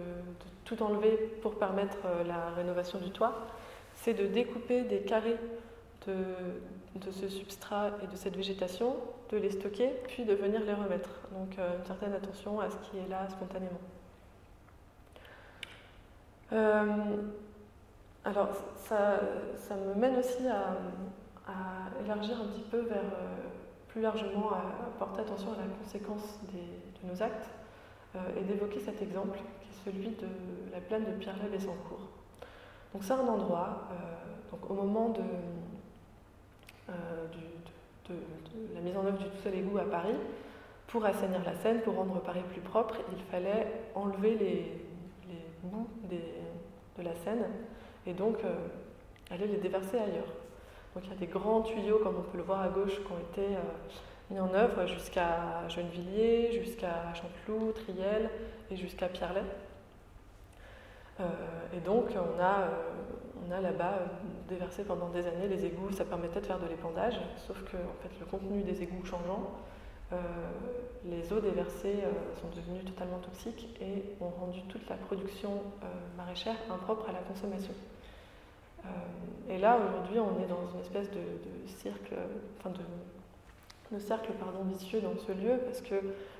tout 0.64 0.82
enlever 0.82 1.16
pour 1.42 1.58
permettre 1.58 1.98
la 2.26 2.50
rénovation 2.56 2.98
du 2.98 3.10
toit, 3.10 3.46
c'est 3.96 4.14
de 4.14 4.26
découper 4.26 4.82
des 4.82 5.00
carrés 5.00 5.36
de, 6.06 7.10
ce 7.10 7.28
substrat 7.28 7.90
et 8.02 8.06
de 8.06 8.16
cette 8.16 8.36
végétation, 8.36 8.96
de 9.30 9.36
les 9.38 9.50
stocker, 9.50 9.90
puis 10.08 10.24
de 10.24 10.34
venir 10.34 10.60
les 10.64 10.74
remettre. 10.74 11.10
Donc 11.32 11.58
euh, 11.58 11.78
une 11.78 11.84
certaine 11.84 12.12
attention 12.12 12.60
à 12.60 12.70
ce 12.70 12.76
qui 12.76 12.98
est 12.98 13.08
là 13.08 13.28
spontanément. 13.28 13.80
Euh, 18.26 18.30
alors 18.30 18.48
ça, 18.76 19.20
me 19.76 19.94
mène 19.94 20.16
aussi 20.18 20.46
à, 20.48 20.76
élargir 22.04 22.36
un 22.40 22.46
petit 22.48 22.64
peu 22.70 22.80
vers, 22.80 22.98
euh, 22.98 23.36
plus 23.88 24.00
largement, 24.00 24.50
à, 24.50 24.62
porter 24.98 25.20
attention 25.20 25.52
à 25.52 25.56
la 25.56 25.68
conséquence 25.82 26.40
de 26.52 27.08
nos 27.08 27.22
actes 27.22 27.50
et 28.36 28.44
d'évoquer 28.44 28.78
cet 28.78 29.02
exemple 29.02 29.38
qui 29.60 29.68
est 29.68 29.90
celui 29.90 30.10
de 30.10 30.28
la 30.72 30.80
plaine 30.80 31.04
de 31.04 31.12
Pierre-Lay-Bessancourt. 31.12 32.08
Donc 32.92 33.02
c'est 33.02 33.12
un 33.12 33.26
endroit, 33.26 33.88
donc 34.52 34.70
au 34.70 34.74
moment 34.74 35.08
de, 35.08 35.20
euh, 36.90 37.26
de, 38.08 38.14
la 38.72 38.80
mise 38.80 38.96
en 38.96 39.04
œuvre 39.04 39.18
du 39.18 39.24
tout 39.24 39.42
seul 39.42 39.54
égout 39.54 39.78
à 39.78 39.84
Paris, 39.84 40.14
pour 40.86 41.04
assainir 41.04 41.42
la 41.44 41.56
Seine, 41.56 41.80
pour 41.80 41.96
rendre 41.96 42.20
Paris 42.20 42.44
plus 42.52 42.60
propre, 42.60 42.96
il 43.10 43.22
fallait 43.24 43.66
enlever 43.96 44.36
les, 44.36 44.86
les 45.28 45.44
bouts 45.64 45.88
de 46.08 47.02
la 47.02 47.14
Seine 47.16 47.46
et 48.06 48.12
donc 48.12 48.36
euh, 48.44 48.54
aller 49.30 49.46
les 49.46 49.58
déverser 49.58 49.98
ailleurs. 49.98 50.32
Donc 50.94 51.04
il 51.04 51.10
y 51.10 51.12
a 51.12 51.16
des 51.16 51.26
grands 51.26 51.62
tuyaux, 51.62 51.98
comme 52.02 52.16
on 52.18 52.22
peut 52.22 52.38
le 52.38 52.44
voir 52.44 52.62
à 52.62 52.68
gauche, 52.68 52.96
qui 53.04 53.12
ont 53.12 53.18
été 53.32 53.56
euh, 53.56 53.60
mis 54.30 54.40
en 54.40 54.52
œuvre 54.54 54.86
jusqu'à 54.86 55.68
Gennevilliers, 55.68 56.52
jusqu'à 56.52 57.12
Chanteloup, 57.14 57.72
Triel 57.72 58.30
et 58.70 58.76
jusqu'à 58.76 59.08
Pierrelet. 59.08 59.42
et 61.20 61.80
donc 61.80 62.06
on 62.12 62.40
a 62.42 62.68
a 63.54 63.60
là-bas 63.60 63.98
euh, 64.00 64.06
déversé 64.48 64.84
pendant 64.84 65.08
des 65.08 65.26
années 65.26 65.48
les 65.48 65.64
égouts, 65.64 65.92
ça 65.92 66.04
permettait 66.04 66.40
de 66.40 66.46
faire 66.46 66.58
de 66.58 66.66
l'épandage, 66.66 67.14
sauf 67.46 67.62
que 67.64 67.76
en 67.76 68.02
fait, 68.02 68.10
le 68.20 68.26
contenu 68.26 68.62
des 68.62 68.82
égouts 68.82 69.04
changeant, 69.04 69.50
euh, 70.12 70.16
les 71.04 71.32
eaux 71.32 71.40
déversées 71.40 72.02
euh, 72.04 72.40
sont 72.40 72.48
devenues 72.54 72.84
totalement 72.84 73.18
toxiques 73.18 73.68
et 73.80 74.04
ont 74.20 74.28
rendu 74.28 74.62
toute 74.68 74.88
la 74.88 74.96
production 74.96 75.62
maraîchère 76.16 76.56
impropre 76.70 77.08
à 77.08 77.12
la 77.12 77.20
consommation. 77.20 77.72
Et 79.48 79.58
là, 79.58 79.76
aujourd'hui, 79.76 80.18
on 80.18 80.42
est 80.42 80.46
dans 80.46 80.66
une 80.72 80.80
espèce 80.80 81.10
de, 81.10 81.20
cercle, 81.66 82.14
enfin 82.58 82.70
de, 82.70 83.98
cercle 83.98 84.32
pardon, 84.40 84.64
vicieux 84.64 85.00
dans 85.00 85.16
ce 85.18 85.32
lieu, 85.32 85.58
parce 85.64 85.80
que 85.80 85.94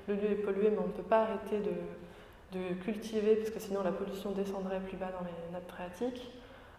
le 0.07 0.15
lieu 0.15 0.31
est 0.31 0.43
pollué, 0.43 0.69
mais 0.71 0.79
on 0.79 0.87
ne 0.87 0.93
peut 0.93 1.03
pas 1.03 1.21
arrêter 1.23 1.59
de, 1.59 2.57
de 2.57 2.73
cultiver, 2.75 3.35
parce 3.35 3.51
que 3.51 3.59
sinon 3.59 3.83
la 3.83 3.91
pollution 3.91 4.31
descendrait 4.31 4.79
plus 4.79 4.97
bas 4.97 5.11
dans 5.11 5.25
les 5.25 5.53
nappes 5.53 5.69
phréatiques. 5.69 6.31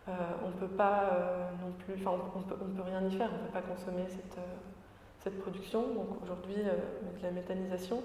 Euh, 0.08 0.12
on 0.46 0.52
peut 0.52 0.68
pas 0.68 1.10
euh, 1.12 1.50
non 1.60 1.72
plus, 1.72 1.94
enfin 1.94 2.16
on, 2.36 2.40
peut, 2.42 2.54
peut 2.54 2.82
rien 2.82 3.04
y 3.04 3.10
faire, 3.10 3.28
on 3.32 3.42
ne 3.42 3.46
peut 3.48 3.52
pas 3.52 3.62
consommer 3.62 4.04
cette, 4.08 4.38
euh, 4.38 5.40
production. 5.40 5.82
Donc 5.94 6.22
aujourd'hui, 6.22 6.60
avec 6.60 7.20
la 7.20 7.32
méthanisation, 7.32 8.00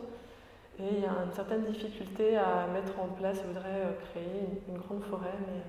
et 0.79 0.87
il 0.93 0.99
y 1.01 1.05
a 1.05 1.11
une 1.23 1.31
certaine 1.31 1.63
difficulté 1.65 2.35
à 2.35 2.65
mettre 2.73 2.99
en 2.99 3.09
place, 3.09 3.37
je 3.43 3.47
voudrais 3.47 3.95
créer 4.09 4.49
une, 4.67 4.79
grande 4.79 5.03
forêt, 5.03 5.37
mais 5.45 5.61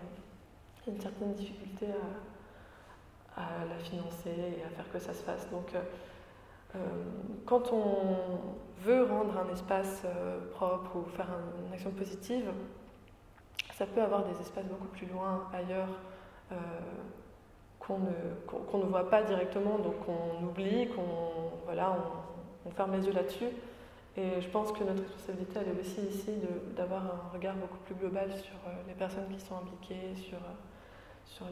une 0.87 1.01
certaine 1.01 1.33
difficulté 1.35 1.87
à, 3.37 3.65
la 3.69 3.79
financer 3.79 4.31
et 4.31 4.63
à 4.65 4.69
faire 4.71 4.91
que 4.93 4.99
ça 4.99 5.15
se 5.15 5.23
fasse. 5.23 5.49
Donc 5.51 5.73
quand 7.47 7.73
on 7.73 8.17
veut 8.83 9.05
rendre 9.05 9.39
un 9.39 9.53
espace 9.53 10.03
propre 10.55 10.97
ou 10.97 11.05
faire 11.17 11.29
une 11.67 11.73
action 11.73 11.91
positive, 11.91 12.51
ça 13.83 13.87
peut 13.87 14.03
avoir 14.03 14.25
des 14.25 14.39
espaces 14.41 14.67
beaucoup 14.67 14.89
plus 14.89 15.07
loin 15.07 15.49
ailleurs 15.53 15.89
euh, 16.53 16.57
qu'on 17.81 17.99
ne, 17.99 18.85
ne, 18.85 18.89
voit 18.89 19.11
pas 19.11 19.23
directement, 19.23 19.79
donc 19.79 19.97
on 20.07 20.45
oublie, 20.45 20.89
qu'on 20.89 21.51
voilà, 21.65 21.97
on, 22.65 22.71
ferme 22.71 22.93
les 22.93 23.05
yeux 23.05 23.13
là-dessus. 23.13 23.49
Et 24.17 24.41
je 24.41 24.49
pense 24.49 24.71
que 24.73 24.85
notre 24.85 25.03
responsabilité, 25.03 25.59
elle 25.61 25.77
est 25.77 25.81
aussi 25.81 26.01
ici 26.03 26.31
d'avoir 26.77 27.03
un 27.03 27.35
regard 27.35 27.57
beaucoup 27.57 27.79
plus 27.79 27.95
global 27.95 28.31
sur 28.31 28.55
euh, 28.69 28.71
les 28.87 28.95
personnes 28.95 29.27
qui 29.33 29.41
sont 29.41 29.57
impliquées, 29.57 30.15
sur, 30.15 30.37
euh, 30.37 30.55
sur 31.27 31.47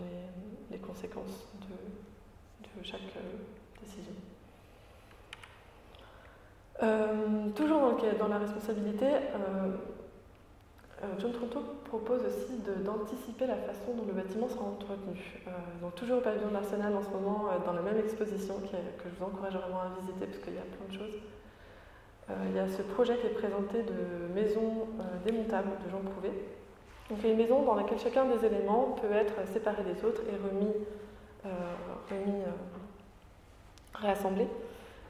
les, 0.70 0.78
conséquences 0.78 1.46
de, 1.62 2.82
chaque 2.82 3.00
décision. 3.82 4.12
toujours 7.54 7.96
dans, 8.18 8.28
la 8.28 8.38
responsabilité, 8.38 9.06
euh, 11.02 11.06
John 11.18 11.32
Tronto 11.32 11.60
propose 11.84 12.20
aussi 12.26 12.58
d'anticiper 12.84 13.46
la 13.46 13.56
façon 13.56 13.94
dont 13.96 14.04
le 14.06 14.12
bâtiment 14.12 14.48
sera 14.48 14.64
entretenu. 14.64 15.40
Euh, 15.46 15.50
donc 15.80 15.94
toujours 15.94 16.18
au 16.18 16.20
pavillon 16.20 16.48
de 16.48 16.52
l'Arsenal 16.52 16.94
en 16.94 17.02
ce 17.02 17.08
moment, 17.08 17.46
euh, 17.48 17.64
dans 17.64 17.72
la 17.72 17.80
même 17.80 17.98
exposition 17.98 18.56
que 18.60 19.08
je 19.08 19.14
vous 19.18 19.24
encourage 19.24 19.54
vraiment 19.54 19.80
à 19.80 19.88
visiter 20.00 20.26
parce 20.26 20.38
qu'il 20.38 20.54
y 20.54 20.58
a 20.58 20.68
plein 20.76 20.86
de 20.88 20.92
choses. 20.92 21.20
il 22.48 22.54
y 22.54 22.58
a 22.58 22.68
ce 22.68 22.82
projet 22.82 23.16
qui 23.16 23.26
est 23.26 23.30
présenté 23.30 23.82
de 23.82 24.32
maison 24.34 24.88
démontable 25.24 25.70
de 25.84 25.90
Jean 25.90 26.00
Prouvé. 26.00 26.30
Donc 27.10 27.24
une 27.24 27.36
maison 27.36 27.62
dans 27.64 27.74
laquelle 27.74 27.98
chacun 27.98 28.24
des 28.24 28.46
éléments 28.46 28.96
peut 29.02 29.12
être 29.12 29.34
séparé 29.52 29.82
des 29.82 30.04
autres 30.04 30.22
et 30.28 30.36
remis, 30.36 30.72
remis 32.08 32.42
réassemblé. 33.94 34.46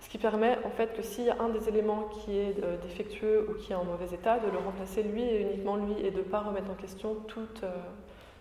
Ce 0.00 0.08
qui 0.08 0.18
permet 0.18 0.58
en 0.64 0.70
fait 0.70 0.94
que 0.94 1.02
s'il 1.02 1.24
y 1.24 1.30
a 1.30 1.40
un 1.40 1.50
des 1.50 1.68
éléments 1.68 2.04
qui 2.04 2.38
est 2.38 2.62
euh, 2.64 2.76
défectueux 2.78 3.48
ou 3.48 3.54
qui 3.54 3.72
est 3.72 3.76
en 3.76 3.84
mauvais 3.84 4.12
état, 4.14 4.38
de 4.38 4.50
le 4.50 4.58
remplacer 4.58 5.02
lui 5.02 5.22
et 5.22 5.42
uniquement 5.42 5.76
lui 5.76 5.94
et 6.02 6.10
de 6.10 6.18
ne 6.18 6.22
pas 6.22 6.40
remettre 6.40 6.70
en 6.70 6.74
question 6.74 7.16
toute, 7.28 7.62
euh, 7.62 7.70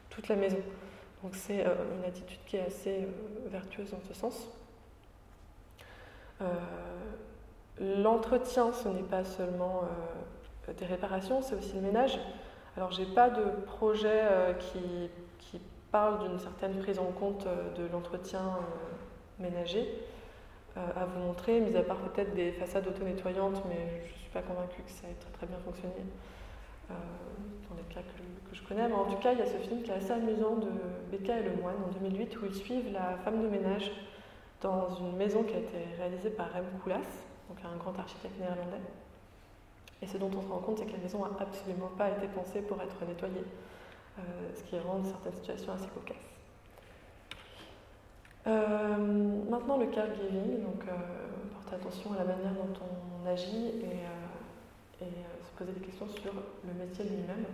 toute 0.10 0.30
la 0.30 0.36
maison. 0.36 0.60
Donc 1.22 1.36
c'est 1.36 1.66
euh, 1.66 1.74
une 1.98 2.06
attitude 2.06 2.40
qui 2.46 2.56
est 2.56 2.66
assez 2.66 3.08
vertueuse 3.48 3.92
dans 3.92 4.02
ce 4.08 4.14
sens. 4.14 4.48
L'entretien, 7.82 8.72
ce 8.72 8.88
n'est 8.88 9.04
pas 9.04 9.26
seulement 9.26 9.82
des 10.78 10.86
réparations, 10.86 11.42
c'est 11.42 11.56
aussi 11.56 11.74
le 11.76 11.82
ménage. 11.82 12.18
Alors 12.78 12.92
j'ai 12.92 13.06
pas 13.06 13.30
de 13.30 13.44
projet 13.66 14.22
qui, 14.60 15.10
qui, 15.40 15.60
parle 15.92 16.30
d'une 16.30 16.38
certaine 16.38 16.78
prise 16.78 17.00
en 17.00 17.12
compte 17.12 17.48
de 17.76 17.88
l'entretien 17.92 18.60
ménager. 19.40 19.90
Euh, 20.78 21.02
à 21.02 21.06
vous 21.06 21.20
montrer, 21.20 21.60
mis 21.60 21.76
à 21.76 21.82
part 21.82 21.98
peut-être 21.98 22.34
des 22.36 22.52
façades 22.52 22.88
auto-nettoyantes, 22.88 23.64
mais 23.68 24.04
je 24.06 24.14
ne 24.14 24.18
suis 24.20 24.30
pas 24.32 24.42
convaincue 24.42 24.84
que 24.84 24.92
ça 24.92 25.08
ait 25.08 25.16
très, 25.20 25.32
très 25.32 25.48
bien 25.48 25.58
fonctionné 25.66 26.06
euh, 26.92 26.94
dans 27.68 27.76
les 27.76 27.94
cas 27.94 28.02
que, 28.02 28.56
je 28.56 28.62
connais. 28.64 28.88
Mais 28.88 28.94
en 28.94 29.06
tout 29.06 29.18
cas, 29.18 29.34
il 29.34 29.40
y 29.40 29.42
a 29.42 29.48
ce 29.48 29.58
film 29.58 29.82
qui 29.82 29.90
est 29.90 29.96
assez 29.96 30.12
amusant 30.12 30.58
de 30.58 30.70
Becca 31.12 31.40
et 31.40 31.44
le 31.44 31.56
moine 31.56 31.76
en 31.88 31.92
2008 32.00 32.40
où 32.40 32.46
ils 32.46 32.56
suivent 32.56 32.94
la 32.94 33.18
femme 33.24 33.42
de 33.42 33.48
ménage 33.48 33.92
dans 34.62 34.90
une 34.96 35.16
maison 35.16 35.44
qui 35.44 35.56
a 35.56 35.60
été 35.60 35.78
réalisée 35.98 36.30
par 36.30 36.52
Rem 36.54 36.66
Koolhaas, 36.84 37.26
donc 37.48 37.58
un 37.64 37.78
grand 37.78 37.98
architecte 37.98 38.40
néerlandais. 38.40 38.82
Et 40.02 40.08
ce 40.08 40.18
dont 40.18 40.32
on 40.36 40.42
se 40.42 40.48
rend 40.48 40.60
compte, 40.60 40.78
c'est 40.80 40.86
que 40.86 40.94
la 40.94 41.00
maison 41.00 41.20
n'a 41.20 41.42
absolument 41.42 41.92
pas 41.98 42.10
été 42.10 42.28
pensée 42.28 42.62
pour 42.62 42.82
être 42.82 43.06
nettoyée, 43.06 43.44
euh, 44.18 44.22
ce 44.56 44.64
qui 44.64 44.80
rend 44.80 45.04
certaines 45.04 45.34
situations 45.34 45.74
assez 45.74 45.88
cocasses. 45.88 46.18
Euh, 48.48 48.98
maintenant, 49.50 49.78
le 49.78 49.88
caregiving, 49.88 50.64
donc 50.64 50.84
euh, 50.88 50.94
porter 51.54 51.76
attention 51.76 52.14
à 52.14 52.18
la 52.18 52.24
manière 52.24 52.54
dont 52.54 52.74
on 52.82 53.28
agit 53.28 53.68
et, 53.68 54.00
se 55.02 55.52
poser 55.58 55.72
des 55.72 55.86
questions 55.86 56.08
sur 56.08 56.34
le 56.34 56.74
métier 56.74 57.06
lui-même. 57.06 57.46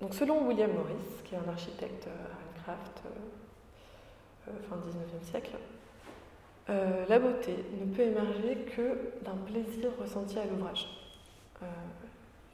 donc, 0.00 0.14
selon 0.14 0.46
William 0.46 0.72
Morris, 0.72 1.22
qui 1.24 1.34
est 1.34 1.38
un 1.38 1.48
architecte 1.48 2.06
à 2.06 2.60
Craft, 2.62 3.02
fin 4.44 4.76
19e 4.76 5.24
siècle, 5.24 5.56
la 6.68 7.18
beauté 7.18 7.54
ne 7.80 7.94
peut 7.94 8.02
émerger 8.02 8.56
que 8.76 9.24
d'un 9.24 9.36
plaisir 9.46 9.90
ressenti 9.98 10.38
à 10.38 10.44
l'ouvrage. 10.44 10.86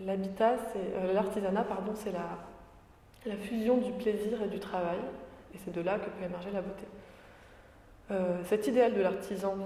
l'habitat, 0.00 0.56
c'est 0.72 1.12
l'artisanat, 1.12 1.64
pardon, 1.64 1.92
c'est 1.94 2.12
la, 2.12 3.36
fusion 3.36 3.78
du 3.78 3.90
plaisir 3.92 4.42
et 4.42 4.48
du 4.48 4.60
travail, 4.60 4.98
et 5.54 5.58
c'est 5.64 5.74
de 5.74 5.80
là 5.80 5.98
que 5.98 6.10
peut 6.10 6.24
émerger 6.24 6.50
la 6.52 6.62
beauté. 6.62 6.84
cet 8.44 8.66
idéal 8.66 8.94
de 8.94 9.00
l'artisan, 9.00 9.56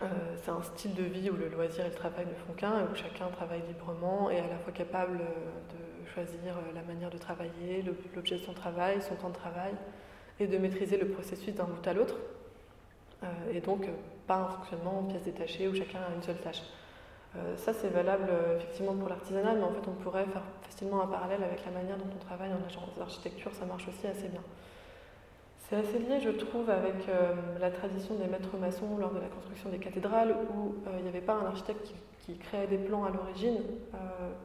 c'est 0.00 0.50
un 0.50 0.62
style 0.62 0.94
de 0.94 1.02
vie 1.02 1.30
où 1.30 1.36
le 1.36 1.48
loisir 1.48 1.84
et 1.84 1.88
le 1.88 1.94
travail 1.94 2.26
ne 2.26 2.34
font 2.46 2.52
qu'un, 2.54 2.84
où 2.90 2.94
chacun 2.94 3.26
travaille 3.28 3.62
librement 3.68 4.30
et 4.30 4.38
à 4.38 4.46
la 4.48 4.56
fois 4.58 4.72
capable 4.72 5.18
de 5.18 6.10
choisir 6.14 6.54
la 6.74 6.82
manière 6.82 7.10
de 7.10 7.18
travailler, 7.18 7.84
l'objet 8.14 8.36
de 8.36 8.40
son 8.40 8.52
travail, 8.52 9.02
son 9.02 9.16
temps 9.16 9.30
de 9.30 9.34
travail, 9.34 9.72
et 10.40 10.46
de 10.46 10.58
maîtriser 10.58 10.96
le 10.96 11.08
processus 11.08 11.54
d'un 11.54 11.64
bout 11.64 11.86
à 11.86 11.92
l'autre. 11.92 12.16
Et 13.52 13.60
donc, 13.60 13.86
pas 14.26 14.36
un 14.36 14.48
fonctionnement 14.48 14.98
en 14.98 15.02
pièces 15.04 15.22
détachées 15.22 15.68
où 15.68 15.74
chacun 15.74 15.98
a 15.98 16.14
une 16.14 16.22
seule 16.22 16.38
tâche. 16.38 16.62
Euh, 17.36 17.56
ça, 17.56 17.72
c'est 17.72 17.88
valable 17.88 18.28
euh, 18.30 18.56
effectivement 18.56 18.94
pour 18.94 19.08
l'artisanat, 19.08 19.54
mais 19.54 19.62
en 19.62 19.72
fait, 19.72 19.88
on 19.88 20.02
pourrait 20.02 20.24
faire 20.26 20.42
facilement 20.62 21.02
un 21.02 21.06
parallèle 21.06 21.42
avec 21.42 21.64
la 21.64 21.72
manière 21.72 21.96
dont 21.96 22.10
on 22.14 22.24
travaille 22.24 22.50
en 22.50 22.64
agence 22.66 22.96
d'architecture, 22.96 23.52
ça 23.52 23.66
marche 23.66 23.88
aussi 23.88 24.06
assez 24.06 24.28
bien. 24.28 24.42
C'est 25.68 25.76
assez 25.76 25.98
lié, 25.98 26.20
je 26.20 26.30
trouve, 26.30 26.70
avec 26.70 27.08
euh, 27.08 27.34
la 27.60 27.70
tradition 27.70 28.14
des 28.16 28.26
maîtres 28.26 28.56
maçons 28.56 28.96
lors 28.98 29.12
de 29.12 29.18
la 29.18 29.26
construction 29.26 29.70
des 29.70 29.78
cathédrales, 29.78 30.36
où 30.54 30.74
il 30.96 31.02
n'y 31.02 31.08
avait 31.08 31.20
pas 31.20 31.34
un 31.34 31.46
architecte 31.46 31.92
qui, 32.20 32.36
créait 32.38 32.66
des 32.66 32.78
plans 32.78 33.04
à 33.04 33.10
l'origine, 33.10 33.58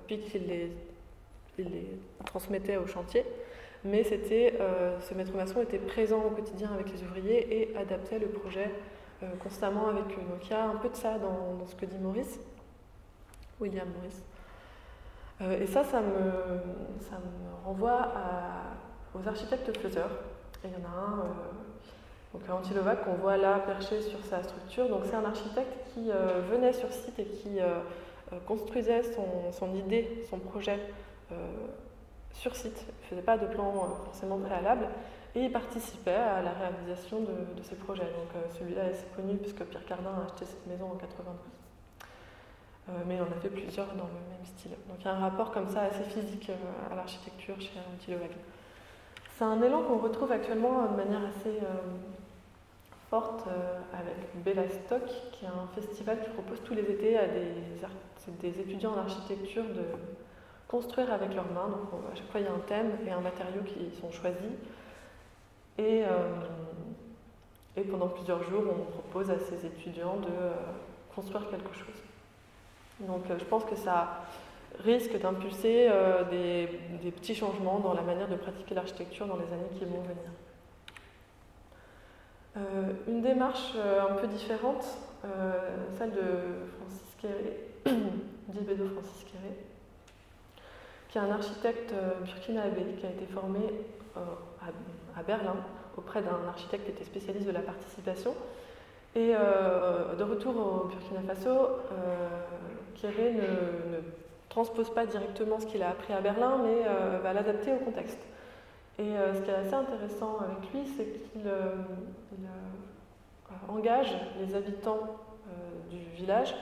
puis 0.05 0.19
qu'il 0.19 0.47
les, 0.47 0.71
transmettait 2.25 2.75
au 2.75 2.87
chantier, 2.87 3.23
mais 3.83 4.03
c'était 4.03 4.57
ce 4.99 5.13
maître 5.13 5.35
maçon 5.35 5.61
était 5.61 5.79
présent 5.79 6.23
au 6.25 6.31
quotidien 6.31 6.71
avec 6.73 6.91
les 6.91 7.01
ouvriers 7.03 7.61
et 7.61 7.75
adaptait 7.77 8.19
le 8.19 8.27
projet 8.27 8.71
constamment 9.41 9.87
avec 9.87 10.05
eux. 10.17 10.21
Donc 10.29 10.45
il 10.45 10.51
y 10.51 10.53
a 10.53 10.65
un 10.65 10.75
peu 10.75 10.89
de 10.89 10.95
ça 10.95 11.17
dans 11.17 11.65
ce 11.65 11.75
que 11.75 11.85
dit 11.85 11.97
Maurice. 11.97 12.39
William 13.59 13.87
Morris. 13.89 14.23
Euh, 15.41 15.61
et 15.61 15.67
ça, 15.67 15.83
ça 15.83 16.01
me, 16.01 17.01
ça 17.01 17.17
me 17.17 17.65
renvoie 17.65 18.11
aux 19.13 19.27
architectes 19.27 19.77
faiseurs. 19.77 20.11
Il 20.63 20.71
y 20.71 20.73
en 20.73 20.87
a 20.87 20.91
un, 20.91 21.19
euh, 21.19 22.33
donc 22.33 22.49
Antilovac, 22.49 23.05
qu'on 23.05 23.15
voit 23.15 23.37
là 23.37 23.59
perché 23.59 24.01
sur 24.01 24.23
sa 24.25 24.43
structure. 24.43 24.89
Donc 24.89 25.01
c'est 25.05 25.15
un 25.15 25.25
architecte 25.25 25.93
qui 25.93 26.11
euh, 26.11 26.41
venait 26.49 26.73
sur 26.73 26.91
site 26.91 27.17
et 27.19 27.25
qui 27.25 27.59
construisait 28.45 29.01
son, 29.01 29.51
son, 29.51 29.73
idée, 29.73 30.23
son 30.29 30.37
projet 30.37 30.79
sur 32.33 32.55
site. 32.55 32.85
Il 32.87 33.03
ne 33.03 33.09
faisait 33.09 33.21
pas 33.21 33.37
de 33.37 33.47
plan 33.47 33.71
forcément 34.05 34.37
préalable 34.37 34.87
et 35.35 35.45
il 35.45 35.51
participait 35.51 36.11
à 36.11 36.41
la 36.41 36.51
réalisation 36.51 37.19
de, 37.21 37.59
de 37.59 37.63
ses 37.63 37.75
projets. 37.75 38.03
Donc 38.03 38.43
celui-là 38.57 38.85
est 38.85 38.89
assez 38.89 39.07
connu 39.15 39.37
puisque 39.37 39.63
Pierre 39.63 39.85
Cardin 39.85 40.11
a 40.21 40.25
acheté 40.25 40.45
cette 40.45 40.65
maison 40.67 40.91
en 40.91 40.95
92. 40.95 41.35
Euh, 42.89 43.03
mais 43.07 43.19
on 43.19 43.31
a 43.31 43.39
fait 43.39 43.49
plusieurs 43.49 43.87
dans 43.87 44.07
le 44.07 44.19
même 44.29 44.45
style. 44.45 44.71
Donc 44.87 44.97
il 44.99 45.05
y 45.05 45.07
a 45.07 45.13
un 45.13 45.19
rapport 45.19 45.51
comme 45.51 45.67
ça 45.69 45.81
assez 45.81 46.03
physique 46.03 46.49
euh, 46.49 46.93
à 46.93 46.95
l'architecture 46.95 47.55
chez 47.59 47.71
Antiloag. 47.93 48.31
C'est 49.37 49.43
un 49.43 49.61
élan 49.61 49.83
qu'on 49.83 49.99
retrouve 49.99 50.31
actuellement 50.31 50.85
de 50.87 50.95
manière 50.95 51.21
assez 51.25 51.57
euh, 51.57 51.77
forte 53.09 53.45
avec 53.93 54.43
Bella 54.43 54.69
Stock, 54.69 55.03
qui 55.31 55.45
est 55.45 55.47
un 55.47 55.67
festival 55.73 56.19
qui 56.21 56.29
propose 56.29 56.61
tous 56.63 56.75
les 56.75 56.83
étés 56.83 57.17
à 57.17 57.25
des 57.27 58.59
étudiants 58.59 58.93
en 58.93 58.97
architecture 58.97 59.63
de 59.63 59.81
construire 60.69 61.11
avec 61.11 61.35
leurs 61.35 61.51
mains. 61.51 61.67
Donc 61.67 62.01
à 62.13 62.15
chaque 62.15 62.29
fois 62.31 62.39
il 62.39 62.45
y 62.45 62.49
a 62.49 62.53
un 62.53 62.59
thème 62.59 62.91
et 63.05 63.11
un 63.11 63.19
matériau 63.19 63.61
qui 63.63 63.91
sont 63.99 64.11
choisis. 64.11 64.53
Et, 65.77 66.03
et 67.77 67.81
pendant 67.83 68.07
plusieurs 68.07 68.43
jours, 68.43 68.63
on 68.69 68.91
propose 68.91 69.31
à 69.31 69.39
ces 69.39 69.65
étudiants 69.65 70.17
de 70.17 70.29
construire 71.15 71.49
quelque 71.49 71.73
chose. 71.73 71.99
Donc 73.01 73.29
euh, 73.29 73.37
je 73.37 73.45
pense 73.45 73.63
que 73.65 73.75
ça 73.75 74.23
risque 74.83 75.19
d'impulser 75.19 75.87
euh, 75.89 76.23
des, 76.29 77.11
petits 77.11 77.35
changements 77.35 77.79
dans 77.79 77.93
la 77.93 78.01
manière 78.01 78.27
de 78.27 78.35
pratiquer 78.35 78.75
l'architecture 78.75 79.25
dans 79.25 79.37
les 79.37 79.51
années 79.53 79.69
qui 79.77 79.85
vont 79.85 80.01
venir. 80.01 80.31
Euh, 82.57 82.93
une 83.07 83.21
démarche 83.21 83.75
un 83.75 84.15
peu 84.15 84.27
différente, 84.27 84.85
celle 85.97 86.11
de 86.11 86.67
Francis 86.77 87.15
Kéré, 87.21 87.69
d'Ibedo 88.47 88.87
Francis 88.87 89.25
Kéré, 89.25 89.55
qui 91.09 91.17
est 91.17 91.21
un 91.21 91.31
architecte 91.31 91.93
burkinabé 92.23 92.83
qui 92.99 93.05
a 93.05 93.09
été 93.09 93.25
formé 93.25 93.59
à, 94.15 95.23
Berlin 95.23 95.55
auprès 95.97 96.21
d'un 96.21 96.47
architecte 96.47 96.85
qui 96.85 96.91
était 96.91 97.03
spécialiste 97.03 97.45
de 97.47 97.51
la 97.51 97.61
participation. 97.61 98.33
Et 99.15 99.33
de 99.33 100.23
retour 100.23 100.55
au 100.55 100.87
Burkina 100.87 101.21
Faso, 101.27 101.69
Kéré 102.95 103.33
ne, 103.33 104.01
transpose 104.49 104.93
pas 104.93 105.05
directement 105.05 105.59
ce 105.59 105.65
qu'il 105.65 105.81
a 105.83 105.89
appris 105.89 106.11
à 106.11 106.21
Berlin, 106.21 106.59
mais 106.63 106.81
euh, 106.85 107.19
va 107.23 107.33
l'adapter 107.33 107.71
au 107.73 107.77
contexte. 107.77 108.19
Et 108.97 109.03
euh, 109.03 109.33
ce 109.33 109.41
qui 109.41 109.49
est 109.49 109.53
assez 109.53 109.73
intéressant 109.73 110.39
avec 110.39 110.73
lui, 110.73 110.91
c'est 110.97 111.05
qu'il 111.05 111.47
euh, 111.47 111.75
engage 113.69 114.13
les 114.41 114.55
habitants 114.55 115.15
du 115.89 115.97
village 116.15 116.53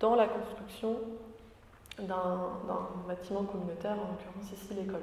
dans 0.00 0.14
la 0.14 0.26
construction 0.26 0.96
d'un 2.00 2.88
bâtiment 3.06 3.44
communautaire, 3.44 3.92
en 3.92 4.12
l'occurrence 4.12 4.52
ici 4.52 4.74
l'école. 4.74 5.02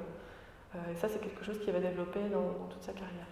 et 0.74 0.96
ça, 0.96 1.08
c'est 1.08 1.20
quelque 1.20 1.44
chose 1.44 1.58
qu'il 1.60 1.72
va 1.72 1.80
développer 1.80 2.20
dans, 2.32 2.66
toute 2.70 2.82
sa 2.82 2.92
carrière. 2.92 3.26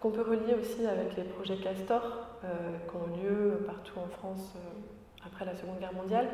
Qu'on 0.00 0.10
peut 0.10 0.22
relier 0.22 0.54
aussi 0.54 0.86
avec 0.86 1.16
les 1.16 1.24
projets 1.24 1.56
Castor, 1.56 2.02
qui 2.42 2.96
ont 2.96 3.16
lieu 3.22 3.64
partout 3.66 3.98
en 3.98 4.08
France 4.08 4.54
après 5.24 5.44
la 5.44 5.54
Seconde 5.54 5.78
Guerre 5.78 5.94
mondiale. 5.94 6.28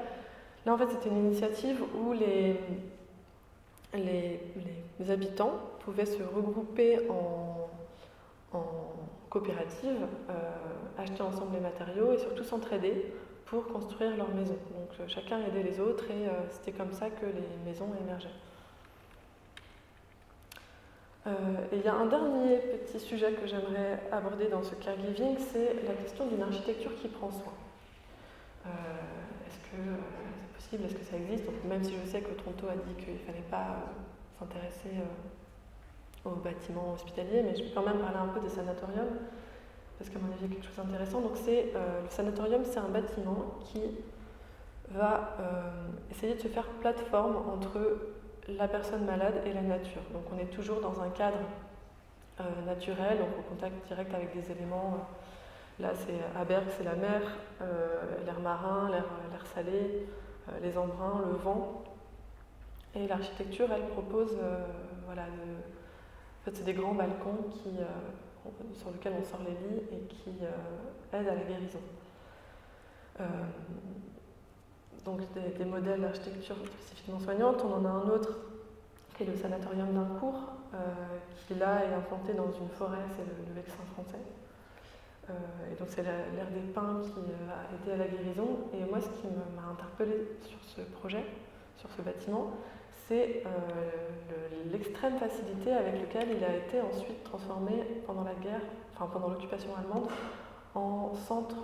Là, 0.65 0.75
en 0.75 0.79
fait, 0.79 0.89
c'était 0.91 1.09
une 1.09 1.27
initiative 1.27 1.83
où 1.97 2.13
les, 2.13 2.61
les, 3.95 5.11
habitants 5.11 5.53
pouvaient 5.81 6.07
se 6.07 6.23
regrouper 6.23 7.09
en, 7.11 7.69
en 8.53 8.93
coopérative, 9.29 10.07
euh, 10.31 10.35
acheter 10.99 11.23
ensemble 11.23 11.55
les 11.55 11.61
matériaux 11.61 12.13
et 12.13 12.19
surtout 12.19 12.45
s'entraider 12.45 13.13
pour 13.53 13.69
construire 13.69 14.17
leur 14.17 14.35
maison. 14.35 14.57
Donc 14.73 14.89
euh, 14.99 15.05
chacun 15.09 15.39
aidait 15.43 15.63
les 15.63 15.79
autres 15.79 16.11
et 16.11 16.27
euh, 16.27 16.33
c'était 16.49 16.73
comme 16.73 16.91
ça 16.91 17.11
que 17.11 17.27
les 17.27 17.49
maisons 17.67 17.91
émergeaient. 18.03 18.41
et 21.27 21.77
il 21.77 21.83
y 21.83 21.89
a 21.89 21.95
un 21.95 22.07
dernier 22.07 22.57
petit 22.59 22.99
sujet 22.99 23.33
que 23.35 23.47
j'aimerais 23.47 24.01
aborder 24.11 24.49
dans 24.49 24.63
ce 24.63 24.75
caregiving, 24.75 25.37
c'est 25.39 25.75
la 25.87 25.95
question 25.95 26.27
d'une 26.27 26.43
architecture 26.43 26.95
qui 26.97 27.09
prend 27.09 27.31
soin. 27.31 27.53
Euh, 28.67 28.71
est-ce 29.47 29.59
que 29.71 29.77
euh, 29.77 29.97
c'est 30.41 30.55
possible? 30.55 30.85
Est-ce 30.85 30.95
que 30.95 31.05
ça 31.05 31.17
existe? 31.17 31.51
Même 31.69 31.85
si 31.85 31.95
je 31.95 32.11
sais 32.11 32.23
que 32.23 32.33
Toronto 32.33 32.67
a 32.69 32.77
dit 32.77 32.95
qu'il 33.05 33.15
ne 33.15 33.19
fallait 33.19 33.49
pas 33.51 33.67
euh, 33.67 34.39
s'intéresser 34.39 34.91
aux 36.25 36.37
bâtiments 36.37 36.95
hospitaliers, 36.95 37.43
mais 37.43 37.55
je 37.55 37.65
peux 37.65 37.75
quand 37.75 37.87
même 37.87 37.99
parler 37.99 38.19
un 38.19 38.29
peu 38.29 38.41
des 38.41 38.49
sanatoriums, 38.49 39.19
parce 40.03 40.11
qu'à 40.11 40.19
mon 40.19 40.33
avis, 40.33 40.45
il 40.45 40.49
y 40.49 40.53
a 40.53 40.55
quelque 40.55 40.67
chose 40.67 40.85
d'intéressant. 40.85 41.21
Donc, 41.21 41.37
c'est, 41.37 41.73
le 41.75 42.11
sanatorium, 42.11 42.63
c'est 42.65 42.81
un 42.81 42.89
bâtiment 42.89 43.55
qui 43.61 43.81
va 44.91 45.37
essayer 46.11 46.35
de 46.35 46.41
se 46.41 46.49
faire 46.49 46.67
plateforme 46.81 47.37
entre 47.37 48.09
la 48.49 48.67
personne 48.67 49.05
malade 49.05 49.43
et 49.47 49.53
la 49.53 49.63
nature. 49.63 50.03
Donc, 50.13 50.25
on 50.35 50.39
est 50.39 50.51
toujours 50.51 50.81
dans 50.81 51.01
un 51.01 51.11
cadre 51.11 51.39
naturel, 52.67 53.19
donc 53.19 53.29
au 53.39 53.43
contact 53.43 53.87
direct 53.87 54.13
avec 54.13 54.35
des 54.35 54.51
éléments 54.51 55.07
Là, 55.83 55.91
c'est 55.95 56.15
à 56.39 56.45
c'est 56.77 56.85
la 56.85 56.95
mer, 56.95 57.23
euh, 57.61 58.25
l'air 58.25 58.39
marin, 58.41 58.91
l'air 58.91 59.47
salé, 59.55 60.07
euh, 60.49 60.53
les 60.63 60.77
embruns, 60.77 61.25
le 61.27 61.37
vent. 61.37 61.83
Et 62.95 63.09
l'architecture, 63.09 63.69
elle 63.75 63.87
propose, 63.87 64.39
euh, 64.41 64.65
voilà, 65.07 65.23
en 65.23 66.45
fait, 66.45 66.55
c'est 66.55 66.65
des 66.65 66.75
grands 66.75 66.95
balcons 66.95 67.49
qui, 67.51 67.71
sur 68.75 68.91
lesquels 68.91 69.15
on 69.21 69.25
sort 69.25 69.41
les 69.45 69.53
lits 69.53 69.83
et 69.93 70.07
qui 70.09 70.31
aident 71.13 71.29
à 71.29 71.35
la 71.35 71.45
guérison. 71.45 71.79
donc 75.05 75.21
des, 75.35 75.65
modèles 75.65 76.01
d'architecture 76.01 76.57
spécifiquement 76.67 77.21
soignante. 77.21 77.63
On 77.65 77.75
en 77.75 77.85
a 77.85 77.89
un 77.89 78.09
autre 78.09 78.37
qui 79.17 79.25
est 79.25 79.27
le 79.27 79.37
sanatorium 79.37 79.93
d'un 79.93 80.19
cours, 80.19 80.41
qui 81.47 81.55
là 81.55 81.85
est 81.85 81.95
implanté 81.95 82.35
dans 82.35 82.51
une 82.51 82.69
forêt, 82.71 83.05
c'est 83.17 83.25
le, 83.25 83.55
le 83.55 83.63
français. 83.63 84.19
Euh, 85.31 85.73
et 85.73 85.77
donc 85.77 85.89
c'est 85.91 86.03
l'air 86.03 86.51
des 86.53 86.73
pins 86.73 87.01
qui 87.05 87.21
euh, 87.21 87.51
a 87.51 87.73
aidé 87.75 87.93
à 87.93 87.97
la 87.97 88.09
guérison. 88.09 88.59
Et 88.75 88.85
moi, 88.85 89.01
ce 89.01 89.09
qui 89.21 89.27
m'a 89.29 89.71
interpellée 89.71 90.29
sur 90.43 90.59
ce 90.65 90.81
projet, 90.99 91.25
sur 91.77 91.91
ce 91.97 92.03
bâtiment, 92.03 92.55
c'est 93.09 93.43
euh, 93.47 94.71
l'extrême 94.71 95.19
facilité 95.19 95.73
avec 95.73 96.01
laquelle 96.01 96.37
il 96.37 96.45
a 96.45 96.57
été 96.57 96.81
ensuite 96.81 97.23
transformé 97.25 97.73
pendant 98.07 98.25
la 98.25 98.35
guerre, 98.35 98.61
enfin 98.95 99.09
pendant 99.13 99.29
l'occupation 99.29 99.71
allemande, 99.77 100.09
en 100.75 101.15
centre, 101.15 101.57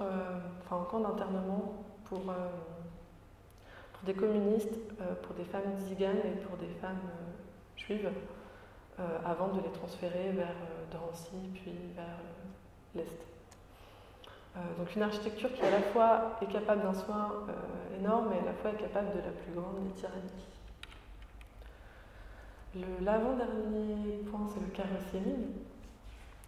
enfin 0.61 0.77
en 0.77 0.85
camp 0.85 1.01
d'internement 1.01 1.75
pour, 2.05 2.21
pour, 2.21 4.03
des 4.05 4.13
communistes, 4.13 4.79
pour 5.23 5.35
des 5.35 5.45
femmes 5.45 5.79
ziganes 5.79 6.19
et 6.19 6.41
pour 6.43 6.59
des 6.59 6.69
femmes 6.81 7.01
juives, 7.75 8.11
avant 9.25 9.49
de 9.49 9.63
les 9.63 9.71
transférer 9.71 10.33
vers 10.33 10.55
Drancy 10.91 11.39
puis 11.55 11.73
vers 11.97 12.19
l'Est. 12.95 13.19
donc 14.77 14.95
une 14.95 15.03
architecture 15.03 15.55
qui 15.55 15.63
à 15.63 15.71
la 15.71 15.81
fois 15.81 16.39
est 16.43 16.53
capable 16.53 16.83
d'un 16.83 16.93
soin 16.93 17.47
énorme 17.99 18.31
et 18.35 18.43
à 18.43 18.45
la 18.45 18.53
fois 18.53 18.73
est 18.73 18.83
capable 18.83 19.09
de 19.13 19.21
la 19.21 19.31
plus 19.31 19.53
grande 19.55 19.87
des. 19.87 20.58
L'avant-dernier 23.03 24.19
point, 24.31 24.47
c'est 24.53 24.61
le 24.61 24.71
carrossiering, 24.73 25.47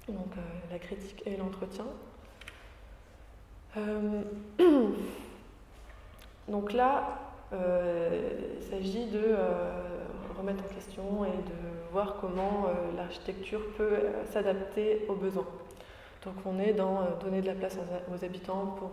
donc 0.09 0.35
la 0.71 0.79
critique 0.79 1.23
et 1.27 1.37
l'entretien. 1.37 1.87
donc 6.49 6.73
là, 6.73 7.19
il 7.53 8.63
s'agit 8.63 9.07
de 9.07 9.37
remettre 10.41 10.65
en 10.65 10.75
question 10.75 11.25
et 11.25 11.37
de 11.37 11.93
voir 11.93 12.17
comment 12.21 12.67
euh, 12.67 12.97
l'architecture 12.97 13.61
peut 13.77 13.93
euh, 13.93 14.25
s'adapter 14.33 15.05
aux 15.09 15.15
besoins. 15.15 15.47
Donc 16.25 16.35
on 16.47 16.59
est 16.59 16.73
dans 16.73 17.03
euh, 17.03 17.05
donner 17.21 17.43
de 17.43 17.47
la 17.47 17.55
place 17.55 17.77
aux, 18.11 18.25
habitants 18.25 18.75
pour, 18.79 18.91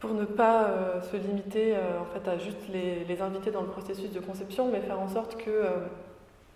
pour 0.00 0.14
ne 0.14 0.24
pas 0.24 0.70
se 1.12 1.16
limiter 1.16 1.74
en 1.76 2.06
fait, 2.06 2.28
à 2.28 2.38
juste 2.38 2.68
les, 2.72 3.04
les, 3.04 3.22
inviter 3.22 3.50
dans 3.50 3.60
le 3.60 3.68
processus 3.68 4.10
de 4.12 4.20
conception, 4.20 4.70
mais 4.70 4.80
faire 4.80 4.98
en 4.98 5.08
sorte 5.08 5.36
que 5.36 5.64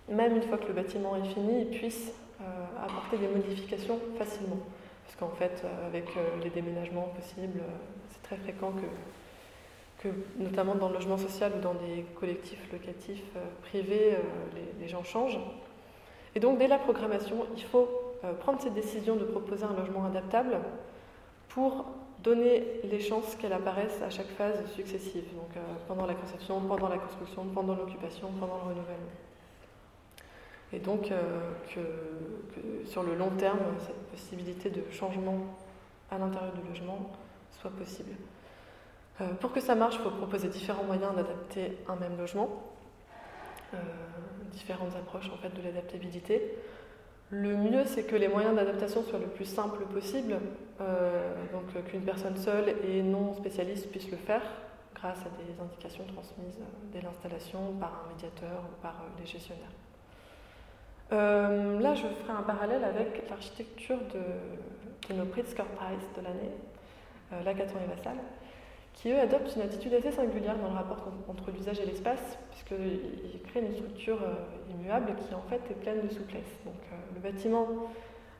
même 0.09 0.35
une 0.35 0.41
fois 0.41 0.57
que 0.57 0.67
le 0.67 0.73
bâtiment 0.73 1.15
est 1.15 1.27
fini, 1.27 1.61
ils 1.61 1.77
puissent 1.77 2.11
apporter 2.83 3.17
des 3.17 3.27
modifications 3.27 3.99
facilement. 4.17 4.57
Parce 5.05 5.15
qu'en 5.17 5.35
fait, 5.37 5.63
avec 5.85 6.05
les 6.43 6.49
déménagements 6.49 7.13
possibles, 7.15 7.61
c'est 8.09 8.23
très 8.23 8.37
fréquent 8.37 8.71
que 8.71 8.87
notamment 10.37 10.75
dans 10.75 10.89
le 10.89 10.95
logement 10.95 11.17
social 11.17 11.51
ou 11.57 11.61
dans 11.61 11.73
des 11.73 12.05
collectifs 12.19 12.71
locatifs 12.71 13.23
euh, 13.35 13.41
privés, 13.63 14.13
euh, 14.13 14.61
les, 14.79 14.87
gens 14.87 15.03
changent. 15.03 15.39
Et 16.35 16.39
donc 16.39 16.57
dès 16.57 16.67
la 16.67 16.77
programmation, 16.77 17.45
il 17.55 17.63
faut 17.63 17.89
euh, 18.23 18.33
prendre 18.33 18.61
cette 18.61 18.73
décision 18.73 19.15
de 19.15 19.23
proposer 19.23 19.63
un 19.63 19.73
logement 19.73 20.05
adaptable 20.05 20.57
pour 21.49 21.85
donner 22.25 22.81
les 22.83 22.99
chances 22.99 23.35
qu'elle 23.35 23.53
apparaisse 23.53 24.01
à 24.01 24.09
chaque 24.09 24.27
phase 24.27 24.57
successive, 24.75 25.23
donc 25.35 25.51
pendant 25.87 26.05
la 26.05 26.15
conception, 26.15 26.59
pendant 26.59 26.89
la 26.89 26.97
construction, 26.97 27.45
pendant 27.53 27.75
l'occupation, 27.75 28.29
pendant 28.39 28.57
le 28.57 28.63
renouvellement. 28.63 29.15
Et 30.73 30.79
donc 30.79 31.09
que, 31.73 32.85
sur 32.85 33.03
le 33.03 33.15
long 33.15 33.29
terme, 33.37 33.59
cette 33.79 34.09
possibilité 34.09 34.69
de 34.71 34.83
changement 34.91 35.37
à 36.11 36.17
l'intérieur 36.17 36.53
du 36.53 36.67
logement 36.67 37.11
soit 37.51 37.71
possible. 37.71 38.11
Euh, 39.21 39.33
pour 39.39 39.53
que 39.53 39.61
ça 39.61 39.75
marche, 39.75 39.95
il 39.95 40.01
faut 40.01 40.11
proposer 40.11 40.49
différents 40.49 40.83
moyens 40.83 41.15
d'adapter 41.15 41.77
un 41.87 41.95
même 41.95 42.17
logement, 42.17 42.63
euh, 43.73 43.77
différentes 44.51 44.95
approches 44.95 45.29
en 45.33 45.37
fait 45.37 45.49
de 45.49 45.61
l'adaptabilité. 45.61 46.57
Le 47.41 47.57
mieux, 47.57 47.83
c'est 47.85 48.03
que 48.03 48.15
les 48.15 48.27
moyens 48.27 48.55
d'adaptation 48.55 49.03
soient 49.03 49.19
le 49.19 49.27
plus 49.27 49.45
simples 49.45 49.83
possible, 49.85 50.37
euh, 50.79 51.33
donc 51.51 51.65
qu'une 51.85 52.01
personne 52.01 52.37
seule 52.37 52.75
et 52.87 53.01
non 53.01 53.33
spécialiste 53.33 53.91
puisse 53.91 54.09
le 54.09 54.17
faire 54.17 54.41
grâce 54.93 55.19
à 55.19 55.29
des 55.43 55.61
indications 55.61 56.05
transmises 56.05 56.59
dès 56.93 57.01
l'installation 57.01 57.73
par 57.79 58.05
un 58.05 58.13
médiateur 58.13 58.63
ou 58.71 58.81
par 58.81 59.03
les 59.19 59.25
gestionnaires. 59.25 59.75
là, 61.11 61.93
je 61.93 62.07
ferai 62.07 62.31
un 62.37 62.43
parallèle 62.43 62.83
avec 62.83 63.29
l'architecture 63.29 63.99
de, 64.13 65.13
de, 65.13 65.19
nos 65.19 65.25
Pritzker 65.25 65.65
Prize 65.75 66.07
de 66.17 66.21
l'année, 66.23 66.51
la 67.43 67.53
Caton 67.53 67.75
et 67.83 67.95
Vassal 67.95 68.15
qui 68.95 69.11
eux 69.11 69.19
adoptent 69.19 69.55
une 69.55 69.61
attitude 69.61 69.93
assez 69.93 70.11
singulière 70.11 70.57
dans 70.57 70.69
le 70.69 70.75
rapport 70.75 71.11
entre 71.27 71.51
l'usage 71.51 71.79
et 71.79 71.85
l'espace, 71.85 72.37
puisqu'ils 72.49 73.41
créent 73.43 73.61
une 73.61 73.73
structure 73.73 74.21
euh, 74.23 74.71
immuable 74.71 75.13
qui 75.15 75.35
en 75.35 75.41
fait 75.49 75.61
est 75.69 75.75
pleine 75.75 76.01
de 76.01 76.09
souplesse. 76.09 76.43
Euh, 76.65 76.94
bâtiment 77.31 77.67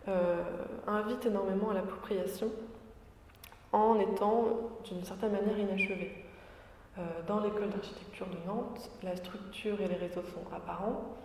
euh, 0.08 0.44
invite 0.88 1.26
énormément 1.26 1.72
à 1.72 1.74
l'appropriation 1.74 2.50
en 3.72 4.00
étant 4.00 4.46
d'une 4.86 5.04
certaine 5.04 5.32
manière 5.32 5.58
inachevé. 5.58 6.24
dans 7.28 7.42
l'école 7.42 7.70
d'architecture 7.70 8.28
de 8.28 8.48
Nantes, 8.48 8.90
la 9.04 9.18
structure 9.18 9.82
et 9.82 9.88
les 9.88 9.96
réseaux 9.96 10.24
sont 10.24 10.46
apparents. 10.56 11.18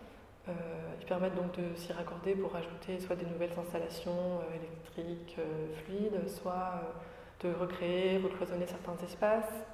ils 0.49 1.07
permettent 1.07 1.37
donc 1.37 1.53
de 1.57 1.77
s'y 1.77 1.93
raccorder 1.93 2.35
pour 2.35 2.57
ajouter 2.57 2.99
soit 2.99 3.15
des 3.15 3.27
nouvelles 3.27 3.57
installations 3.57 4.41
électriques 4.53 5.37
fluides, 5.85 6.29
soit 6.29 6.83
de 7.43 7.53
recréer, 7.53 8.19
recloisonner 8.19 8.67
certains 8.67 8.97
espaces. 9.05 9.65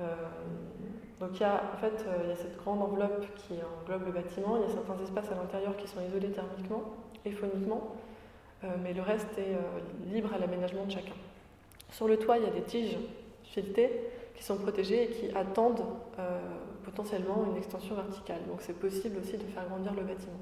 Euh, 0.00 0.04
donc 1.20 1.30
il 1.34 1.40
y 1.40 1.44
a 1.44 1.62
en 1.72 1.76
fait 1.76 2.04
euh, 2.08 2.28
y 2.28 2.32
a 2.32 2.36
cette 2.36 2.56
grande 2.56 2.82
enveloppe 2.82 3.26
qui 3.36 3.54
englobe 3.54 4.06
le 4.06 4.12
bâtiment, 4.12 4.56
il 4.56 4.62
y 4.62 4.64
a 4.64 4.74
certains 4.74 5.00
espaces 5.00 5.30
à 5.30 5.36
l'intérieur 5.36 5.76
qui 5.76 5.86
sont 5.86 6.00
isolés 6.00 6.32
thermiquement 6.32 6.82
et 7.24 7.30
phoniquement, 7.32 7.96
euh, 8.62 8.68
mais 8.82 8.92
le 8.92 9.02
reste 9.02 9.38
est 9.38 9.56
libre 10.12 10.32
à 10.34 10.38
l'aménagement 10.38 10.84
de 10.84 10.92
chacun. 10.92 11.14
Sur 11.90 12.08
le 12.08 12.18
toit, 12.18 12.38
il 12.38 12.44
y 12.44 12.46
a 12.46 12.50
des 12.50 12.62
tiges 12.62 12.96
filetées 13.44 13.90
qui 14.34 14.42
sont 14.42 14.56
protégées 14.56 15.04
et 15.04 15.08
qui 15.08 15.36
attendent 15.36 15.84
potentiellement 16.84 17.46
une 17.50 17.56
extension 17.56 17.94
verticale. 17.94 18.40
Donc 18.48 18.58
c'est 18.60 18.78
possible 18.78 19.18
aussi 19.18 19.36
de 19.36 19.44
faire 19.44 19.66
grandir 19.68 19.94
le 19.94 20.02
bâtiment. 20.02 20.40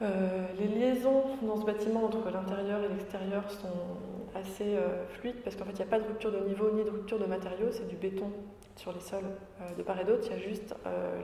Euh, 0.00 0.46
les 0.58 0.68
liaisons 0.68 1.24
dans 1.42 1.56
ce 1.56 1.66
bâtiment 1.66 2.04
entre 2.04 2.30
l'intérieur 2.30 2.84
et 2.84 2.88
l'extérieur 2.88 3.50
sont 3.50 4.36
assez 4.36 4.76
euh, 4.76 5.04
fluides 5.08 5.42
parce 5.42 5.56
qu'en 5.56 5.64
fait 5.64 5.72
il 5.72 5.76
n'y 5.76 5.82
a 5.82 5.86
pas 5.86 5.98
de 5.98 6.04
rupture 6.06 6.30
de 6.30 6.38
niveau 6.46 6.70
ni 6.70 6.84
de 6.84 6.90
rupture 6.90 7.18
de 7.18 7.24
matériaux, 7.24 7.70
c'est 7.72 7.88
du 7.88 7.96
béton 7.96 8.30
sur 8.76 8.92
les 8.92 9.00
sols 9.00 9.24
euh, 9.60 9.74
de 9.76 9.82
part 9.82 10.00
et 10.00 10.04
d'autre, 10.04 10.22
il 10.26 10.30
y 10.30 10.34
a 10.34 10.38
juste 10.38 10.74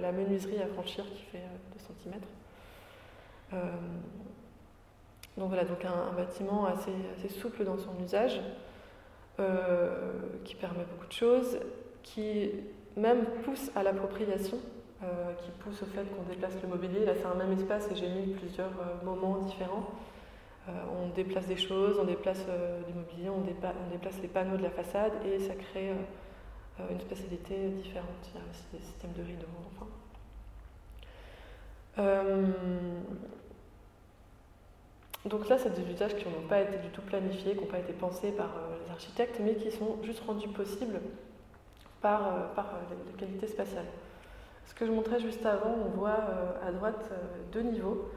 la 0.01 0.11
menuiserie 0.11 0.61
à 0.61 0.67
franchir 0.67 1.05
qui 1.05 1.23
fait 1.23 1.39
2 1.39 2.11
cm. 2.11 2.21
Donc 5.37 5.49
voilà, 5.49 5.65
donc 5.65 5.85
un, 5.85 6.13
bâtiment 6.17 6.67
assez, 6.67 7.29
souple 7.29 7.65
dans 7.65 7.79
son 7.79 7.99
usage, 8.03 8.41
qui 10.45 10.55
permet 10.55 10.85
beaucoup 10.85 11.07
de 11.07 11.13
choses, 11.13 11.59
qui 12.03 12.51
même 12.97 13.25
pousse 13.45 13.71
à 13.75 13.83
l'appropriation 13.83 14.59
euh, 15.05 15.35
qui 15.35 15.51
pousse 15.51 15.83
au 15.83 15.87
fait 15.87 16.05
qu'on 16.05 16.23
déplace 16.23 16.55
le 16.63 16.69
mobilier. 16.69 17.05
Là, 17.05 17.13
c'est 17.15 17.27
un 17.27 17.35
même 17.35 17.53
espace 17.53 17.91
et 17.91 17.97
j'ai 17.97 18.09
mis 18.09 18.33
plusieurs 18.33 18.71
euh, 18.71 19.05
moments 19.05 19.39
différents. 19.39 19.91
Euh, 20.69 20.73
on 20.99 21.09
déplace 21.15 21.47
des 21.47 21.57
choses, 21.57 21.99
on 22.01 22.05
déplace 22.05 22.47
du 22.87 22.95
mobilier, 22.95 23.29
on, 23.29 23.41
déplace 23.91 24.15
les 24.23 24.29
panneaux 24.29 24.57
de 24.57 24.63
la 24.63 24.71
façade 24.71 25.13
et 25.27 25.39
ça 25.41 25.55
crée 25.55 25.93
une 26.91 27.01
spécialité 27.01 27.69
différente. 27.69 28.31
Il 28.33 28.41
y 28.41 28.43
a 28.43 28.47
aussi 28.51 28.65
des 28.73 28.81
systèmes 28.81 29.13
de 29.13 29.23
rideaux. 29.23 29.47
Enfin. 29.75 29.87
Donc 35.25 35.49
là, 35.49 35.57
c'est 35.59 35.71
des 35.71 35.91
usages 35.91 36.17
qui 36.17 36.25
n'ont 36.27 36.47
pas 36.49 36.61
été 36.61 36.79
du 36.79 36.89
tout 36.89 37.03
planifiés, 37.03 37.55
qui 37.55 37.61
n'ont 37.61 37.71
pas 37.71 37.79
été 37.79 37.93
pensés 37.93 38.33
par 38.33 38.51
les 38.85 38.91
architectes, 38.91 39.41
mais 39.41 39.55
qui 39.55 39.71
sont 39.71 39.99
juste 40.03 40.23
rendus 40.27 40.49
possibles 40.49 41.01
par, 42.03 42.53
par 42.55 42.81
les 42.91 43.19
qualités 43.19 43.47
spatiales. 43.47 43.87
Ce 44.67 44.75
que 44.75 44.87
je 44.87 44.91
montrais 44.91 45.21
juste 45.21 45.45
avant, 45.47 45.75
on 45.87 45.97
voit 45.97 46.19
euh, 46.29 46.69
à 46.69 46.73
droite 46.73 47.09
euh, 47.13 47.17
deux 47.53 47.63
niveaux 47.63 48.09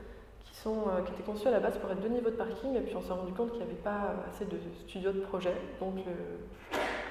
qui, 0.45 0.55
sont, 0.55 0.87
euh, 0.87 1.01
qui 1.01 1.11
étaient 1.11 1.23
conçus 1.23 1.47
à 1.47 1.51
la 1.51 1.59
base 1.59 1.77
pour 1.77 1.91
être 1.91 2.01
deux 2.01 2.07
niveaux 2.07 2.29
de 2.29 2.35
parking, 2.35 2.73
et 2.75 2.81
puis 2.81 2.95
on 2.95 3.01
s'est 3.01 3.13
rendu 3.13 3.33
compte 3.33 3.51
qu'il 3.51 3.59
n'y 3.59 3.65
avait 3.65 3.81
pas 3.81 4.15
assez 4.29 4.45
de 4.45 4.57
studios 4.87 5.11
de 5.11 5.19
projet. 5.21 5.53
Donc 5.79 5.95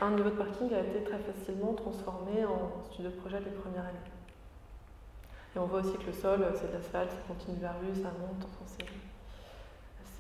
un 0.01 0.11
niveau 0.11 0.31
de 0.31 0.35
parking 0.35 0.73
a 0.73 0.81
été 0.81 1.05
très 1.05 1.19
facilement 1.19 1.75
transformé 1.75 2.45
en 2.45 2.83
studio 2.91 3.11
de 3.11 3.17
projet 3.17 3.39
les 3.41 3.51
premières 3.51 3.85
années. 3.85 4.16
Et 5.57 5.59
on 5.59 5.65
voit 5.67 5.81
aussi 5.81 5.97
que 5.97 6.07
le 6.07 6.13
sol, 6.13 6.47
c'est 6.55 6.69
de 6.69 6.75
l'asphalte, 6.75 7.11
ça 7.11 7.17
continue 7.27 7.57
vers 7.59 7.75
rue, 7.81 7.95
ça 7.95 8.11
monte, 8.21 8.45
enfin 8.45 8.65
c'est 8.67 8.85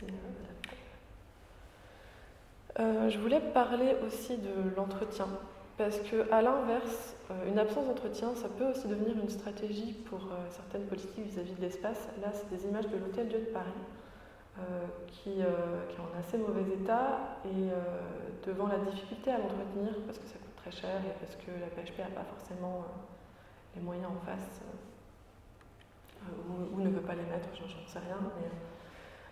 assez. 0.02 0.12
je 3.10 3.18
voulais 3.18 3.40
parler 3.40 3.96
aussi 4.06 4.38
de 4.38 4.74
l'entretien. 4.74 5.28
Parce 5.76 5.98
qu'à 6.00 6.40
l'inverse, 6.40 7.14
euh, 7.30 7.48
une 7.48 7.58
absence 7.58 7.86
d'entretien, 7.86 8.34
ça 8.34 8.48
peut 8.48 8.64
aussi 8.64 8.88
devenir 8.88 9.14
une 9.22 9.28
stratégie 9.28 9.92
pour 9.92 10.20
euh, 10.20 10.36
certaines 10.50 10.86
politiques 10.86 11.26
vis-à-vis 11.26 11.52
de 11.52 11.60
l'espace. 11.60 12.08
Là, 12.22 12.32
c'est 12.32 12.48
des 12.48 12.64
images 12.66 12.88
de 12.88 12.96
l'Hôtel 12.96 13.28
Dieu 13.28 13.40
de 13.40 13.52
Paris, 13.52 13.68
euh, 14.58 14.86
qui, 15.08 15.40
est 15.40 16.00
en 16.00 16.18
assez 16.18 16.38
mauvais 16.38 16.62
état, 16.72 17.38
et 17.44 17.68
devant 18.46 18.68
la 18.68 18.78
difficulté 18.78 19.30
à 19.30 19.38
l'entretenir, 19.38 19.92
parce 20.06 20.18
que 20.18 20.26
ça 20.26 20.38
coûte 20.38 20.56
très 20.56 20.70
cher 20.70 20.96
et 21.04 21.12
parce 21.20 21.36
que 21.36 21.50
la 21.50 21.66
PHP 21.66 21.98
n'a 21.98 22.22
pas 22.22 22.24
forcément 22.24 22.84
les 23.74 23.82
moyens 23.82 24.10
en 24.10 24.24
face, 24.24 24.62
ou, 26.74 26.80
ne 26.80 26.90
veut 26.90 27.00
pas 27.00 27.14
les 27.14 27.24
mettre, 27.24 27.48
j'en 27.54 27.86
sais 27.86 27.98
rien. 27.98 28.18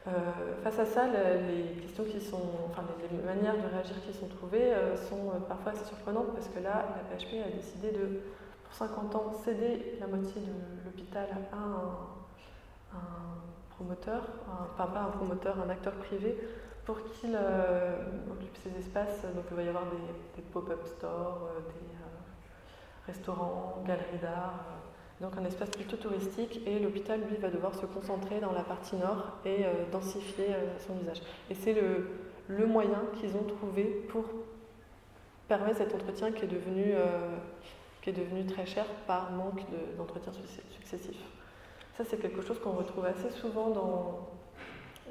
Euh, 0.06 0.10
face 0.62 0.78
à 0.78 0.84
ça, 0.84 1.06
les 1.06 1.80
questions 1.80 2.04
qui 2.04 2.20
sont, 2.20 2.68
enfin 2.68 2.82
les 3.10 3.18
manières 3.22 3.56
de 3.56 3.66
réagir 3.72 3.96
qui 4.06 4.12
sont 4.12 4.28
trouvées 4.28 4.74
euh, 4.74 4.96
sont 4.96 5.30
euh, 5.30 5.40
parfois 5.48 5.72
assez 5.72 5.84
surprenantes 5.86 6.34
parce 6.34 6.48
que 6.48 6.60
là, 6.60 6.84
la 6.94 7.16
PHP 7.16 7.42
a 7.42 7.50
décidé 7.50 7.90
de, 7.90 8.20
pour 8.64 8.74
50 8.74 9.14
ans, 9.14 9.32
céder 9.32 9.96
la 10.00 10.06
moitié 10.06 10.42
de 10.42 10.84
l'hôpital 10.84 11.26
à 11.52 11.56
un, 11.56 12.10
promoteur, 13.70 14.22
enfin 14.72 14.86
pas 14.86 15.00
un 15.00 15.10
promoteur, 15.10 15.58
un 15.60 15.68
acteur 15.68 15.94
privé, 15.94 16.38
pour 16.84 17.02
qu'il 17.02 17.36
occupe 18.30 18.56
ces 18.62 18.78
espaces. 18.78 19.22
Donc 19.34 19.44
il 19.50 19.56
va 19.56 19.62
y 19.62 19.68
avoir 19.68 19.84
des 20.36 20.42
pop-up 20.42 20.86
stores, 20.86 21.48
des 21.66 23.12
restaurants, 23.12 23.82
galeries 23.84 24.18
d'art 24.22 24.64
donc 25.20 25.36
un 25.36 25.44
espace 25.44 25.70
plutôt 25.70 25.96
touristique, 25.96 26.60
et 26.66 26.78
l'hôpital, 26.78 27.20
lui, 27.30 27.36
va 27.36 27.48
devoir 27.48 27.74
se 27.74 27.86
concentrer 27.86 28.40
dans 28.40 28.52
la 28.52 28.62
partie 28.62 28.96
nord 28.96 29.38
et 29.44 29.64
euh, 29.64 29.72
densifier 29.92 30.46
euh, 30.50 30.78
son 30.86 31.00
usage. 31.00 31.22
Et 31.50 31.54
c'est 31.54 31.72
le, 31.72 32.08
le 32.48 32.66
moyen 32.66 33.00
qu'ils 33.18 33.36
ont 33.36 33.44
trouvé 33.44 33.84
pour 34.08 34.24
permettre 35.46 35.78
cet 35.78 35.94
entretien 35.94 36.32
qui 36.32 36.44
est 36.44 36.48
devenu, 36.48 36.92
euh, 36.94 37.36
qui 38.02 38.10
est 38.10 38.14
devenu 38.14 38.44
très 38.44 38.66
cher 38.66 38.84
par 39.06 39.30
manque 39.30 39.62
d'entretien 39.96 40.32
successifs. 40.32 41.22
Ça, 41.96 42.04
c'est 42.04 42.16
quelque 42.16 42.42
chose 42.42 42.58
qu'on 42.58 42.72
retrouve 42.72 43.04
assez 43.04 43.30
souvent 43.30 43.70
dans, 43.70 44.28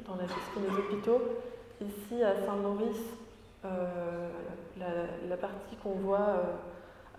dans 0.06 0.16
la 0.16 0.28
gestion 0.28 0.60
des 0.62 0.76
hôpitaux. 0.78 1.22
Ici, 1.80 2.22
à 2.22 2.46
Saint-Maurice, 2.46 2.98
la, 4.78 5.38
partie 5.38 5.78
qu'on 5.78 5.94
voit 5.94 6.42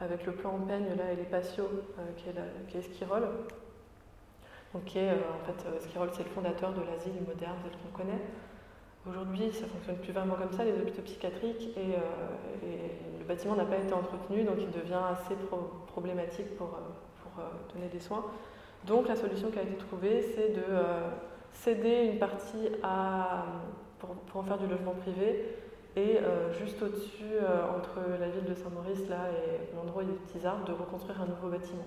avec 0.01 0.27
le 0.27 0.33
plan 0.33 0.55
en 0.55 0.61
peigne 0.61 0.89
là, 0.97 1.13
et 1.13 1.17
les 1.17 1.25
patios, 1.25 1.69
qui, 2.17 2.29
est 2.29 2.35
qui 2.69 2.77
est 2.77 2.81
Esquirol, 2.81 3.29
donc 4.73 4.85
qui 4.85 4.99
est, 4.99 5.11
en 5.11 5.45
fait, 5.47 5.77
Esquirol, 5.79 6.09
c'est 6.13 6.25
le 6.25 6.31
fondateur 6.31 6.73
de 6.73 6.81
l'asile 6.81 7.13
moderne 7.27 7.57
qu'on 7.83 7.97
connaît. 7.97 8.21
Aujourd'hui, 9.09 9.53
ça 9.53 9.67
ne 9.67 9.71
fonctionne 9.71 9.97
plus 9.97 10.13
vraiment 10.13 10.35
comme 10.35 10.53
ça, 10.53 10.65
les 10.65 10.73
hôpitaux 10.73 11.03
psychiatriques, 11.03 11.77
et, 11.77 11.95
euh, 11.95 12.89
le 13.19 13.25
bâtiment 13.25 13.55
n'a 13.55 13.67
pas 13.67 13.77
été 13.77 13.93
entretenu, 13.93 14.45
donc 14.45 14.57
il 14.59 14.71
devient 14.71 15.01
assez 15.13 15.35
problématique 15.89 16.57
pour, 16.57 16.69
euh, 16.69 17.23
pour 17.23 17.43
euh, 17.43 17.49
donner 17.75 17.89
des 17.89 18.01
soins. 18.01 18.25
Donc 18.87 19.07
la 19.09 19.17
solution 19.17 19.51
qui 19.51 19.59
a 19.59 19.63
été 19.63 19.77
trouvée, 19.77 20.23
c'est 20.23 20.51
de 20.51 20.63
céder 21.53 22.11
une 22.13 22.19
partie 22.19 22.69
à, 22.83 23.45
pour, 23.99 24.41
en 24.41 24.43
faire 24.43 24.59
du 24.59 24.67
logement 24.67 24.93
privé, 24.93 25.57
et 25.97 26.19
juste 26.59 26.83
au-dessus, 26.83 27.39
entre 27.77 28.01
la 28.19 28.29
ville 28.29 28.45
de 28.45 28.55
Saint-Maurice 28.55 29.09
là 29.09 29.29
et 29.31 29.75
l'endroit 29.77 30.03
où 30.03 30.07
il 30.07 30.09
y 30.09 30.11
a 30.11 30.15
des 30.15 30.21
petits 30.27 30.47
arbres, 30.47 30.65
de 30.65 30.73
reconstruire 30.73 31.21
un 31.23 31.27
nouveau 31.27 31.49
bâtiment. 31.49 31.87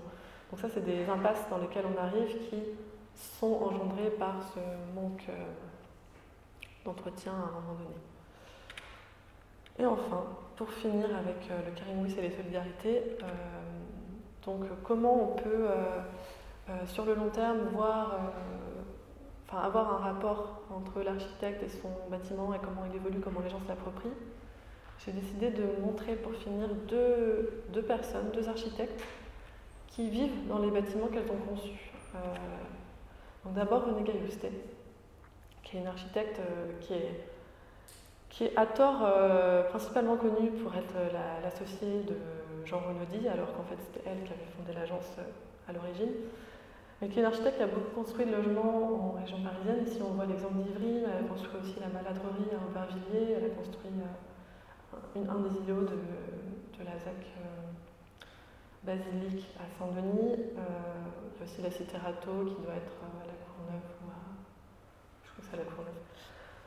Donc 0.50 0.60
ça, 0.62 0.70
c'est 0.74 0.86
des 0.86 1.10
impasses 1.10 1.46
dans 1.50 1.58
lesquelles 1.58 1.86
on 1.94 2.02
arrive 2.02 2.50
qui 2.50 2.64
sont 3.16 3.54
engendrées 3.54 4.12
par 4.12 4.36
ce 4.54 4.60
manque 4.96 5.28
d'entretien 6.86 7.34
à 7.34 7.36
un 7.36 7.62
moment 7.62 7.74
donné. 7.74 7.96
Et 9.80 9.86
enfin, 9.86 10.24
pour 10.56 10.72
finir 10.72 11.06
avec 11.16 11.52
euh, 11.52 11.60
le 11.66 11.72
Karim 11.76 12.06
et 12.06 12.22
les 12.22 12.36
solidarités, 12.36 13.04
euh, 13.22 13.26
donc 14.44 14.64
comment 14.84 15.32
on 15.32 15.36
peut, 15.36 15.68
euh, 15.70 16.86
sur 16.86 17.06
le 17.06 17.14
long 17.14 17.30
terme, 17.30 17.60
voir, 17.74 18.18
enfin, 19.48 19.60
avoir 19.60 19.94
un 19.94 19.98
rapport 19.98 20.62
entre 20.70 21.02
l'architecte 21.02 21.64
et 21.64 21.70
son 21.70 21.90
bâtiment 22.10 22.54
et 22.54 22.60
comment 22.60 22.86
il 22.90 22.96
évolue, 22.96 23.20
comment 23.20 23.42
les 23.42 23.50
gens 23.50 23.62
se 23.62 23.68
l'approprient. 23.68 24.14
J'ai 25.06 25.12
décidé 25.12 25.52
de 25.52 25.82
montrer 25.82 26.16
pour 26.16 26.34
finir 26.34 26.70
deux, 26.88 27.64
deux, 27.72 27.84
personnes, 27.84 28.32
deux 28.34 28.50
architectes, 28.50 29.04
qui 29.88 30.10
vivent 30.10 30.48
dans 30.48 30.60
les 30.60 30.70
bâtiments 30.70 31.08
qu'elles 31.08 31.32
ont 31.32 31.50
conçus. 31.50 31.92
donc 33.44 33.54
d'abord 33.54 33.86
René 33.86 34.04
Gaillusté, 34.04 34.52
qui 35.64 35.78
est 35.78 35.80
une 35.82 35.88
architecte 35.88 36.40
euh, 36.40 36.72
qui 36.80 36.94
est, 36.94 37.26
qui 38.30 38.46
est 38.46 38.58
à 38.58 38.66
tort 38.66 39.02
euh, 39.04 39.64
principalement 39.70 40.18
connue 40.18 40.52
pour 40.52 40.74
être 40.76 40.96
l'associée 41.44 42.04
de 42.08 42.16
Jean 42.66 42.80
Renaudy, 42.80 43.28
alors 43.28 43.54
qu'en 43.54 43.64
fait 43.64 43.78
c'était 43.80 44.10
elle 44.10 44.24
qui 44.24 44.34
avait 44.34 44.52
fondé 44.58 44.74
l'agence 44.78 45.16
euh, 45.20 45.24
à 45.70 45.74
l'origine. 45.74 46.12
Mais 47.02 47.10
qui 47.10 47.20
est 47.20 47.22
une 47.22 47.28
architecte 47.28 47.58
qui 47.58 47.64
a 47.64 47.68
beaucoup 47.68 47.94
construit 47.94 48.26
de 48.26 48.32
logements 48.32 49.10
en 49.10 49.22
région 49.22 49.38
parisienne. 49.44 49.86
Ici 49.86 50.00
on 50.02 50.14
voit 50.14 50.26
l'exemple 50.26 50.58
d'Ivry, 50.64 51.04
elle 51.06 51.26
a 51.26 51.28
construit 51.28 51.62
aussi 51.62 51.80
la 51.80 51.88
maladrerie 51.90 52.50
à 52.52 52.66
Aubervilliers, 52.66 53.34
elle 53.38 53.46
a 53.46 53.54
construit 53.54 53.92
un 55.16 55.40
des 55.40 55.56
îlots 55.62 55.86
de, 55.86 55.98
de 56.80 56.84
la 56.86 56.98
ZAC 56.98 57.22
basilique 58.84 59.46
à 59.60 59.68
Saint-Denis. 59.78 60.34
il 60.34 60.56
y 60.56 61.42
a 61.42 61.44
aussi 61.44 61.62
la 61.62 61.72
cité 61.72 61.98
Rateau 61.98 62.46
qui 62.46 62.62
doit 62.64 62.76
être 62.76 62.98
à 63.04 63.26
la 63.28 63.38
Courneuve 63.46 63.90
ou 64.02 64.10
à 65.54 65.58
la 65.58 65.64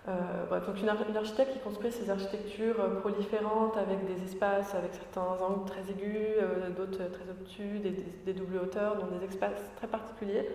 euh, 0.09 0.60
donc 0.66 0.81
une, 0.81 0.89
architecte 0.89 1.52
qui 1.52 1.59
construit 1.59 1.93
ces 1.93 2.09
architectures 2.09 2.81
euh, 2.81 3.01
proliférantes 3.01 3.77
avec 3.77 3.98
des 4.06 4.24
espaces, 4.24 4.74
avec 4.74 4.94
certains 4.94 5.44
angles 5.44 5.68
très 5.68 5.90
aigus, 5.90 6.36
euh, 6.40 6.70
d'autres 6.70 7.05
très 7.10 7.28
obtus, 7.28 7.81
des, 7.81 8.32
doubles 8.32 8.59
hauteurs, 8.59 8.97
donc 8.97 9.18
des 9.18 9.27
espaces 9.27 9.60
très 9.77 9.86
particuliers. 9.86 10.48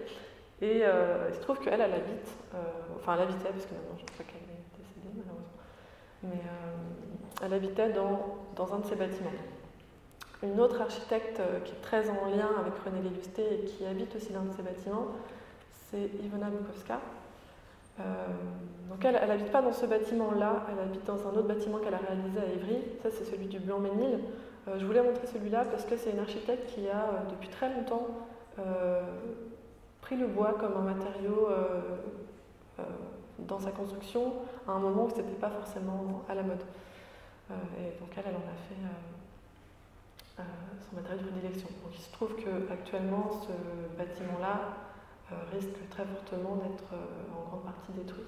Et 0.62 0.80
il 0.80 1.36
se 1.36 1.42
trouve 1.42 1.60
qu'elle, 1.60 1.82
elle 1.82 1.94
habite, 1.94 2.30
enfin 2.96 3.16
elle 3.16 3.24
habitait, 3.24 3.50
parce 3.50 3.66
que 3.66 3.74
maintenant 3.74 3.98
je 3.98 4.06
crois 4.06 4.26
qu'elle 4.26 4.48
est 4.50 4.80
décédée 4.80 5.14
malheureusement, 5.14 5.52
mais 6.24 6.42
elle 7.44 7.54
habitait 7.54 7.90
dans, 7.90 8.38
dans, 8.56 8.74
un 8.74 8.80
de 8.80 8.86
ces 8.86 8.96
bâtiments. 8.96 9.32
Une 10.44 10.58
autre 10.62 10.80
architecte 10.80 11.42
qui 11.66 11.74
est 11.74 11.82
très 11.82 12.10
en 12.10 12.30
lien 12.30 12.50
avec 12.58 12.74
René 12.86 13.02
Lélusté 13.02 13.44
et 13.54 13.66
qui 13.66 13.86
habite 13.86 14.16
aussi 14.16 14.32
dans 14.32 14.44
de 14.44 14.54
ces 14.56 14.62
bâtiments, 14.62 15.08
c'est 15.92 16.10
Ivona 16.24 16.48
Bukowska, 16.50 17.02
euh, 18.00 18.04
donc 18.90 19.04
elle 19.04 19.28
n'habite 19.28 19.52
pas 19.52 19.62
dans 19.62 19.74
ce 19.74 19.86
bâtiment-là, 19.86 20.66
elle 20.72 20.80
habite 20.80 21.06
dans 21.06 21.28
un 21.28 21.32
autre 21.32 21.48
bâtiment 21.48 21.80
qu'elle 21.80 21.94
a 21.94 22.00
réalisé 22.00 22.40
à 22.40 22.46
Évry. 22.46 22.78
Ça, 23.02 23.10
c'est 23.12 23.26
celui 23.26 23.48
du 23.48 23.60
Blanc-Ménil. 23.60 24.20
Euh, 24.68 24.80
je 24.80 24.86
voulais 24.86 25.02
montrer 25.02 25.28
celui-là 25.28 25.66
parce 25.66 25.86
que 25.86 25.96
c'est 25.98 26.12
une 26.12 26.20
architecte 26.20 26.74
qui 26.74 26.88
a, 26.90 26.98
euh, 26.98 27.30
depuis 27.30 27.50
très 27.50 27.74
longtemps, 27.74 28.08
pris 30.02 30.16
le 30.16 30.28
bois 30.28 30.54
comme 30.58 30.78
un 30.78 30.94
matériau 30.94 31.50
dans 33.40 33.60
sa 33.60 33.72
construction 33.72 34.32
à 34.66 34.72
un 34.72 34.80
moment 34.80 35.06
où 35.06 35.10
ce 35.10 35.18
n'était 35.18 35.34
pas 35.34 35.50
forcément 35.50 36.24
à 36.30 36.36
la 36.36 36.44
mode. 36.44 36.62
et 37.52 38.00
donc 38.00 38.12
elle, 38.16 38.34
en 38.34 38.38
a 38.38 38.56
fait 38.70 40.42
son 40.90 40.96
matériau 40.96 41.22
de 41.22 41.28
prédilection. 41.28 41.68
Il 41.92 42.00
se 42.00 42.12
trouve 42.14 42.34
qu'actuellement, 42.36 43.30
ce 43.42 43.98
bâtiment-là 43.98 44.85
risque 45.52 45.90
très 45.90 46.06
fortement 46.06 46.58
d'être 46.58 46.94
euh, 46.94 47.36
en 47.36 47.50
grande 47.50 47.64
partie 47.64 47.92
détruit. 47.94 48.24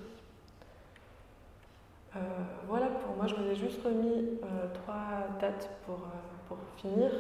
Euh, 2.16 2.20
voilà, 2.68 2.88
pour 2.88 3.16
moi, 3.16 3.28
je 3.28 3.36
vous 3.36 3.50
ai 3.50 3.56
juste 3.56 3.84
remis 3.84 4.40
trois 4.74 5.28
dates 5.40 5.70
pour, 5.86 6.00
pour 6.48 6.58
finir, 6.78 7.12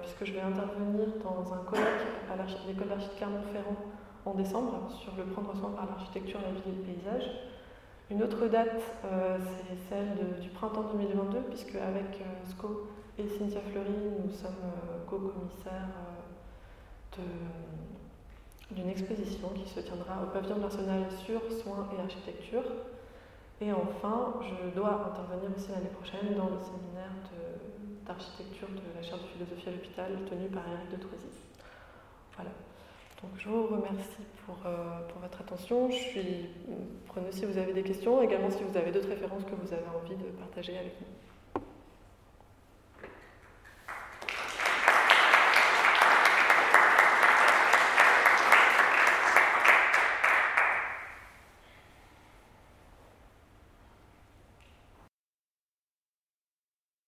puisque 0.00 0.24
je 0.24 0.32
vais 0.32 0.40
intervenir 0.40 1.06
dans 1.22 1.52
un 1.52 1.58
colloque 1.58 1.86
à 2.30 2.36
l'école 2.66 2.88
d'architecture 2.88 3.28
Clermont-Ferrand 3.28 3.76
en 4.24 4.34
décembre 4.34 4.90
sur 4.90 5.14
le 5.16 5.24
prendre 5.24 5.54
soin 5.56 5.70
par 5.70 5.86
l'architecture, 5.86 6.40
la 6.40 6.50
ville 6.50 6.62
et 6.66 6.76
le 6.76 6.94
paysage. 6.94 7.30
Une 8.10 8.22
autre 8.22 8.48
date, 8.48 8.82
c'est 9.02 9.88
celle 9.88 10.40
du 10.40 10.48
printemps 10.48 10.90
2022, 10.92 11.40
puisque 11.50 11.76
avec 11.76 12.20
SCO 12.48 12.88
et 13.18 13.28
Cynthia 13.28 13.60
Fleury, 13.60 13.94
nous 14.24 14.32
sommes 14.32 14.72
co-commissaires 15.06 15.88
de 17.16 17.22
d'une 18.74 18.88
exposition 18.88 19.48
qui 19.50 19.68
se 19.68 19.80
tiendra 19.80 20.22
au 20.22 20.26
pavillon 20.32 20.56
de 20.56 20.62
l'Arsenal 20.62 21.04
sur 21.24 21.40
soins 21.52 21.88
et 21.96 22.00
architecture. 22.00 22.64
Et 23.60 23.72
enfin, 23.72 24.34
je 24.42 24.74
dois 24.74 25.12
intervenir 25.12 25.50
aussi 25.56 25.70
l'année 25.70 25.94
prochaine 25.94 26.34
dans 26.36 26.50
le 26.50 26.58
séminaire 26.58 27.12
d'architecture 28.06 28.68
de, 28.68 28.82
la 28.96 29.02
chaire 29.02 29.18
de 29.18 29.26
philosophie 29.32 29.68
à 29.68 29.72
l'hôpital 29.72 30.12
tenu 30.28 30.48
par 30.48 30.62
Eric 30.66 30.90
de 30.90 30.96
Troisy. 30.96 31.30
Voilà. 32.34 32.50
Donc 33.22 33.30
je 33.38 33.48
vous 33.48 33.66
remercie 33.68 34.24
pour, 34.44 34.58
euh, 34.66 35.06
pour 35.08 35.20
votre 35.20 35.40
attention. 35.40 35.88
Je 35.90 35.96
suis 35.96 36.50
preneuse 37.06 37.34
si 37.34 37.44
vous 37.44 37.56
avez 37.56 37.72
des 37.72 37.84
questions, 37.84 38.20
également 38.20 38.50
si 38.50 38.64
vous 38.64 38.76
avez 38.76 38.90
d'autres 38.90 39.08
références 39.08 39.44
que 39.44 39.54
vous 39.54 39.72
avez 39.72 39.86
envie 39.86 40.16
de 40.16 40.28
partager 40.30 40.76
avec 40.76 41.00
nous. 41.00 41.21